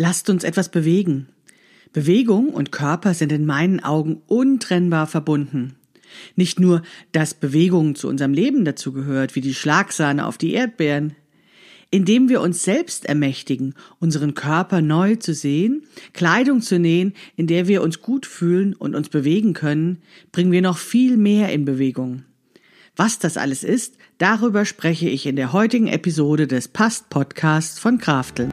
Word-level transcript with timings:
Lasst 0.00 0.30
uns 0.30 0.44
etwas 0.44 0.68
bewegen. 0.68 1.26
Bewegung 1.92 2.50
und 2.50 2.70
Körper 2.70 3.14
sind 3.14 3.32
in 3.32 3.44
meinen 3.44 3.80
Augen 3.80 4.22
untrennbar 4.28 5.08
verbunden. 5.08 5.74
Nicht 6.36 6.60
nur, 6.60 6.82
dass 7.10 7.34
Bewegung 7.34 7.96
zu 7.96 8.06
unserem 8.06 8.32
Leben 8.32 8.64
dazugehört, 8.64 9.34
wie 9.34 9.40
die 9.40 9.54
Schlagsahne 9.54 10.24
auf 10.24 10.38
die 10.38 10.52
Erdbeeren. 10.52 11.14
Indem 11.90 12.28
wir 12.28 12.42
uns 12.42 12.62
selbst 12.62 13.06
ermächtigen, 13.06 13.74
unseren 13.98 14.34
Körper 14.34 14.82
neu 14.82 15.16
zu 15.16 15.34
sehen, 15.34 15.82
Kleidung 16.12 16.62
zu 16.62 16.78
nähen, 16.78 17.12
in 17.34 17.48
der 17.48 17.66
wir 17.66 17.82
uns 17.82 18.00
gut 18.00 18.24
fühlen 18.24 18.74
und 18.74 18.94
uns 18.94 19.08
bewegen 19.08 19.52
können, 19.52 19.98
bringen 20.30 20.52
wir 20.52 20.62
noch 20.62 20.78
viel 20.78 21.16
mehr 21.16 21.52
in 21.52 21.64
Bewegung. 21.64 22.22
Was 22.94 23.18
das 23.18 23.36
alles 23.36 23.64
ist, 23.64 23.96
darüber 24.18 24.64
spreche 24.64 25.08
ich 25.08 25.26
in 25.26 25.34
der 25.34 25.52
heutigen 25.52 25.88
Episode 25.88 26.46
des 26.46 26.68
Past 26.68 27.10
Podcasts 27.10 27.80
von 27.80 27.98
Krafteln. 27.98 28.52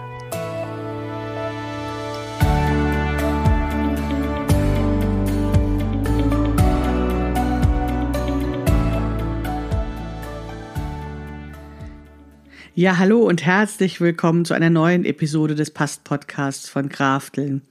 Ja, 12.81 12.97
hallo 12.97 13.19
und 13.19 13.45
herzlich 13.45 14.01
willkommen 14.01 14.43
zu 14.43 14.55
einer 14.55 14.71
neuen 14.71 15.05
Episode 15.05 15.53
des 15.53 15.69
Past 15.69 16.03
Podcasts 16.03 16.67
von 16.67 16.89
Krafteln. 16.89 17.61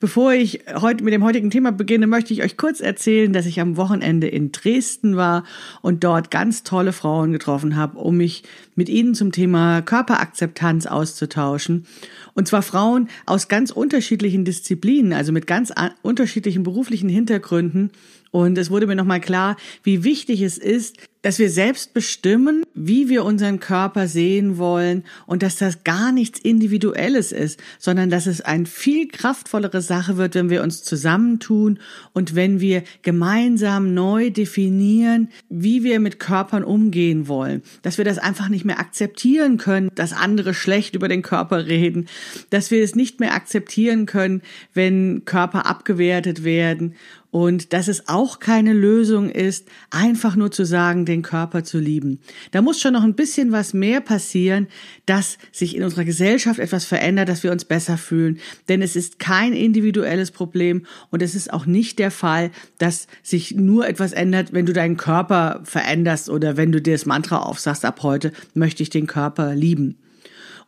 Bevor 0.00 0.32
ich 0.32 0.64
heute 0.74 1.04
mit 1.04 1.14
dem 1.14 1.22
heutigen 1.22 1.52
Thema 1.52 1.70
beginne, 1.70 2.08
möchte 2.08 2.32
ich 2.32 2.42
euch 2.42 2.56
kurz 2.56 2.80
erzählen, 2.80 3.32
dass 3.32 3.46
ich 3.46 3.60
am 3.60 3.76
Wochenende 3.76 4.26
in 4.26 4.50
Dresden 4.50 5.14
war 5.14 5.44
und 5.82 6.02
dort 6.02 6.32
ganz 6.32 6.64
tolle 6.64 6.92
Frauen 6.92 7.30
getroffen 7.30 7.76
habe, 7.76 7.96
um 7.98 8.16
mich 8.16 8.42
mit 8.74 8.88
ihnen 8.88 9.14
zum 9.14 9.30
Thema 9.30 9.82
Körperakzeptanz 9.82 10.86
auszutauschen. 10.86 11.86
Und 12.34 12.48
zwar 12.48 12.62
Frauen 12.62 13.08
aus 13.26 13.46
ganz 13.46 13.70
unterschiedlichen 13.70 14.44
Disziplinen, 14.44 15.12
also 15.12 15.30
mit 15.30 15.46
ganz 15.46 15.72
unterschiedlichen 16.02 16.64
beruflichen 16.64 17.08
Hintergründen 17.08 17.92
und 18.30 18.56
es 18.58 18.70
wurde 18.70 18.86
mir 18.86 18.94
nochmal 18.94 19.20
klar, 19.20 19.56
wie 19.82 20.04
wichtig 20.04 20.42
es 20.42 20.56
ist, 20.56 20.96
dass 21.22 21.38
wir 21.38 21.50
selbst 21.50 21.92
bestimmen, 21.92 22.62
wie 22.74 23.08
wir 23.08 23.24
unseren 23.24 23.60
Körper 23.60 24.08
sehen 24.08 24.56
wollen 24.56 25.04
und 25.26 25.42
dass 25.42 25.56
das 25.56 25.84
gar 25.84 26.12
nichts 26.12 26.38
Individuelles 26.38 27.30
ist, 27.32 27.60
sondern 27.78 28.08
dass 28.08 28.26
es 28.26 28.40
eine 28.40 28.64
viel 28.64 29.08
kraftvollere 29.08 29.82
Sache 29.82 30.16
wird, 30.16 30.34
wenn 30.34 30.48
wir 30.48 30.62
uns 30.62 30.82
zusammentun 30.82 31.78
und 32.12 32.34
wenn 32.34 32.60
wir 32.60 32.84
gemeinsam 33.02 33.92
neu 33.92 34.30
definieren, 34.30 35.28
wie 35.50 35.84
wir 35.84 36.00
mit 36.00 36.20
Körpern 36.20 36.64
umgehen 36.64 37.28
wollen. 37.28 37.62
Dass 37.82 37.98
wir 37.98 38.04
das 38.06 38.18
einfach 38.18 38.48
nicht 38.48 38.64
mehr 38.64 38.80
akzeptieren 38.80 39.58
können, 39.58 39.90
dass 39.94 40.14
andere 40.14 40.54
schlecht 40.54 40.94
über 40.94 41.08
den 41.08 41.22
Körper 41.22 41.66
reden, 41.66 42.06
dass 42.48 42.70
wir 42.70 42.82
es 42.82 42.94
nicht 42.94 43.20
mehr 43.20 43.34
akzeptieren 43.34 44.06
können, 44.06 44.40
wenn 44.72 45.26
Körper 45.26 45.66
abgewertet 45.66 46.44
werden 46.44 46.94
und 47.30 47.72
dass 47.72 47.88
es 47.88 48.08
auch 48.08 48.40
keine 48.40 48.72
Lösung 48.72 49.30
ist, 49.30 49.68
einfach 49.90 50.36
nur 50.36 50.50
zu 50.50 50.64
sagen, 50.64 51.04
den 51.04 51.22
Körper 51.22 51.62
zu 51.64 51.78
lieben. 51.78 52.20
Da 52.50 52.60
muss 52.62 52.80
schon 52.80 52.92
noch 52.92 53.04
ein 53.04 53.14
bisschen 53.14 53.52
was 53.52 53.72
mehr 53.72 54.00
passieren, 54.00 54.66
dass 55.06 55.38
sich 55.52 55.76
in 55.76 55.84
unserer 55.84 56.04
Gesellschaft 56.04 56.58
etwas 56.58 56.84
verändert, 56.84 57.28
dass 57.28 57.42
wir 57.42 57.52
uns 57.52 57.64
besser 57.64 57.98
fühlen. 57.98 58.38
Denn 58.68 58.82
es 58.82 58.96
ist 58.96 59.18
kein 59.18 59.52
individuelles 59.52 60.30
Problem 60.30 60.86
und 61.10 61.22
es 61.22 61.34
ist 61.34 61.52
auch 61.52 61.66
nicht 61.66 61.98
der 61.98 62.10
Fall, 62.10 62.50
dass 62.78 63.06
sich 63.22 63.54
nur 63.54 63.86
etwas 63.86 64.12
ändert, 64.12 64.52
wenn 64.52 64.66
du 64.66 64.72
deinen 64.72 64.96
Körper 64.96 65.60
veränderst 65.64 66.30
oder 66.30 66.56
wenn 66.56 66.72
du 66.72 66.80
dir 66.80 66.94
das 66.94 67.06
Mantra 67.06 67.38
aufsagst, 67.38 67.84
ab 67.84 68.02
heute 68.02 68.32
möchte 68.54 68.82
ich 68.82 68.90
den 68.90 69.06
Körper 69.06 69.54
lieben. 69.54 69.96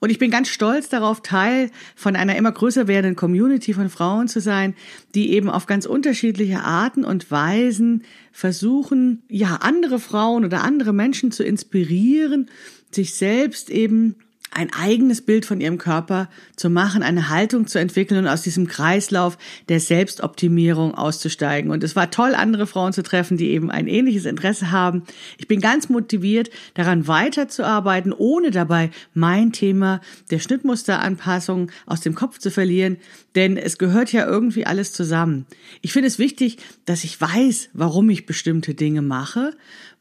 Und 0.03 0.11
ich 0.11 0.19
bin 0.19 0.33
ganz 0.33 0.49
stolz 0.49 0.89
darauf, 0.89 1.21
Teil 1.23 1.71
von 1.95 2.17
einer 2.17 2.35
immer 2.35 2.51
größer 2.51 2.89
werdenden 2.89 3.15
Community 3.15 3.73
von 3.73 3.89
Frauen 3.89 4.27
zu 4.27 4.41
sein, 4.41 4.75
die 5.15 5.31
eben 5.31 5.49
auf 5.49 5.67
ganz 5.67 5.87
unterschiedliche 5.87 6.59
Arten 6.59 7.05
und 7.05 7.31
Weisen 7.31 8.03
versuchen, 8.33 9.23
ja, 9.29 9.61
andere 9.61 10.01
Frauen 10.01 10.45
oder 10.45 10.65
andere 10.65 10.93
Menschen 10.93 11.31
zu 11.31 11.45
inspirieren, 11.45 12.51
sich 12.91 13.15
selbst 13.15 13.71
eben 13.71 14.17
ein 14.55 14.71
eigenes 14.73 15.23
Bild 15.23 15.47
von 15.47 15.61
ihrem 15.61 15.79
Körper 15.79 16.29
zu 16.57 16.69
machen, 16.69 17.03
eine 17.03 17.31
Haltung 17.31 17.67
zu 17.67 17.79
entwickeln 17.79 18.21
und 18.21 18.29
aus 18.29 18.43
diesem 18.43 18.67
Kreislauf 18.67 19.39
der 19.69 19.81
Selbstoptimierung 19.81 20.95
auszusteigen. 20.95 21.71
Und 21.71 21.83
es 21.83 21.97
war 21.97 22.11
toll, 22.11 22.35
andere 22.35 22.67
Frauen 22.67 22.93
zu 22.93 23.03
treffen, 23.03 23.37
die 23.37 23.51
eben 23.51 23.71
ein 23.71 23.87
ähnliches 23.87 24.27
Interesse 24.27 24.71
haben. 24.71 25.05
Ich 25.39 25.49
bin 25.49 25.61
ganz 25.61 25.89
motiviert, 25.89 26.51
daran 26.75 27.09
weiterzuarbeiten, 27.09 28.13
ohne 28.13 28.51
dabei 28.51 28.91
mein 29.15 29.53
Thema 29.53 30.01
der 30.31 30.39
Schnittmusteranpassung 30.39 31.71
aus 31.87 32.01
dem 32.01 32.15
Kopf 32.15 32.39
zu 32.39 32.51
verlieren, 32.51 32.99
denn 33.35 33.57
es 33.57 33.79
gehört 33.79 34.13
ja 34.13 34.27
irgendwie 34.27 34.67
alles 34.67 34.93
zusammen. 34.93 35.47
Ich 35.81 35.93
finde 35.93 36.09
es 36.09 36.19
wichtig, 36.19 36.59
dass 36.85 37.05
ich 37.05 37.21
weiß, 37.21 37.71
warum 37.73 38.11
ich 38.11 38.27
bestimmte 38.27 38.75
Dinge 38.75 39.03
mache, 39.03 39.53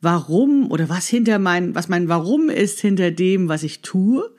Warum 0.02 0.72
oder 0.72 0.90
was 0.90 1.08
hinter 1.08 1.38
mein, 1.38 1.76
was 1.76 1.88
mein 1.88 2.10
Warum 2.10 2.50
ist 2.50 2.80
hinter 2.82 3.12
dem, 3.12 3.50
was 3.50 3.62
ich 3.62 3.82
tue. 3.82 4.32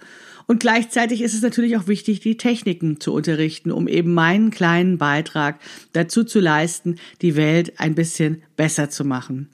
Und 0.48 0.58
gleichzeitig 0.58 1.22
ist 1.22 1.34
es 1.34 1.42
natürlich 1.42 1.76
auch 1.76 1.86
wichtig, 1.86 2.18
die 2.18 2.36
Techniken 2.36 2.98
zu 2.98 3.12
unterrichten, 3.12 3.70
um 3.70 3.86
eben 3.86 4.12
meinen 4.12 4.50
kleinen 4.50 4.98
Beitrag 4.98 5.60
dazu 5.92 6.24
zu 6.24 6.40
leisten, 6.40 6.96
die 7.22 7.36
Welt 7.36 7.78
ein 7.78 7.94
bisschen 7.94 8.42
besser 8.56 8.90
zu 8.90 9.04
machen. 9.04 9.50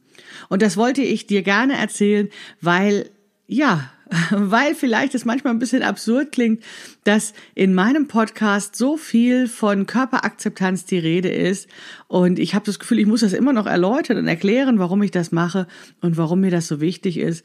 Und 0.48 0.62
das 0.62 0.78
wollte 0.78 1.02
ich 1.02 1.26
dir 1.26 1.42
gerne 1.42 1.76
erzählen, 1.76 2.30
weil, 2.62 3.10
ja, 3.46 3.92
weil 4.30 4.74
vielleicht 4.74 5.14
es 5.14 5.24
manchmal 5.24 5.52
ein 5.52 5.58
bisschen 5.58 5.82
absurd 5.82 6.32
klingt, 6.32 6.62
dass 7.04 7.34
in 7.54 7.74
meinem 7.74 8.08
Podcast 8.08 8.76
so 8.76 8.96
viel 8.96 9.48
von 9.48 9.86
Körperakzeptanz 9.86 10.84
die 10.84 10.98
Rede 10.98 11.28
ist 11.28 11.68
und 12.06 12.38
ich 12.38 12.54
habe 12.54 12.64
das 12.64 12.78
Gefühl, 12.78 12.98
ich 12.98 13.06
muss 13.06 13.20
das 13.20 13.32
immer 13.32 13.52
noch 13.52 13.66
erläutern 13.66 14.18
und 14.18 14.28
erklären, 14.28 14.78
warum 14.78 15.02
ich 15.02 15.10
das 15.10 15.32
mache 15.32 15.66
und 16.00 16.16
warum 16.16 16.40
mir 16.40 16.50
das 16.50 16.68
so 16.68 16.80
wichtig 16.80 17.18
ist. 17.18 17.44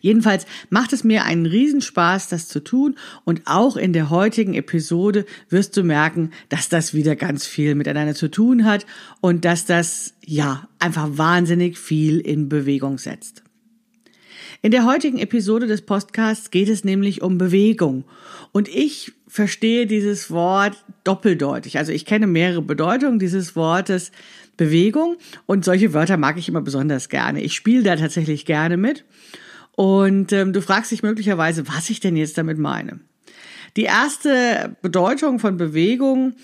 Jedenfalls 0.00 0.46
macht 0.68 0.92
es 0.92 1.02
mir 1.02 1.24
einen 1.24 1.46
Riesenspaß, 1.46 2.28
das 2.28 2.46
zu 2.46 2.62
tun 2.62 2.96
und 3.24 3.42
auch 3.46 3.76
in 3.76 3.92
der 3.92 4.10
heutigen 4.10 4.54
Episode 4.54 5.26
wirst 5.48 5.76
du 5.76 5.82
merken, 5.82 6.30
dass 6.48 6.68
das 6.68 6.94
wieder 6.94 7.16
ganz 7.16 7.46
viel 7.46 7.74
miteinander 7.74 8.14
zu 8.14 8.30
tun 8.30 8.64
hat 8.64 8.86
und 9.20 9.44
dass 9.44 9.64
das, 9.64 10.14
ja, 10.24 10.68
einfach 10.78 11.08
wahnsinnig 11.12 11.76
viel 11.76 12.20
in 12.20 12.48
Bewegung 12.48 12.98
setzt. 12.98 13.42
In 14.62 14.72
der 14.72 14.84
heutigen 14.84 15.18
Episode 15.18 15.66
des 15.66 15.80
Podcasts 15.80 16.50
geht 16.50 16.68
es 16.68 16.84
nämlich 16.84 17.22
um 17.22 17.38
Bewegung. 17.38 18.04
Und 18.52 18.68
ich 18.68 19.12
verstehe 19.26 19.86
dieses 19.86 20.30
Wort 20.30 20.84
doppeldeutig. 21.02 21.78
Also 21.78 21.92
ich 21.92 22.04
kenne 22.04 22.26
mehrere 22.26 22.60
Bedeutungen 22.60 23.18
dieses 23.18 23.56
Wortes 23.56 24.12
Bewegung 24.58 25.16
und 25.46 25.64
solche 25.64 25.94
Wörter 25.94 26.18
mag 26.18 26.36
ich 26.36 26.46
immer 26.46 26.60
besonders 26.60 27.08
gerne. 27.08 27.40
Ich 27.40 27.54
spiele 27.54 27.82
da 27.82 27.96
tatsächlich 27.96 28.44
gerne 28.44 28.76
mit. 28.76 29.06
Und 29.76 30.30
ähm, 30.32 30.52
du 30.52 30.60
fragst 30.60 30.90
dich 30.90 31.02
möglicherweise, 31.02 31.66
was 31.66 31.88
ich 31.88 32.00
denn 32.00 32.14
jetzt 32.14 32.36
damit 32.36 32.58
meine. 32.58 33.00
Die 33.78 33.84
erste 33.84 34.76
Bedeutung 34.82 35.38
von 35.38 35.56
Bewegung 35.56 36.34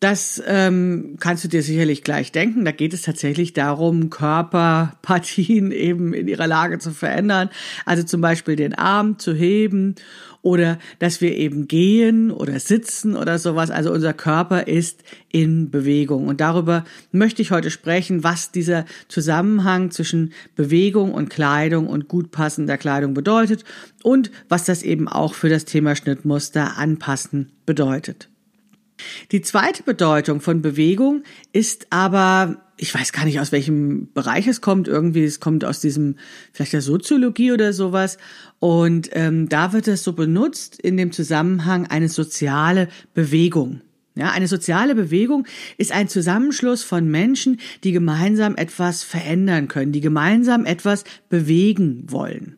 das 0.00 0.40
ähm, 0.46 1.16
kannst 1.18 1.42
du 1.42 1.48
dir 1.48 1.62
sicherlich 1.62 2.04
gleich 2.04 2.30
denken. 2.30 2.64
Da 2.64 2.70
geht 2.70 2.94
es 2.94 3.02
tatsächlich 3.02 3.52
darum, 3.52 4.10
Körperpartien 4.10 5.72
eben 5.72 6.14
in 6.14 6.28
ihrer 6.28 6.46
Lage 6.46 6.78
zu 6.78 6.92
verändern. 6.92 7.50
Also 7.84 8.04
zum 8.04 8.20
Beispiel 8.20 8.54
den 8.54 8.74
Arm 8.74 9.18
zu 9.18 9.34
heben 9.34 9.96
oder 10.40 10.78
dass 11.00 11.20
wir 11.20 11.36
eben 11.36 11.66
gehen 11.66 12.30
oder 12.30 12.60
sitzen 12.60 13.16
oder 13.16 13.40
sowas. 13.40 13.72
Also 13.72 13.90
unser 13.92 14.12
Körper 14.12 14.68
ist 14.68 15.02
in 15.32 15.70
Bewegung. 15.70 16.28
Und 16.28 16.40
darüber 16.40 16.84
möchte 17.10 17.42
ich 17.42 17.50
heute 17.50 17.72
sprechen, 17.72 18.22
was 18.22 18.52
dieser 18.52 18.84
Zusammenhang 19.08 19.90
zwischen 19.90 20.32
Bewegung 20.54 21.12
und 21.12 21.28
Kleidung 21.28 21.88
und 21.88 22.06
gut 22.06 22.30
passender 22.30 22.78
Kleidung 22.78 23.14
bedeutet 23.14 23.64
und 24.04 24.30
was 24.48 24.64
das 24.64 24.84
eben 24.84 25.08
auch 25.08 25.34
für 25.34 25.48
das 25.48 25.64
Thema 25.64 25.96
Schnittmuster 25.96 26.78
anpassen 26.78 27.50
bedeutet. 27.66 28.28
Die 29.32 29.42
zweite 29.42 29.82
Bedeutung 29.82 30.40
von 30.40 30.62
Bewegung 30.62 31.22
ist 31.52 31.86
aber 31.90 32.62
ich 32.78 32.94
weiß 32.94 33.12
gar 33.12 33.24
nicht, 33.24 33.40
aus 33.40 33.52
welchem 33.52 34.08
Bereich 34.14 34.46
es 34.46 34.60
kommt. 34.60 34.88
Irgendwie, 34.88 35.24
es 35.24 35.40
kommt 35.40 35.64
aus 35.64 35.80
diesem, 35.80 36.16
vielleicht 36.52 36.72
der 36.72 36.80
Soziologie 36.80 37.52
oder 37.52 37.72
sowas. 37.72 38.18
Und 38.60 39.10
ähm, 39.12 39.48
da 39.48 39.72
wird 39.72 39.88
es 39.88 40.04
so 40.04 40.12
benutzt 40.12 40.80
in 40.80 40.96
dem 40.96 41.12
Zusammenhang 41.12 41.86
eine 41.88 42.08
soziale 42.08 42.88
Bewegung. 43.14 43.80
Ja, 44.14 44.30
eine 44.30 44.48
soziale 44.48 44.94
Bewegung 44.94 45.46
ist 45.76 45.92
ein 45.92 46.08
Zusammenschluss 46.08 46.82
von 46.82 47.08
Menschen, 47.08 47.60
die 47.84 47.92
gemeinsam 47.92 48.56
etwas 48.56 49.04
verändern 49.04 49.68
können, 49.68 49.92
die 49.92 50.00
gemeinsam 50.00 50.64
etwas 50.64 51.04
bewegen 51.28 52.04
wollen. 52.08 52.57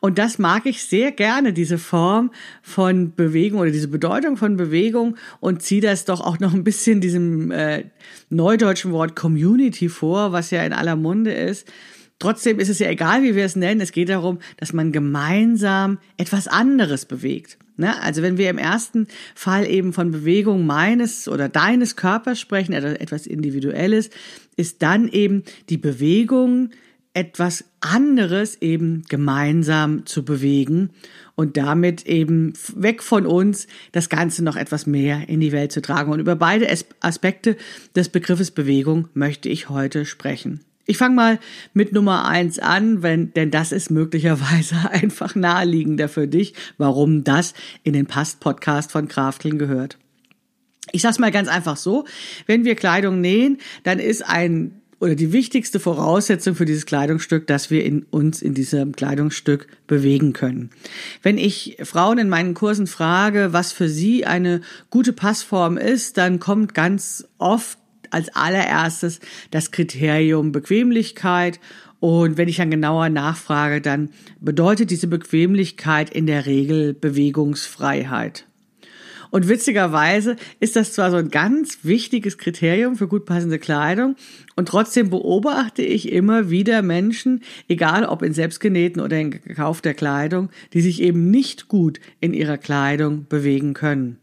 Und 0.00 0.18
das 0.18 0.38
mag 0.38 0.66
ich 0.66 0.82
sehr 0.82 1.12
gerne, 1.12 1.52
diese 1.52 1.78
Form 1.78 2.30
von 2.62 3.14
Bewegung 3.14 3.60
oder 3.60 3.70
diese 3.70 3.88
Bedeutung 3.88 4.36
von 4.36 4.56
Bewegung 4.56 5.16
und 5.40 5.62
ziehe 5.62 5.80
das 5.80 6.04
doch 6.04 6.20
auch 6.20 6.38
noch 6.38 6.54
ein 6.54 6.64
bisschen 6.64 7.00
diesem 7.00 7.50
äh, 7.50 7.84
neudeutschen 8.30 8.92
Wort 8.92 9.16
Community 9.16 9.88
vor, 9.88 10.32
was 10.32 10.50
ja 10.50 10.64
in 10.64 10.72
aller 10.72 10.96
Munde 10.96 11.32
ist. 11.32 11.66
Trotzdem 12.18 12.58
ist 12.58 12.70
es 12.70 12.78
ja 12.78 12.88
egal, 12.88 13.22
wie 13.22 13.34
wir 13.36 13.44
es 13.44 13.56
nennen. 13.56 13.80
Es 13.80 13.92
geht 13.92 14.08
darum, 14.08 14.38
dass 14.56 14.72
man 14.72 14.90
gemeinsam 14.90 15.98
etwas 16.16 16.48
anderes 16.48 17.04
bewegt. 17.04 17.58
Ne? 17.76 18.00
Also 18.02 18.22
wenn 18.22 18.38
wir 18.38 18.48
im 18.48 18.56
ersten 18.56 19.06
Fall 19.34 19.68
eben 19.68 19.92
von 19.92 20.10
Bewegung 20.10 20.64
meines 20.64 21.28
oder 21.28 21.50
deines 21.50 21.94
Körpers 21.94 22.40
sprechen, 22.40 22.74
also 22.74 22.88
etwas 22.88 23.26
Individuelles, 23.26 24.08
ist 24.56 24.82
dann 24.82 25.08
eben 25.08 25.42
die 25.68 25.76
Bewegung 25.76 26.70
etwas 27.16 27.64
anderes 27.80 28.60
eben 28.60 29.04
gemeinsam 29.08 30.04
zu 30.04 30.22
bewegen 30.22 30.90
und 31.34 31.56
damit 31.56 32.04
eben 32.04 32.52
weg 32.74 33.02
von 33.02 33.24
uns 33.24 33.68
das 33.92 34.10
Ganze 34.10 34.44
noch 34.44 34.54
etwas 34.54 34.86
mehr 34.86 35.26
in 35.26 35.40
die 35.40 35.50
Welt 35.50 35.72
zu 35.72 35.80
tragen. 35.80 36.12
Und 36.12 36.20
über 36.20 36.36
beide 36.36 36.68
Aspekte 37.00 37.56
des 37.94 38.10
Begriffes 38.10 38.50
Bewegung 38.50 39.08
möchte 39.14 39.48
ich 39.48 39.70
heute 39.70 40.04
sprechen. 40.04 40.60
Ich 40.84 40.98
fange 40.98 41.14
mal 41.14 41.38
mit 41.72 41.94
Nummer 41.94 42.26
eins 42.26 42.58
an, 42.58 43.02
wenn, 43.02 43.32
denn 43.32 43.50
das 43.50 43.72
ist 43.72 43.90
möglicherweise 43.90 44.76
einfach 44.90 45.34
naheliegender 45.34 46.10
für 46.10 46.28
dich, 46.28 46.52
warum 46.76 47.24
das 47.24 47.54
in 47.82 47.94
den 47.94 48.04
Past-Podcast 48.04 48.92
von 48.92 49.08
Krafteln 49.08 49.58
gehört. 49.58 49.96
Ich 50.92 51.00
sag's 51.00 51.18
mal 51.18 51.32
ganz 51.32 51.48
einfach 51.48 51.78
so, 51.78 52.04
wenn 52.44 52.66
wir 52.66 52.74
Kleidung 52.74 53.22
nähen, 53.22 53.56
dann 53.84 54.00
ist 54.00 54.20
ein 54.22 54.82
oder 54.98 55.14
die 55.14 55.32
wichtigste 55.32 55.78
Voraussetzung 55.78 56.54
für 56.54 56.64
dieses 56.64 56.86
Kleidungsstück, 56.86 57.46
dass 57.46 57.70
wir 57.70 57.84
in 57.84 58.04
uns 58.10 58.40
in 58.40 58.54
diesem 58.54 58.92
Kleidungsstück 58.92 59.66
bewegen 59.86 60.32
können. 60.32 60.70
Wenn 61.22 61.38
ich 61.38 61.76
Frauen 61.82 62.18
in 62.18 62.28
meinen 62.28 62.54
Kursen 62.54 62.86
frage, 62.86 63.52
was 63.52 63.72
für 63.72 63.88
sie 63.88 64.24
eine 64.24 64.62
gute 64.90 65.12
Passform 65.12 65.76
ist, 65.76 66.16
dann 66.16 66.40
kommt 66.40 66.74
ganz 66.74 67.28
oft 67.38 67.78
als 68.10 68.34
allererstes 68.34 69.20
das 69.50 69.70
Kriterium 69.70 70.52
Bequemlichkeit. 70.52 71.60
Und 72.00 72.36
wenn 72.36 72.48
ich 72.48 72.56
dann 72.56 72.70
genauer 72.70 73.08
nachfrage, 73.08 73.80
dann 73.80 74.10
bedeutet 74.40 74.90
diese 74.90 75.06
Bequemlichkeit 75.06 76.10
in 76.10 76.26
der 76.26 76.46
Regel 76.46 76.94
Bewegungsfreiheit. 76.94 78.46
Und 79.30 79.48
witzigerweise 79.48 80.36
ist 80.60 80.76
das 80.76 80.92
zwar 80.92 81.10
so 81.10 81.16
ein 81.16 81.30
ganz 81.30 81.78
wichtiges 81.82 82.38
Kriterium 82.38 82.96
für 82.96 83.08
gut 83.08 83.24
passende 83.24 83.58
Kleidung 83.58 84.16
und 84.54 84.68
trotzdem 84.68 85.10
beobachte 85.10 85.82
ich 85.82 86.12
immer 86.12 86.50
wieder 86.50 86.82
Menschen, 86.82 87.42
egal 87.68 88.04
ob 88.04 88.22
in 88.22 88.32
selbstgenähten 88.32 89.02
oder 89.02 89.18
in 89.18 89.30
gekaufter 89.30 89.94
Kleidung, 89.94 90.50
die 90.72 90.80
sich 90.80 91.02
eben 91.02 91.30
nicht 91.30 91.68
gut 91.68 92.00
in 92.20 92.34
ihrer 92.34 92.58
Kleidung 92.58 93.26
bewegen 93.28 93.74
können. 93.74 94.18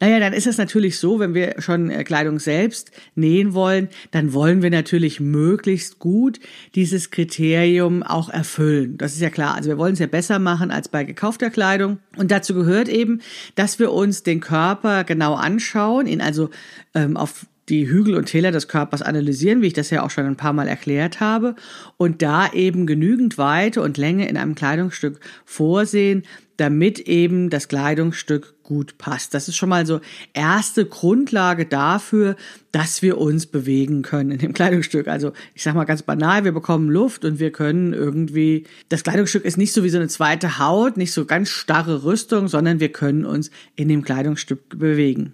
Naja, 0.00 0.20
dann 0.20 0.32
ist 0.32 0.46
es 0.46 0.58
natürlich 0.58 0.98
so, 0.98 1.18
wenn 1.18 1.34
wir 1.34 1.56
schon 1.58 1.90
äh, 1.90 2.04
Kleidung 2.04 2.38
selbst 2.38 2.90
nähen 3.14 3.54
wollen, 3.54 3.88
dann 4.10 4.32
wollen 4.32 4.62
wir 4.62 4.70
natürlich 4.70 5.20
möglichst 5.20 5.98
gut 5.98 6.40
dieses 6.74 7.10
Kriterium 7.10 8.02
auch 8.02 8.28
erfüllen. 8.28 8.98
Das 8.98 9.14
ist 9.14 9.20
ja 9.20 9.30
klar. 9.30 9.54
Also 9.54 9.68
wir 9.68 9.78
wollen 9.78 9.94
es 9.94 9.98
ja 9.98 10.06
besser 10.06 10.38
machen 10.38 10.70
als 10.70 10.88
bei 10.88 11.04
gekaufter 11.04 11.50
Kleidung. 11.50 11.98
Und 12.16 12.30
dazu 12.30 12.54
gehört 12.54 12.88
eben, 12.88 13.20
dass 13.54 13.78
wir 13.78 13.92
uns 13.92 14.22
den 14.22 14.40
Körper 14.40 15.04
genau 15.04 15.34
anschauen, 15.34 16.06
ihn 16.06 16.20
also 16.20 16.50
ähm, 16.94 17.16
auf 17.16 17.46
die 17.68 17.88
Hügel 17.88 18.14
und 18.14 18.26
Täler 18.26 18.52
des 18.52 18.68
Körpers 18.68 19.02
analysieren, 19.02 19.60
wie 19.60 19.68
ich 19.68 19.72
das 19.72 19.90
ja 19.90 20.04
auch 20.04 20.10
schon 20.10 20.26
ein 20.26 20.36
paar 20.36 20.52
Mal 20.52 20.68
erklärt 20.68 21.20
habe, 21.20 21.56
und 21.96 22.22
da 22.22 22.52
eben 22.52 22.86
genügend 22.86 23.38
Weite 23.38 23.82
und 23.82 23.96
Länge 23.96 24.28
in 24.28 24.36
einem 24.36 24.54
Kleidungsstück 24.54 25.18
vorsehen, 25.44 26.22
damit 26.56 27.00
eben 27.00 27.50
das 27.50 27.68
Kleidungsstück 27.68 28.54
gut 28.66 28.98
passt. 28.98 29.32
Das 29.32 29.48
ist 29.48 29.56
schon 29.56 29.68
mal 29.68 29.86
so 29.86 30.00
erste 30.34 30.84
Grundlage 30.84 31.66
dafür, 31.66 32.34
dass 32.72 33.00
wir 33.00 33.16
uns 33.16 33.46
bewegen 33.46 34.02
können 34.02 34.32
in 34.32 34.38
dem 34.38 34.52
Kleidungsstück. 34.52 35.06
Also 35.06 35.32
ich 35.54 35.62
sag 35.62 35.74
mal 35.74 35.84
ganz 35.84 36.02
banal, 36.02 36.44
wir 36.44 36.52
bekommen 36.52 36.90
Luft 36.90 37.24
und 37.24 37.38
wir 37.38 37.52
können 37.52 37.92
irgendwie, 37.92 38.64
das 38.88 39.04
Kleidungsstück 39.04 39.44
ist 39.44 39.56
nicht 39.56 39.72
so 39.72 39.84
wie 39.84 39.88
so 39.88 39.98
eine 39.98 40.08
zweite 40.08 40.58
Haut, 40.58 40.96
nicht 40.96 41.12
so 41.12 41.24
ganz 41.24 41.48
starre 41.48 42.02
Rüstung, 42.02 42.48
sondern 42.48 42.80
wir 42.80 42.90
können 42.90 43.24
uns 43.24 43.50
in 43.76 43.88
dem 43.88 44.02
Kleidungsstück 44.02 44.78
bewegen. 44.78 45.32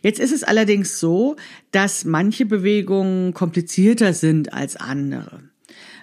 Jetzt 0.00 0.20
ist 0.20 0.32
es 0.32 0.44
allerdings 0.44 1.00
so, 1.00 1.36
dass 1.72 2.04
manche 2.04 2.46
Bewegungen 2.46 3.34
komplizierter 3.34 4.14
sind 4.14 4.52
als 4.52 4.76
andere. 4.76 5.40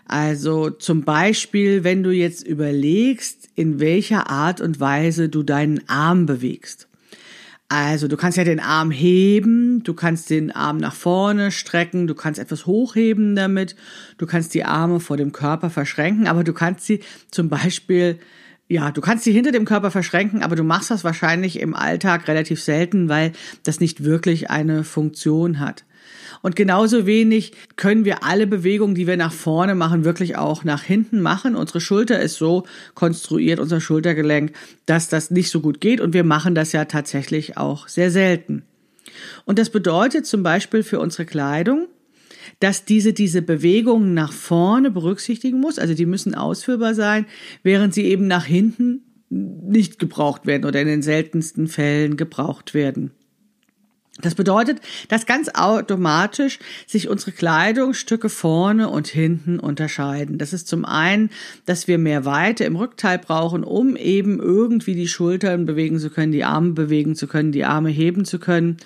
Also 0.07 0.69
zum 0.69 1.03
Beispiel, 1.03 1.83
wenn 1.83 2.03
du 2.03 2.11
jetzt 2.11 2.45
überlegst, 2.45 3.49
in 3.55 3.79
welcher 3.79 4.29
Art 4.29 4.61
und 4.61 4.79
Weise 4.79 5.29
du 5.29 5.41
deinen 5.41 5.87
Arm 5.89 6.25
bewegst. 6.25 6.87
Also 7.67 8.07
du 8.07 8.15
kannst 8.15 8.37
ja 8.37 8.43
den 8.43 8.59
Arm 8.59 8.91
heben, 8.91 9.81
du 9.81 9.95
kannst 9.95 10.29
den 10.29 10.51
Arm 10.51 10.77
nach 10.77 10.93
vorne 10.93 11.51
strecken, 11.51 12.05
du 12.05 12.13
kannst 12.13 12.39
etwas 12.39 12.67
hochheben 12.67 13.35
damit, 13.35 13.75
du 14.19 14.27
kannst 14.27 14.53
die 14.53 14.63
Arme 14.63 14.99
vor 14.99 15.17
dem 15.17 15.31
Körper 15.31 15.71
verschränken, 15.71 16.27
aber 16.27 16.43
du 16.43 16.53
kannst 16.53 16.85
sie 16.85 16.99
zum 17.31 17.49
Beispiel, 17.49 18.19
ja, 18.67 18.91
du 18.91 19.01
kannst 19.01 19.23
sie 19.23 19.31
hinter 19.31 19.51
dem 19.51 19.65
Körper 19.65 19.89
verschränken, 19.89 20.43
aber 20.43 20.55
du 20.55 20.63
machst 20.63 20.91
das 20.91 21.03
wahrscheinlich 21.03 21.59
im 21.59 21.73
Alltag 21.73 22.27
relativ 22.27 22.61
selten, 22.61 23.09
weil 23.09 23.31
das 23.63 23.79
nicht 23.79 24.03
wirklich 24.03 24.51
eine 24.51 24.83
Funktion 24.83 25.59
hat. 25.59 25.84
Und 26.45 26.56
genauso 26.56 27.07
wenig 27.07 27.53
können 27.75 28.06
wir 28.06 28.24
alle 28.24 28.45
Bewegungen, 28.45 28.94
die 28.94 29.07
wir 29.07 29.18
nach 29.18 29.33
vorne 29.33 29.74
machen, 29.74 30.06
wirklich 30.06 30.38
auch 30.38 30.63
nach 30.63 30.83
hinten 30.83 31.19
machen. 31.19 31.56
Unsere 31.56 31.81
Schulter 31.81 32.19
ist 32.19 32.36
so 32.36 32.65
konstruiert, 32.94 33.59
unser 33.59 33.81
Schultergelenk, 33.81 34.53
dass 34.86 35.09
das 35.09 35.31
nicht 35.31 35.50
so 35.50 35.59
gut 35.59 35.81
geht. 35.81 36.00
Und 36.00 36.13
wir 36.13 36.24
machen 36.24 36.53
das 36.53 36.71
ja 36.71 36.86
tatsächlich 36.86 37.57
auch 37.57 37.88
sehr 37.88 38.12
selten. 38.12 38.62
Und 39.45 39.57
das 39.57 39.71
bedeutet 39.71 40.27
zum 40.27 40.44
Beispiel 40.44 40.83
für 40.83 41.00
unsere 41.00 41.25
Kleidung, 41.25 41.88
dass 42.59 42.86
diese 42.86 43.12
diese 43.12 43.41
Bewegungen 43.41 44.13
nach 44.13 44.31
vorne 44.31 44.91
berücksichtigen 44.91 45.59
muss. 45.59 45.80
Also 45.80 45.95
die 45.95 46.06
müssen 46.06 46.36
ausführbar 46.36 46.94
sein, 46.94 47.25
während 47.63 47.95
sie 47.95 48.03
eben 48.03 48.27
nach 48.27 48.45
hinten 48.45 49.01
nicht 49.31 49.98
gebraucht 49.98 50.46
werden 50.46 50.65
oder 50.65 50.79
in 50.79 50.88
den 50.88 51.01
seltensten 51.01 51.67
Fällen 51.67 52.17
gebraucht 52.17 52.75
werden. 52.75 53.13
Das 54.22 54.34
bedeutet, 54.34 54.79
dass 55.10 55.25
ganz 55.25 55.50
automatisch 55.53 56.60
sich 56.88 57.10
unsere 57.10 57.34
Kleidungsstücke 57.34 58.29
vorne 58.29 58.89
und 58.89 59.07
hinten 59.07 59.60
unterscheiden. 59.60 60.38
Das 60.38 60.53
ist 60.53 60.69
zum 60.69 60.86
einen, 60.86 61.29
dass 61.65 61.89
wir 61.89 61.98
mehr 61.98 62.24
Weite 62.24 62.63
im 62.63 62.77
Rückteil 62.77 63.19
brauchen, 63.19 63.65
um 63.65 63.98
eben 63.98 64.39
irgendwie 64.39 64.95
die 64.95 65.10
Schultern 65.10 65.65
bewegen 65.65 66.00
zu 66.00 66.10
können, 66.10 66.31
die 66.31 66.45
Arme 66.45 66.72
bewegen 66.72 67.15
zu 67.15 67.27
können, 67.27 67.51
die 67.51 67.65
Arme 67.65 67.89
heben 67.89 68.24
zu 68.24 68.39
können. 68.39 68.77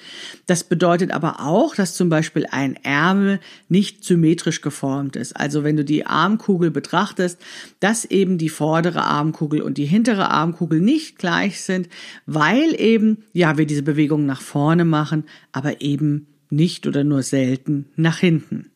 Das 0.48 0.64
bedeutet 0.64 1.12
aber 1.12 1.42
auch, 1.42 1.76
dass 1.76 1.94
zum 1.94 2.10
Beispiel 2.10 2.48
ein 2.50 2.76
Ärmel 2.84 3.40
nicht 3.68 4.04
symmetrisch 4.04 4.62
geformt 4.62 5.16
ist. 5.16 5.38
Also 5.38 5.64
wenn 5.64 5.78
du 5.78 5.86
die 5.86 6.08
Armkugel 6.08 6.72
betrachtest, 6.72 7.40
dass 7.80 8.04
eben 8.04 8.40
die 8.40 8.50
vordere 8.50 9.04
Armkugel 9.04 9.62
und 9.62 9.78
die 9.78 9.86
hintere 9.86 10.32
Armkugel 10.32 10.82
nicht 10.82 11.20
gleich 11.20 11.62
sind, 11.62 11.88
weil 12.26 12.74
eben, 12.82 13.26
ja, 13.34 13.60
wir 13.60 13.68
diese 13.68 13.84
Bewegung 13.84 14.26
nach 14.26 14.42
vorne 14.42 14.86
machen 14.86 15.19
machen, 15.20 15.30
aber 15.52 15.82
eben 15.82 16.28
nicht 16.50 16.88
oder 16.88 17.04
nur 17.04 17.24
selten 17.24 17.86
nach 17.96 18.20
hinten. 18.20 18.72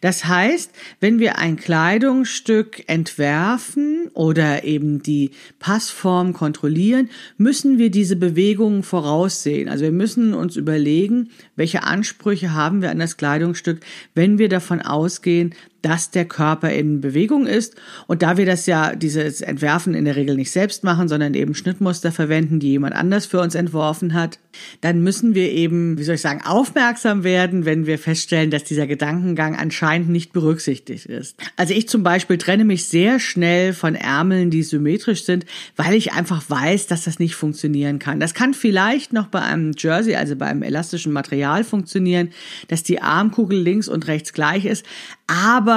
Das 0.00 0.24
heißt, 0.26 0.72
wenn 1.00 1.18
wir 1.18 1.38
ein 1.38 1.56
Kleidungsstück 1.56 2.84
entwerfen 2.88 4.08
oder 4.12 4.64
eben 4.64 5.02
die 5.02 5.30
Passform 5.60 6.32
kontrollieren, 6.32 7.08
müssen 7.38 7.78
wir 7.78 7.90
diese 7.90 8.16
Bewegungen 8.16 8.82
voraussehen. 8.82 9.68
Also 9.68 9.84
wir 9.84 9.92
müssen 9.92 10.34
uns 10.34 10.56
überlegen, 10.56 11.30
welche 11.56 11.84
Ansprüche 11.84 12.52
haben 12.52 12.82
wir 12.82 12.90
an 12.90 12.98
das 12.98 13.16
Kleidungsstück, 13.16 13.80
wenn 14.14 14.38
wir 14.38 14.48
davon 14.48 14.82
ausgehen, 14.82 15.54
dass 15.82 16.10
der 16.10 16.24
Körper 16.24 16.70
in 16.70 17.00
Bewegung 17.00 17.46
ist. 17.46 17.74
Und 18.06 18.22
da 18.22 18.36
wir 18.36 18.46
das 18.46 18.66
ja, 18.66 18.94
dieses 18.94 19.40
Entwerfen 19.40 19.94
in 19.94 20.04
der 20.04 20.16
Regel 20.16 20.36
nicht 20.36 20.52
selbst 20.52 20.84
machen, 20.84 21.08
sondern 21.08 21.34
eben 21.34 21.54
Schnittmuster 21.54 22.12
verwenden, 22.12 22.60
die 22.60 22.70
jemand 22.70 22.94
anders 22.94 23.26
für 23.26 23.40
uns 23.40 23.54
entworfen 23.54 24.14
hat, 24.14 24.38
dann 24.80 25.02
müssen 25.02 25.34
wir 25.34 25.50
eben, 25.50 25.98
wie 25.98 26.04
soll 26.04 26.14
ich 26.14 26.20
sagen, 26.20 26.42
aufmerksam 26.44 27.24
werden, 27.24 27.64
wenn 27.64 27.86
wir 27.86 27.98
feststellen, 27.98 28.50
dass 28.50 28.64
dieser 28.64 28.86
Gedankengang 28.86 29.56
anscheinend 29.56 30.08
nicht 30.08 30.32
berücksichtigt 30.32 31.06
ist. 31.06 31.36
Also 31.56 31.74
ich 31.74 31.88
zum 31.88 32.02
Beispiel 32.02 32.38
trenne 32.38 32.64
mich 32.64 32.84
sehr 32.84 33.18
schnell 33.18 33.72
von 33.72 33.94
Ärmeln, 33.94 34.50
die 34.50 34.62
symmetrisch 34.62 35.24
sind, 35.24 35.46
weil 35.76 35.94
ich 35.94 36.12
einfach 36.12 36.48
weiß, 36.48 36.86
dass 36.86 37.04
das 37.04 37.18
nicht 37.18 37.34
funktionieren 37.34 37.98
kann. 37.98 38.20
Das 38.20 38.34
kann 38.34 38.54
vielleicht 38.54 39.12
noch 39.12 39.26
bei 39.26 39.40
einem 39.40 39.72
Jersey, 39.76 40.14
also 40.14 40.36
bei 40.36 40.46
einem 40.46 40.62
elastischen 40.62 41.12
Material 41.12 41.64
funktionieren, 41.64 42.30
dass 42.68 42.82
die 42.82 43.00
Armkugel 43.00 43.58
links 43.58 43.88
und 43.88 44.06
rechts 44.06 44.32
gleich 44.32 44.64
ist, 44.64 44.84
aber 45.26 45.71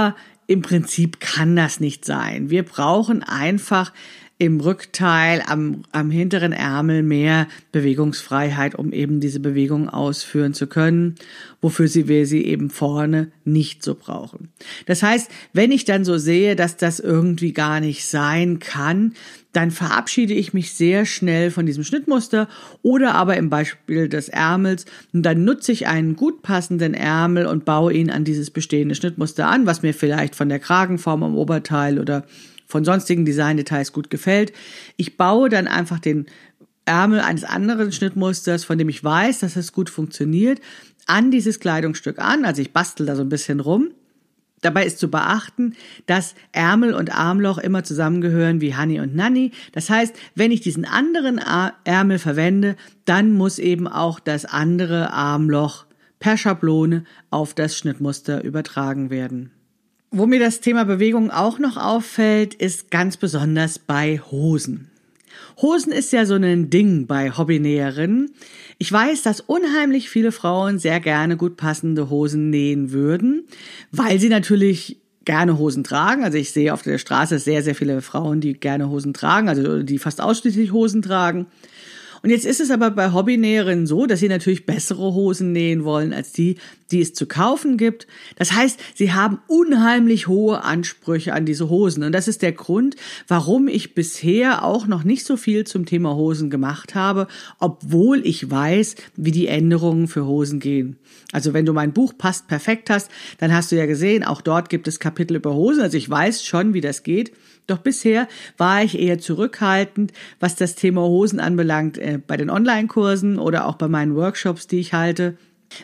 im 0.48 0.62
Prinzip 0.62 1.20
kann 1.20 1.56
das 1.56 1.80
nicht 1.80 2.06
sein. 2.06 2.50
Wir 2.50 2.64
brauchen 2.64 3.24
einfach 3.24 3.92
im 4.38 4.60
Rückteil, 4.60 5.42
am, 5.48 5.84
am 5.94 6.12
hinteren 6.12 6.52
Ärmel 6.52 7.04
mehr 7.04 7.48
Bewegungsfreiheit, 7.72 8.76
um 8.76 8.92
eben 8.92 9.22
diese 9.22 9.40
Bewegung 9.40 9.88
ausführen 9.88 10.54
zu 10.54 10.68
können, 10.68 11.16
wofür 11.62 11.88
sie 11.88 12.10
wir 12.10 12.26
sie 12.26 12.44
eben 12.44 12.70
vorne 12.70 13.32
nicht 13.46 13.82
so 13.82 13.96
brauchen. 13.96 14.50
Das 14.88 15.04
heißt, 15.04 15.32
wenn 15.54 15.72
ich 15.72 15.86
dann 15.86 16.04
so 16.04 16.18
sehe, 16.18 16.58
dass 16.58 16.76
das 16.76 17.00
irgendwie 17.00 17.54
gar 17.54 17.80
nicht 17.80 18.06
sein 18.06 18.60
kann, 18.60 19.14
dann 19.54 19.72
verabschiede 19.72 20.34
ich 20.34 20.54
mich 20.54 20.74
sehr 20.74 21.06
schnell 21.06 21.50
von 21.50 21.66
diesem 21.66 21.86
Schnittmuster 21.86 22.50
oder 22.82 23.16
aber 23.16 23.38
im 23.38 23.50
Beispiel 23.50 24.10
des 24.10 24.28
Ärmels, 24.28 24.86
dann 25.14 25.46
nutze 25.46 25.72
ich 25.72 25.88
einen 25.88 26.18
gut 26.18 26.42
passenden 26.42 26.94
Ärmel 26.94 27.46
und 27.46 27.64
baue 27.64 27.94
ihn 27.94 28.10
an 28.10 28.26
dieses 28.26 28.52
bestehende 28.52 28.96
Schnittmuster 28.96 29.48
an, 29.48 29.66
was 29.66 29.82
mir 29.82 29.94
vielleicht 29.94 30.36
von 30.36 30.50
der 30.50 30.60
Kragenform 30.60 31.24
am 31.24 31.38
Oberteil 31.38 32.00
oder 32.00 32.26
von 32.66 32.86
sonstigen 32.86 33.26
Designdetails 33.26 33.94
gut 33.94 34.10
gefällt. 34.10 34.54
Ich 34.98 35.18
baue 35.18 35.50
dann 35.50 35.68
einfach 35.68 36.00
den 36.00 36.26
Ärmel 36.86 37.20
eines 37.20 37.44
anderen 37.44 37.92
Schnittmusters, 37.92 38.64
von 38.64 38.78
dem 38.78 38.90
ich 38.90 39.04
weiß, 39.04 39.40
dass 39.40 39.56
es 39.56 39.74
gut 39.74 39.90
funktioniert, 39.90 40.62
an 41.08 41.32
dieses 41.32 41.60
Kleidungsstück 41.60 42.20
an. 42.20 42.46
Also 42.46 42.62
ich 42.62 42.74
bastel 42.74 43.06
da 43.06 43.16
so 43.16 43.22
ein 43.22 43.30
bisschen 43.30 43.60
rum. 43.60 43.92
Dabei 44.62 44.86
ist 44.86 44.98
zu 44.98 45.12
beachten, 45.12 45.76
dass 46.08 46.34
Ärmel 46.52 46.94
und 46.94 47.16
Armloch 47.16 47.60
immer 47.60 47.84
zusammengehören 47.84 48.62
wie 48.62 48.76
Honey 48.76 49.00
und 49.00 49.16
Nanny. 49.16 49.52
Das 49.74 49.90
heißt, 49.90 50.16
wenn 50.34 50.52
ich 50.52 50.62
diesen 50.62 50.86
anderen 50.86 51.40
Ärmel 51.84 52.18
verwende, 52.18 52.76
dann 53.04 53.34
muss 53.34 53.60
eben 53.60 53.88
auch 53.88 54.20
das 54.20 54.46
andere 54.46 55.12
Armloch 55.12 55.86
per 56.20 56.38
Schablone 56.38 57.04
auf 57.30 57.54
das 57.54 57.78
Schnittmuster 57.78 58.44
übertragen 58.44 59.12
werden. 59.12 59.52
Wo 60.12 60.26
mir 60.28 60.40
das 60.40 60.62
Thema 60.62 60.86
Bewegung 60.86 61.32
auch 61.32 61.60
noch 61.60 61.78
auffällt, 61.78 62.54
ist 62.54 62.92
ganz 62.92 63.18
besonders 63.18 63.80
bei 63.80 64.20
Hosen. 64.32 64.90
Hosen 65.62 65.92
ist 65.92 66.12
ja 66.12 66.26
so 66.26 66.36
ein 66.36 66.70
Ding 66.70 67.08
bei 67.08 67.32
Hobbynäherinnen. 67.32 68.32
Ich 68.78 68.92
weiß, 68.92 69.22
dass 69.24 69.40
unheimlich 69.42 70.10
viele 70.10 70.32
Frauen 70.32 70.80
sehr 70.80 71.00
gerne 71.00 71.38
gut 71.38 71.58
passende 71.58 72.10
Hosen 72.10 72.50
nähen 72.50 72.92
würden, 72.92 73.46
weil 73.92 74.20
sie 74.20 74.30
natürlich 74.30 74.98
gerne 75.24 75.58
Hosen 75.58 75.84
tragen. 75.84 76.24
Also 76.24 76.38
ich 76.38 76.52
sehe 76.52 76.74
auf 76.74 76.82
der 76.82 76.98
Straße 76.98 77.40
sehr, 77.40 77.64
sehr 77.64 77.76
viele 77.76 78.02
Frauen, 78.02 78.42
die 78.42 78.54
gerne 78.54 78.90
Hosen 78.90 79.14
tragen, 79.14 79.50
also 79.50 79.82
die 79.82 79.98
fast 79.98 80.22
ausschließlich 80.22 80.72
Hosen 80.72 81.02
tragen. 81.02 81.48
Und 82.26 82.32
jetzt 82.32 82.48
ist 82.48 82.60
es 82.60 82.72
aber 82.72 82.90
bei 82.90 83.14
Hobbynäherinnen 83.14 83.86
so, 83.86 84.08
dass 84.08 84.20
sie 84.20 84.30
natürlich 84.30 84.66
bessere 84.66 85.14
Hosen 85.14 85.52
nähen 85.52 85.84
wollen 85.84 86.12
als 86.12 86.32
die, 86.32 86.56
die 86.90 87.00
es 87.00 87.14
zu 87.14 87.28
kaufen 87.28 87.78
gibt. 87.78 88.08
Das 88.36 88.52
heißt, 88.52 88.80
sie 88.96 89.14
haben 89.14 89.38
unheimlich 89.46 90.28
hohe 90.28 90.64
Ansprüche 90.64 91.34
an 91.34 91.46
diese 91.46 91.70
Hosen. 91.70 92.02
Und 92.02 92.14
das 92.14 92.28
ist 92.28 92.42
der 92.42 92.54
Grund, 92.54 92.96
warum 93.28 93.68
ich 93.68 93.94
bisher 93.94 94.64
auch 94.64 94.88
noch 94.88 95.04
nicht 95.04 95.24
so 95.24 95.38
viel 95.38 95.66
zum 95.68 95.86
Thema 95.86 96.16
Hosen 96.16 96.50
gemacht 96.50 96.96
habe, 96.96 97.28
obwohl 97.60 98.26
ich 98.26 98.50
weiß, 98.50 98.96
wie 99.16 99.32
die 99.32 99.46
Änderungen 99.46 100.08
für 100.08 100.26
Hosen 100.26 100.60
gehen. 100.60 100.98
Also 101.32 101.54
wenn 101.54 101.68
du 101.68 101.74
mein 101.74 101.94
Buch 101.94 102.14
passt 102.18 102.48
perfekt 102.48 102.90
hast, 102.90 103.12
dann 103.38 103.54
hast 103.54 103.72
du 103.72 103.76
ja 103.76 103.86
gesehen, 103.86 104.24
auch 104.24 104.42
dort 104.42 104.70
gibt 104.70 104.88
es 104.88 105.00
Kapitel 105.00 105.36
über 105.36 105.54
Hosen. 105.54 105.84
Also 105.84 105.96
ich 105.96 106.10
weiß 106.10 106.44
schon, 106.44 106.74
wie 106.74 106.82
das 106.82 107.04
geht. 107.04 107.34
Doch 107.68 107.80
bisher 107.80 108.28
war 108.58 108.84
ich 108.84 109.00
eher 109.00 109.20
zurückhaltend, 109.20 110.14
was 110.40 110.56
das 110.56 110.76
Thema 110.76 111.02
Hosen 111.02 111.40
anbelangt, 111.40 111.98
äh, 111.98 112.20
bei 112.26 112.38
den 112.38 112.50
Online-Kursen 112.50 113.40
oder 113.40 113.66
auch 113.66 113.76
bei 113.76 113.88
meinen 113.88 114.16
Workshops, 114.16 114.68
die 114.68 114.80
ich 114.80 114.94
halte, 114.94 115.38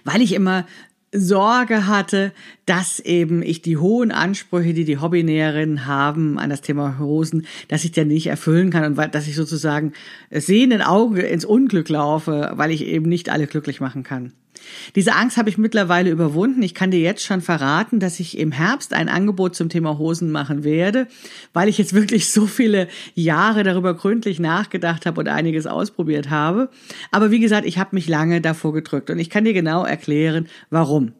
weil 0.03 0.21
ich 0.21 0.33
immer 0.33 0.65
Sorge 1.13 1.87
hatte, 1.87 2.31
dass 2.65 2.99
eben 2.99 3.43
ich 3.43 3.61
die 3.61 3.77
hohen 3.77 4.11
Ansprüche, 4.11 4.73
die 4.73 4.85
die 4.85 4.99
Hobbynäherinnen 4.99 5.85
haben 5.85 6.39
an 6.39 6.49
das 6.49 6.61
Thema 6.61 6.99
Hosen, 6.99 7.45
dass 7.67 7.83
ich 7.83 7.91
dann 7.91 8.07
nicht 8.07 8.27
erfüllen 8.27 8.69
kann 8.69 8.85
und 8.85 9.13
dass 9.13 9.27
ich 9.27 9.35
sozusagen 9.35 9.91
sehenden 10.29 10.81
Auge 10.81 11.21
ins 11.21 11.43
Unglück 11.43 11.89
laufe, 11.89 12.51
weil 12.55 12.71
ich 12.71 12.85
eben 12.85 13.09
nicht 13.09 13.29
alle 13.29 13.47
glücklich 13.47 13.81
machen 13.81 14.03
kann. 14.03 14.31
Diese 14.95 15.15
Angst 15.15 15.37
habe 15.37 15.49
ich 15.49 15.57
mittlerweile 15.57 16.09
überwunden. 16.09 16.61
Ich 16.61 16.73
kann 16.73 16.91
dir 16.91 16.99
jetzt 16.99 17.23
schon 17.23 17.41
verraten, 17.41 17.99
dass 17.99 18.19
ich 18.19 18.37
im 18.37 18.51
Herbst 18.51 18.93
ein 18.93 19.09
Angebot 19.09 19.55
zum 19.55 19.69
Thema 19.69 19.97
Hosen 19.97 20.31
machen 20.31 20.63
werde, 20.63 21.07
weil 21.53 21.69
ich 21.69 21.77
jetzt 21.77 21.93
wirklich 21.93 22.31
so 22.31 22.45
viele 22.45 22.87
Jahre 23.15 23.63
darüber 23.63 23.93
gründlich 23.93 24.39
nachgedacht 24.39 25.05
habe 25.05 25.19
und 25.21 25.27
einiges 25.27 25.67
ausprobiert 25.67 26.29
habe. 26.29 26.69
Aber 27.11 27.31
wie 27.31 27.39
gesagt, 27.39 27.65
ich 27.65 27.77
habe 27.77 27.95
mich 27.95 28.07
lange 28.07 28.41
davor 28.41 28.73
gedrückt 28.73 29.09
und 29.09 29.19
ich 29.19 29.29
kann 29.29 29.45
dir 29.45 29.53
genau 29.53 29.83
erklären, 29.83 30.47
warum. 30.69 31.13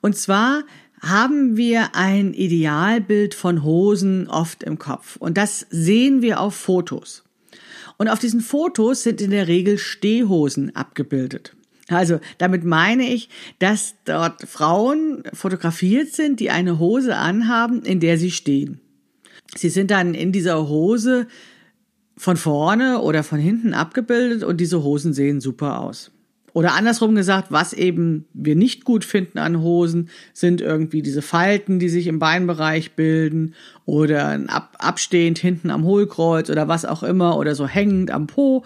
Und 0.00 0.16
zwar 0.16 0.62
haben 1.00 1.56
wir 1.56 1.94
ein 1.94 2.32
Idealbild 2.32 3.34
von 3.34 3.62
Hosen 3.62 4.28
oft 4.28 4.62
im 4.62 4.78
Kopf 4.78 5.16
und 5.16 5.36
das 5.36 5.66
sehen 5.70 6.22
wir 6.22 6.40
auf 6.40 6.54
Fotos. 6.54 7.24
Und 7.98 8.08
auf 8.08 8.18
diesen 8.18 8.40
Fotos 8.40 9.02
sind 9.02 9.20
in 9.20 9.30
der 9.30 9.48
Regel 9.48 9.78
Stehhosen 9.78 10.74
abgebildet. 10.76 11.56
Also 11.88 12.18
damit 12.38 12.64
meine 12.64 13.04
ich, 13.04 13.28
dass 13.58 13.94
dort 14.04 14.42
Frauen 14.42 15.22
fotografiert 15.32 16.12
sind, 16.12 16.40
die 16.40 16.50
eine 16.50 16.78
Hose 16.78 17.16
anhaben, 17.16 17.82
in 17.82 18.00
der 18.00 18.18
sie 18.18 18.30
stehen. 18.30 18.80
Sie 19.54 19.68
sind 19.68 19.90
dann 19.90 20.14
in 20.14 20.32
dieser 20.32 20.68
Hose 20.68 21.28
von 22.16 22.36
vorne 22.36 23.00
oder 23.02 23.22
von 23.22 23.38
hinten 23.38 23.74
abgebildet 23.74 24.42
und 24.42 24.60
diese 24.60 24.82
Hosen 24.82 25.12
sehen 25.12 25.40
super 25.40 25.80
aus. 25.80 26.10
Oder 26.56 26.72
andersrum 26.72 27.14
gesagt, 27.14 27.52
was 27.52 27.74
eben 27.74 28.24
wir 28.32 28.56
nicht 28.56 28.86
gut 28.86 29.04
finden 29.04 29.38
an 29.38 29.60
Hosen, 29.60 30.08
sind 30.32 30.62
irgendwie 30.62 31.02
diese 31.02 31.20
Falten, 31.20 31.78
die 31.78 31.90
sich 31.90 32.06
im 32.06 32.18
Beinbereich 32.18 32.92
bilden 32.92 33.54
oder 33.84 34.40
ab, 34.46 34.74
abstehend 34.78 35.38
hinten 35.38 35.68
am 35.68 35.84
Hohlkreuz 35.84 36.48
oder 36.48 36.66
was 36.66 36.86
auch 36.86 37.02
immer 37.02 37.36
oder 37.36 37.54
so 37.54 37.66
hängend 37.68 38.10
am 38.10 38.26
Po. 38.26 38.64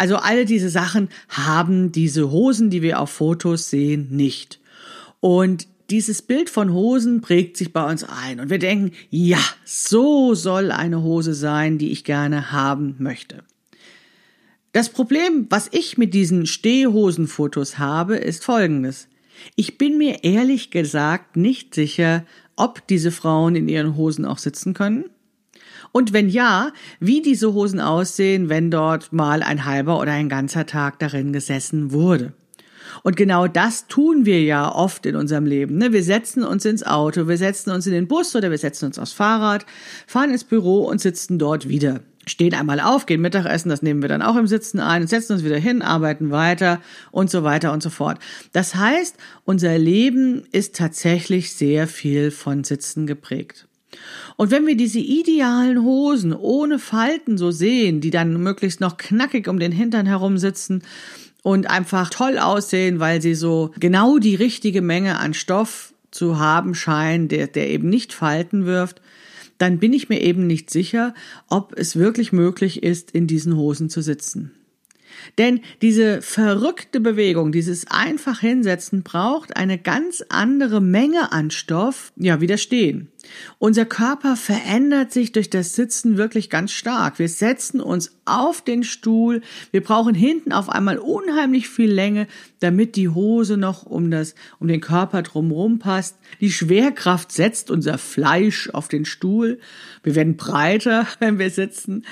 Also 0.00 0.16
alle 0.16 0.46
diese 0.46 0.70
Sachen 0.70 1.10
haben 1.28 1.92
diese 1.92 2.30
Hosen, 2.30 2.70
die 2.70 2.80
wir 2.80 3.00
auf 3.00 3.10
Fotos 3.10 3.68
sehen, 3.68 4.08
nicht. 4.10 4.58
Und 5.20 5.68
dieses 5.90 6.22
Bild 6.22 6.48
von 6.48 6.72
Hosen 6.72 7.20
prägt 7.20 7.58
sich 7.58 7.74
bei 7.74 7.84
uns 7.84 8.02
ein 8.04 8.40
und 8.40 8.48
wir 8.48 8.58
denken, 8.58 8.92
ja, 9.10 9.40
so 9.66 10.34
soll 10.34 10.72
eine 10.72 11.02
Hose 11.02 11.34
sein, 11.34 11.76
die 11.76 11.90
ich 11.90 12.04
gerne 12.04 12.50
haben 12.50 12.94
möchte. 12.98 13.44
Das 14.72 14.88
Problem, 14.88 15.44
was 15.50 15.68
ich 15.70 15.98
mit 15.98 16.14
diesen 16.14 16.46
Stehhosenfotos 16.46 17.78
habe, 17.78 18.16
ist 18.16 18.42
folgendes. 18.42 19.06
Ich 19.54 19.76
bin 19.76 19.98
mir 19.98 20.24
ehrlich 20.24 20.70
gesagt 20.70 21.36
nicht 21.36 21.74
sicher, 21.74 22.24
ob 22.56 22.86
diese 22.86 23.10
Frauen 23.10 23.54
in 23.54 23.68
ihren 23.68 23.98
Hosen 23.98 24.24
auch 24.24 24.38
sitzen 24.38 24.72
können 24.72 25.10
und 25.92 26.12
wenn 26.12 26.28
ja, 26.28 26.72
wie 27.00 27.22
diese 27.22 27.52
Hosen 27.52 27.80
aussehen, 27.80 28.48
wenn 28.48 28.70
dort 28.70 29.12
mal 29.12 29.42
ein 29.42 29.64
halber 29.64 29.98
oder 30.00 30.12
ein 30.12 30.28
ganzer 30.28 30.66
Tag 30.66 30.98
darin 30.98 31.32
gesessen 31.32 31.92
wurde. 31.92 32.32
Und 33.02 33.16
genau 33.16 33.46
das 33.46 33.86
tun 33.86 34.26
wir 34.26 34.42
ja 34.42 34.72
oft 34.72 35.06
in 35.06 35.16
unserem 35.16 35.46
Leben. 35.46 35.78
Ne? 35.78 35.92
Wir 35.92 36.02
setzen 36.02 36.44
uns 36.44 36.64
ins 36.64 36.82
Auto, 36.82 37.28
wir 37.28 37.38
setzen 37.38 37.70
uns 37.70 37.86
in 37.86 37.92
den 37.92 38.08
Bus 38.08 38.34
oder 38.34 38.50
wir 38.50 38.58
setzen 38.58 38.86
uns 38.86 38.98
aufs 38.98 39.12
Fahrrad, 39.12 39.66
fahren 40.06 40.30
ins 40.30 40.44
Büro 40.44 40.84
und 40.84 41.00
sitzen 41.00 41.38
dort 41.38 41.68
wieder. 41.68 42.00
Stehen 42.26 42.54
einmal 42.54 42.80
auf, 42.80 43.06
gehen 43.06 43.22
Mittagessen, 43.22 43.70
das 43.70 43.82
nehmen 43.82 44.02
wir 44.02 44.08
dann 44.08 44.22
auch 44.22 44.36
im 44.36 44.46
Sitzen 44.46 44.78
ein, 44.78 45.06
setzen 45.06 45.32
uns 45.32 45.44
wieder 45.44 45.56
hin, 45.56 45.82
arbeiten 45.82 46.30
weiter 46.30 46.80
und 47.10 47.30
so 47.30 47.42
weiter 47.42 47.72
und 47.72 47.82
so 47.82 47.90
fort. 47.90 48.18
Das 48.52 48.74
heißt, 48.74 49.16
unser 49.44 49.78
Leben 49.78 50.44
ist 50.52 50.76
tatsächlich 50.76 51.54
sehr 51.54 51.88
viel 51.88 52.30
von 52.30 52.62
Sitzen 52.62 53.06
geprägt. 53.06 53.66
Und 54.36 54.50
wenn 54.50 54.66
wir 54.66 54.76
diese 54.76 54.98
idealen 54.98 55.82
Hosen 55.82 56.32
ohne 56.32 56.78
Falten 56.78 57.38
so 57.38 57.50
sehen, 57.50 58.00
die 58.00 58.10
dann 58.10 58.42
möglichst 58.42 58.80
noch 58.80 58.96
knackig 58.96 59.48
um 59.48 59.58
den 59.58 59.72
Hintern 59.72 60.06
herum 60.06 60.38
sitzen 60.38 60.82
und 61.42 61.68
einfach 61.68 62.10
toll 62.10 62.38
aussehen, 62.38 63.00
weil 63.00 63.20
sie 63.20 63.34
so 63.34 63.72
genau 63.78 64.18
die 64.18 64.34
richtige 64.34 64.82
Menge 64.82 65.18
an 65.18 65.34
Stoff 65.34 65.92
zu 66.10 66.38
haben 66.38 66.74
scheinen, 66.74 67.28
der, 67.28 67.46
der 67.46 67.70
eben 67.70 67.88
nicht 67.88 68.12
Falten 68.12 68.66
wirft, 68.66 69.00
dann 69.58 69.78
bin 69.78 69.92
ich 69.92 70.08
mir 70.08 70.20
eben 70.22 70.46
nicht 70.46 70.70
sicher, 70.70 71.14
ob 71.48 71.78
es 71.78 71.96
wirklich 71.96 72.32
möglich 72.32 72.82
ist, 72.82 73.10
in 73.10 73.26
diesen 73.26 73.56
Hosen 73.56 73.90
zu 73.90 74.00
sitzen. 74.00 74.52
Denn 75.38 75.60
diese 75.82 76.22
verrückte 76.22 77.00
Bewegung, 77.00 77.52
dieses 77.52 77.86
einfach 77.88 78.40
hinsetzen 78.40 79.02
braucht 79.02 79.56
eine 79.56 79.78
ganz 79.78 80.24
andere 80.28 80.80
Menge 80.80 81.32
an 81.32 81.50
Stoff, 81.50 82.12
ja, 82.16 82.40
wie 82.40 82.46
das 82.46 82.62
Stehen. 82.62 83.08
Unser 83.58 83.84
Körper 83.84 84.36
verändert 84.36 85.12
sich 85.12 85.32
durch 85.32 85.50
das 85.50 85.74
Sitzen 85.74 86.16
wirklich 86.16 86.50
ganz 86.50 86.72
stark. 86.72 87.18
Wir 87.18 87.28
setzen 87.28 87.80
uns 87.80 88.16
auf 88.24 88.62
den 88.62 88.84
Stuhl. 88.84 89.42
Wir 89.70 89.82
brauchen 89.82 90.14
hinten 90.14 90.52
auf 90.52 90.68
einmal 90.68 90.98
unheimlich 90.98 91.68
viel 91.68 91.90
Länge, 91.90 92.26
damit 92.60 92.96
die 92.96 93.08
Hose 93.08 93.56
noch 93.56 93.84
um 93.84 94.10
das, 94.10 94.34
um 94.58 94.68
den 94.68 94.80
Körper 94.80 95.22
drumherum 95.22 95.78
passt. 95.78 96.16
Die 96.40 96.50
Schwerkraft 96.50 97.32
setzt 97.32 97.70
unser 97.70 97.98
Fleisch 97.98 98.70
auf 98.70 98.88
den 98.88 99.04
Stuhl. 99.04 99.60
Wir 100.02 100.14
werden 100.14 100.36
breiter, 100.36 101.06
wenn 101.18 101.38
wir 101.38 101.50
sitzen. 101.50 102.04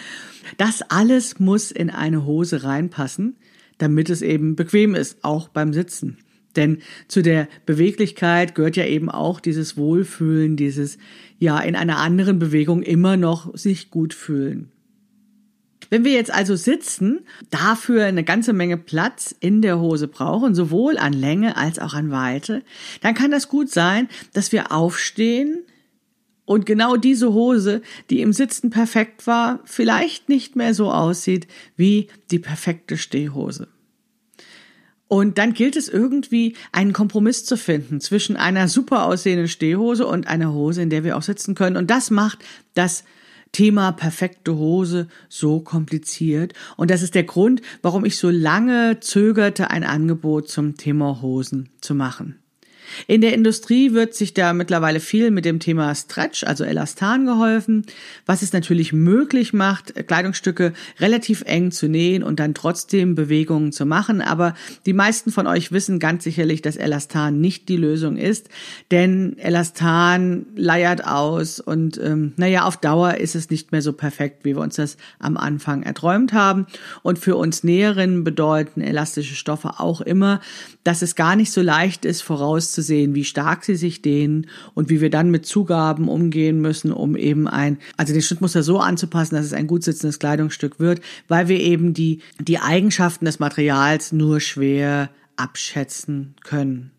Das 0.56 0.82
alles 0.82 1.38
muss 1.38 1.70
in 1.70 1.90
eine 1.90 2.24
Hose 2.24 2.64
reinpassen, 2.64 3.36
damit 3.78 4.10
es 4.10 4.22
eben 4.22 4.56
bequem 4.56 4.94
ist, 4.94 5.18
auch 5.22 5.48
beim 5.48 5.72
Sitzen. 5.72 6.18
Denn 6.58 6.82
zu 7.06 7.22
der 7.22 7.46
Beweglichkeit 7.66 8.56
gehört 8.56 8.76
ja 8.76 8.84
eben 8.84 9.08
auch 9.08 9.38
dieses 9.38 9.76
Wohlfühlen, 9.76 10.56
dieses 10.56 10.98
ja 11.38 11.58
in 11.60 11.76
einer 11.76 11.98
anderen 11.98 12.40
Bewegung 12.40 12.82
immer 12.82 13.16
noch 13.16 13.56
sich 13.56 13.90
gut 13.90 14.12
fühlen. 14.12 14.72
Wenn 15.88 16.04
wir 16.04 16.12
jetzt 16.12 16.34
also 16.34 16.56
sitzen, 16.56 17.20
dafür 17.50 18.04
eine 18.04 18.24
ganze 18.24 18.52
Menge 18.52 18.76
Platz 18.76 19.34
in 19.38 19.62
der 19.62 19.78
Hose 19.78 20.08
brauchen, 20.08 20.54
sowohl 20.54 20.98
an 20.98 21.12
Länge 21.12 21.56
als 21.56 21.78
auch 21.78 21.94
an 21.94 22.10
Weite, 22.10 22.62
dann 23.00 23.14
kann 23.14 23.30
das 23.30 23.48
gut 23.48 23.70
sein, 23.70 24.08
dass 24.32 24.50
wir 24.50 24.72
aufstehen 24.72 25.62
und 26.44 26.66
genau 26.66 26.96
diese 26.96 27.32
Hose, 27.32 27.82
die 28.10 28.20
im 28.20 28.32
Sitzen 28.32 28.70
perfekt 28.70 29.28
war, 29.28 29.60
vielleicht 29.64 30.28
nicht 30.28 30.56
mehr 30.56 30.74
so 30.74 30.90
aussieht 30.90 31.46
wie 31.76 32.08
die 32.32 32.40
perfekte 32.40 32.96
Stehhose. 32.96 33.68
Und 35.08 35.38
dann 35.38 35.54
gilt 35.54 35.76
es 35.76 35.88
irgendwie, 35.88 36.54
einen 36.70 36.92
Kompromiss 36.92 37.44
zu 37.44 37.56
finden 37.56 38.00
zwischen 38.00 38.36
einer 38.36 38.68
super 38.68 39.04
aussehenden 39.04 39.48
Stehhose 39.48 40.06
und 40.06 40.26
einer 40.26 40.52
Hose, 40.52 40.82
in 40.82 40.90
der 40.90 41.02
wir 41.02 41.16
auch 41.16 41.22
sitzen 41.22 41.54
können. 41.54 41.76
Und 41.76 41.90
das 41.90 42.10
macht 42.10 42.44
das 42.74 43.04
Thema 43.52 43.92
perfekte 43.92 44.56
Hose 44.56 45.08
so 45.30 45.60
kompliziert. 45.60 46.52
Und 46.76 46.90
das 46.90 47.02
ist 47.02 47.14
der 47.14 47.24
Grund, 47.24 47.62
warum 47.80 48.04
ich 48.04 48.18
so 48.18 48.28
lange 48.28 49.00
zögerte, 49.00 49.70
ein 49.70 49.84
Angebot 49.84 50.50
zum 50.50 50.76
Thema 50.76 51.22
Hosen 51.22 51.70
zu 51.80 51.94
machen. 51.94 52.36
In 53.06 53.20
der 53.20 53.34
Industrie 53.34 53.92
wird 53.92 54.14
sich 54.14 54.34
da 54.34 54.52
mittlerweile 54.52 55.00
viel 55.00 55.30
mit 55.30 55.44
dem 55.44 55.60
Thema 55.60 55.94
Stretch, 55.94 56.44
also 56.44 56.64
Elastan 56.64 57.26
geholfen, 57.26 57.84
was 58.26 58.42
es 58.42 58.52
natürlich 58.52 58.92
möglich 58.92 59.52
macht, 59.52 59.94
Kleidungsstücke 60.06 60.72
relativ 61.00 61.42
eng 61.46 61.70
zu 61.70 61.88
nähen 61.88 62.22
und 62.22 62.40
dann 62.40 62.54
trotzdem 62.54 63.14
Bewegungen 63.14 63.72
zu 63.72 63.86
machen. 63.86 64.20
Aber 64.20 64.54
die 64.86 64.92
meisten 64.92 65.30
von 65.30 65.46
euch 65.46 65.72
wissen 65.72 65.98
ganz 65.98 66.24
sicherlich, 66.24 66.62
dass 66.62 66.76
Elastan 66.76 67.40
nicht 67.40 67.68
die 67.68 67.76
Lösung 67.76 68.16
ist, 68.16 68.48
denn 68.90 69.38
Elastan 69.38 70.46
leiert 70.56 71.06
aus 71.06 71.60
und 71.60 71.98
ähm, 71.98 72.32
naja, 72.36 72.64
auf 72.64 72.76
Dauer 72.76 73.14
ist 73.14 73.34
es 73.34 73.50
nicht 73.50 73.72
mehr 73.72 73.82
so 73.82 73.92
perfekt, 73.92 74.44
wie 74.44 74.54
wir 74.54 74.62
uns 74.62 74.76
das 74.76 74.96
am 75.18 75.36
Anfang 75.36 75.82
erträumt 75.82 76.32
haben. 76.32 76.66
Und 77.02 77.18
für 77.18 77.36
uns 77.36 77.64
Näherinnen 77.64 78.24
bedeuten 78.24 78.80
elastische 78.80 79.34
Stoffe 79.34 79.80
auch 79.80 80.00
immer, 80.00 80.40
dass 80.84 81.02
es 81.02 81.14
gar 81.14 81.36
nicht 81.36 81.52
so 81.52 81.62
leicht 81.62 82.04
ist, 82.04 82.22
vorauszusehen, 82.78 82.88
sehen, 82.88 83.14
wie 83.14 83.24
stark 83.24 83.64
sie 83.64 83.76
sich 83.76 84.02
dehnen 84.02 84.46
und 84.74 84.88
wie 84.88 85.00
wir 85.00 85.10
dann 85.10 85.30
mit 85.30 85.46
Zugaben 85.46 86.08
umgehen 86.08 86.60
müssen, 86.60 86.92
um 86.92 87.16
eben 87.16 87.48
ein, 87.48 87.78
also 87.96 88.12
den 88.12 88.22
Schnittmuster 88.22 88.62
so 88.62 88.78
anzupassen, 88.78 89.34
dass 89.34 89.44
es 89.44 89.52
ein 89.52 89.66
gut 89.66 89.84
sitzendes 89.84 90.18
Kleidungsstück 90.18 90.80
wird, 90.80 91.00
weil 91.26 91.48
wir 91.48 91.60
eben 91.60 91.94
die, 91.94 92.20
die 92.38 92.58
Eigenschaften 92.58 93.24
des 93.24 93.38
Materials 93.38 94.12
nur 94.12 94.40
schwer 94.40 95.10
abschätzen 95.36 96.34
können. 96.44 96.90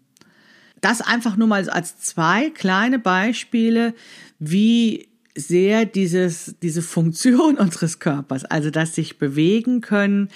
Das 0.81 1.01
einfach 1.01 1.35
nur 1.35 1.47
mal 1.47 1.67
als 1.69 1.99
zwei 1.99 2.51
kleine 2.51 2.99
Beispiele, 2.99 3.93
wie 4.39 5.09
sehr 5.35 5.85
dieses, 5.85 6.55
diese 6.61 6.81
Funktion 6.81 7.57
unseres 7.57 7.99
Körpers, 7.99 8.45
also 8.45 8.69
das 8.69 8.95
sich 8.95 9.17
bewegen 9.17 9.81
können, 9.81 10.29